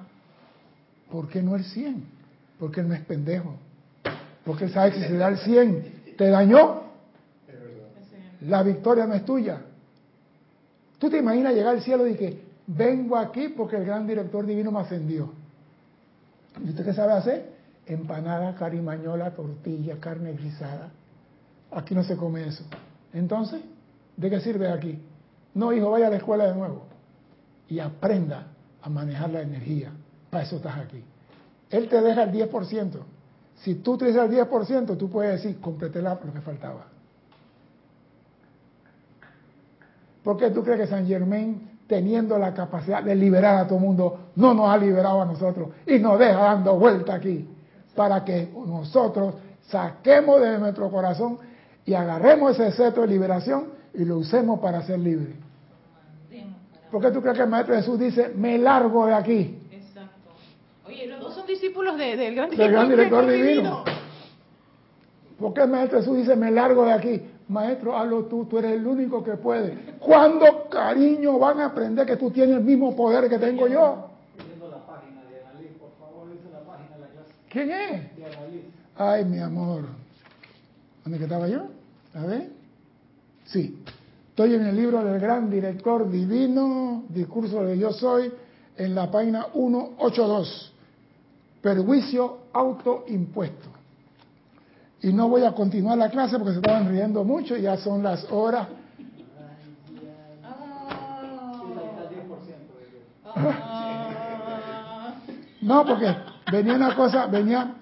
¿por 1.10 1.30
qué 1.30 1.42
no 1.42 1.56
el 1.56 1.64
100? 1.64 2.04
Porque 2.60 2.82
él 2.82 2.88
no 2.88 2.94
es 2.94 3.02
pendejo. 3.02 3.56
Porque 4.46 4.66
él 4.66 4.74
sabe 4.74 4.92
que 4.92 5.02
si 5.02 5.08
se 5.08 5.18
da 5.18 5.30
el 5.30 5.38
100, 5.38 6.16
te 6.18 6.30
dañó, 6.30 6.84
la 8.42 8.64
victoria 8.64 9.06
no 9.06 9.14
es 9.14 9.26
tuya. 9.26 9.62
Tú 11.00 11.10
te 11.10 11.18
imaginas 11.18 11.54
llegar 11.54 11.76
al 11.76 11.82
cielo 11.82 12.08
y 12.08 12.16
que 12.16 12.42
vengo 12.68 13.18
aquí 13.18 13.50
porque 13.50 13.78
el 13.78 13.86
gran 13.86 14.08
director 14.08 14.46
divino 14.46 14.72
me 14.72 14.80
ascendió. 14.80 15.32
¿Y 16.64 16.70
usted 16.70 16.86
qué 16.86 16.94
sabe 16.94 17.14
hacer? 17.14 17.54
Empanada, 17.86 18.56
carimañola, 18.56 19.32
tortilla, 19.32 19.98
carne 20.00 20.34
guisada. 20.34 20.92
Aquí 21.72 21.96
no 21.96 22.04
se 22.04 22.16
come 22.16 22.48
eso. 22.48 22.64
Entonces, 23.14 23.62
¿de 24.16 24.30
qué 24.30 24.40
sirve 24.40 24.70
aquí? 24.70 25.00
No, 25.56 25.74
hijo, 25.74 25.92
vaya 25.92 26.08
a 26.08 26.10
la 26.10 26.18
escuela 26.18 26.48
de 26.48 26.54
nuevo 26.54 26.86
y 27.70 27.80
aprenda 27.80 28.48
a 28.82 28.90
manejar 28.90 29.30
la 29.32 29.42
energía. 29.42 29.92
Para 30.30 30.44
eso 30.44 30.58
estás 30.58 30.78
aquí. 30.78 31.04
Él 31.74 31.90
te 31.90 32.00
deja 32.02 32.24
el 32.24 32.32
10%. 32.32 33.00
Si 33.56 33.76
tú 33.76 33.94
utilizas 33.94 34.26
el 34.30 34.32
10%, 34.38 34.96
tú 34.98 35.10
puedes 35.10 35.42
decir, 35.42 35.60
completé 35.60 36.02
la- 36.02 36.20
lo 36.24 36.32
que 36.34 36.42
faltaba. 36.42 36.86
¿Por 40.24 40.38
qué 40.38 40.52
tú 40.52 40.64
crees 40.64 40.82
que 40.82 40.88
San 40.88 41.06
Germain, 41.06 41.70
teniendo 41.88 42.38
la 42.38 42.54
capacidad 42.54 43.04
de 43.04 43.16
liberar 43.16 43.56
a 43.58 43.68
todo 43.68 43.78
el 43.80 43.84
mundo, 43.86 44.20
no 44.36 44.54
nos 44.54 44.70
ha 44.70 44.78
liberado 44.78 45.22
a 45.22 45.26
nosotros 45.26 45.70
y 45.86 46.00
nos 46.00 46.18
deja 46.20 46.40
dando 46.40 46.78
vuelta 46.78 47.16
aquí? 47.16 47.48
Para 47.96 48.24
que 48.24 48.50
nosotros 48.66 49.36
saquemos 49.68 50.42
de 50.42 50.58
nuestro 50.60 50.90
corazón 50.90 51.40
y 51.86 51.94
agarremos 51.94 52.58
ese 52.60 52.72
cetro 52.72 53.02
de 53.02 53.10
liberación 53.10 53.66
y 53.94 54.06
lo 54.06 54.18
usemos 54.18 54.60
para 54.60 54.82
ser 54.84 55.00
libres. 55.00 55.36
¿Por 56.90 57.02
qué 57.02 57.10
tú 57.12 57.22
crees 57.22 57.38
que 57.38 57.44
el 57.44 57.50
Maestro 57.50 57.76
Jesús 57.76 57.98
dice, 58.00 58.30
me 58.36 58.58
largo 58.60 59.08
de 59.08 59.14
aquí? 59.16 59.60
Exacto. 59.72 60.30
Oye, 60.88 61.08
los 61.08 61.20
dos 61.20 61.34
son 61.34 61.48
discípulos 61.74 61.98
de- 61.98 62.16
del 62.18 62.36
gran 62.36 62.50
Del 62.52 62.72
gran 62.72 62.90
director 62.90 63.26
divino. 63.28 63.84
¿Por 65.40 65.54
qué 65.54 65.62
el 65.64 65.70
Maestro 65.70 66.00
Jesús 66.00 66.18
dice, 66.18 66.36
me 66.36 66.52
largo 66.52 66.86
de 66.86 66.94
aquí? 66.94 67.22
Maestro, 67.50 67.98
hazlo 67.98 68.26
tú, 68.26 68.46
tú 68.46 68.60
eres 68.60 68.74
el 68.74 68.86
único 68.88 69.24
que 69.24 69.32
puede. 69.34 69.76
¿Cuándo, 70.00 70.70
cariño, 70.70 71.38
van 71.40 71.60
a 71.60 71.66
aprender 71.66 72.06
que 72.06 72.16
tú 72.16 72.32
tienes 72.32 72.58
el 72.58 72.64
mismo 72.64 72.96
poder 72.96 73.30
que 73.30 73.38
tengo 73.40 73.68
yo? 73.68 74.10
Viendo 74.38 74.70
la 74.70 74.78
página 74.86 75.22
de 75.30 75.42
Annalise, 75.44 75.74
por 75.80 75.90
favor, 76.00 76.32
dice 76.32 76.50
la 76.52 76.60
página 76.62 76.96
de 76.96 77.02
la 77.02 77.08
clase 77.08 77.32
¿Quién 77.50 77.72
es? 77.72 78.02
Ay, 78.96 79.26
mi 79.26 79.40
amor. 79.40 79.82
¿Dónde 81.04 81.18
que 81.18 81.24
estaba 81.26 81.48
yo? 81.48 81.64
A 82.14 82.26
ver. 82.26 82.50
Sí. 83.46 83.78
Estoy 84.30 84.56
en 84.56 84.66
el 84.66 84.76
libro 84.76 85.04
del 85.04 85.20
gran 85.20 85.50
director 85.50 86.10
divino, 86.10 87.04
discurso 87.10 87.64
de 87.66 87.78
yo 87.78 87.92
soy, 87.92 88.32
en 88.78 88.96
la 88.96 89.12
página 89.12 89.48
182. 89.54 90.73
Perjuicio 91.64 92.40
autoimpuesto. 92.52 93.70
Y 95.02 95.14
no 95.14 95.30
voy 95.30 95.46
a 95.46 95.54
continuar 95.54 95.98
la 95.98 96.10
clase 96.10 96.38
porque 96.38 96.52
se 96.52 96.58
estaban 96.60 96.90
riendo 96.90 97.24
mucho, 97.24 97.56
ya 97.56 97.78
son 97.78 98.04
las 98.04 98.30
horas. 98.30 98.68
Ah, 100.44 101.62
Sí, 101.62 101.72
está 101.72 102.10
10% 102.10 102.74
de 102.78 102.84
que- 102.90 103.04
ah. 103.26 105.16
No, 105.62 105.86
porque 105.86 106.14
venía 106.52 106.74
una 106.76 106.94
cosa, 106.96 107.28
venía, 107.28 107.74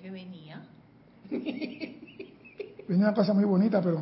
¿Qué 0.00 0.10
venía? 0.10 0.62
venía 2.88 3.06
una 3.08 3.14
cosa 3.14 3.34
muy 3.34 3.44
bonita, 3.44 3.82
pero 3.82 3.98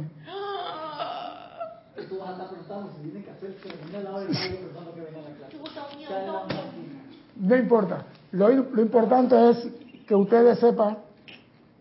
Tú 2.09 2.19
vas 2.19 2.29
a 2.29 2.33
estar 2.33 2.49
preguntando 2.49 2.93
si 2.97 3.03
tiene 3.11 3.25
que 3.25 3.31
hacer 3.31 3.55
terminar 3.57 4.03
la 4.03 4.11
hora 4.13 4.25
y 4.25 4.27
que 4.29 4.49
venga 4.51 5.19
a 5.19 5.23
la 5.23 6.47
clase. 6.47 6.73
No 7.37 7.57
importa. 7.57 8.05
Lo, 8.33 8.51
importante 8.51 9.51
es 9.51 9.69
que 10.07 10.15
ustedes 10.15 10.59
sepan 10.59 10.99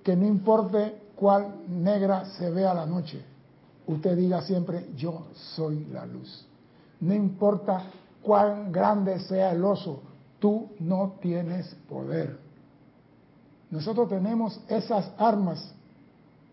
que 0.03 0.15
no 0.15 0.25
importe 0.25 0.95
cuál 1.15 1.55
negra 1.69 2.25
se 2.25 2.49
vea 2.49 2.73
la 2.73 2.85
noche, 2.85 3.23
usted 3.87 4.17
diga 4.17 4.41
siempre, 4.41 4.87
yo 4.95 5.27
soy 5.55 5.85
la 5.85 6.05
luz. 6.05 6.45
No 6.99 7.13
importa 7.13 7.83
cuán 8.21 8.71
grande 8.71 9.19
sea 9.19 9.53
el 9.53 9.63
oso, 9.63 10.01
tú 10.39 10.71
no 10.79 11.15
tienes 11.21 11.73
poder. 11.87 12.37
Nosotros 13.69 14.09
tenemos 14.09 14.59
esas 14.67 15.09
armas 15.17 15.73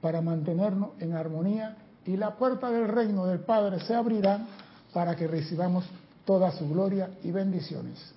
para 0.00 0.22
mantenernos 0.22 0.90
en 1.00 1.14
armonía 1.14 1.76
y 2.04 2.16
la 2.16 2.36
puerta 2.36 2.70
del 2.70 2.86
reino 2.86 3.26
del 3.26 3.40
Padre 3.40 3.80
se 3.80 3.94
abrirá 3.96 4.46
para 4.94 5.16
que 5.16 5.26
recibamos 5.26 5.84
toda 6.24 6.52
su 6.52 6.68
gloria 6.68 7.10
y 7.24 7.32
bendiciones. 7.32 8.14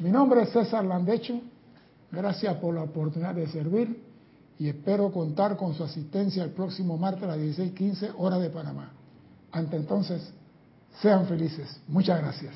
Mi 0.00 0.10
nombre 0.10 0.42
es 0.42 0.50
César 0.50 0.82
Landecho, 0.82 1.40
gracias 2.10 2.56
por 2.56 2.74
la 2.74 2.82
oportunidad 2.84 3.34
de 3.34 3.46
servir 3.48 4.02
y 4.58 4.68
espero 4.68 5.12
contar 5.12 5.58
con 5.58 5.74
su 5.74 5.84
asistencia 5.84 6.42
el 6.42 6.50
próximo 6.50 6.96
martes 6.96 7.24
a 7.24 7.26
las 7.28 7.38
16:15 7.38 8.14
hora 8.16 8.38
de 8.38 8.48
Panamá. 8.48 8.92
Ante 9.52 9.76
entonces, 9.76 10.32
sean 11.02 11.26
felices. 11.26 11.80
Muchas 11.86 12.18
gracias. 12.18 12.54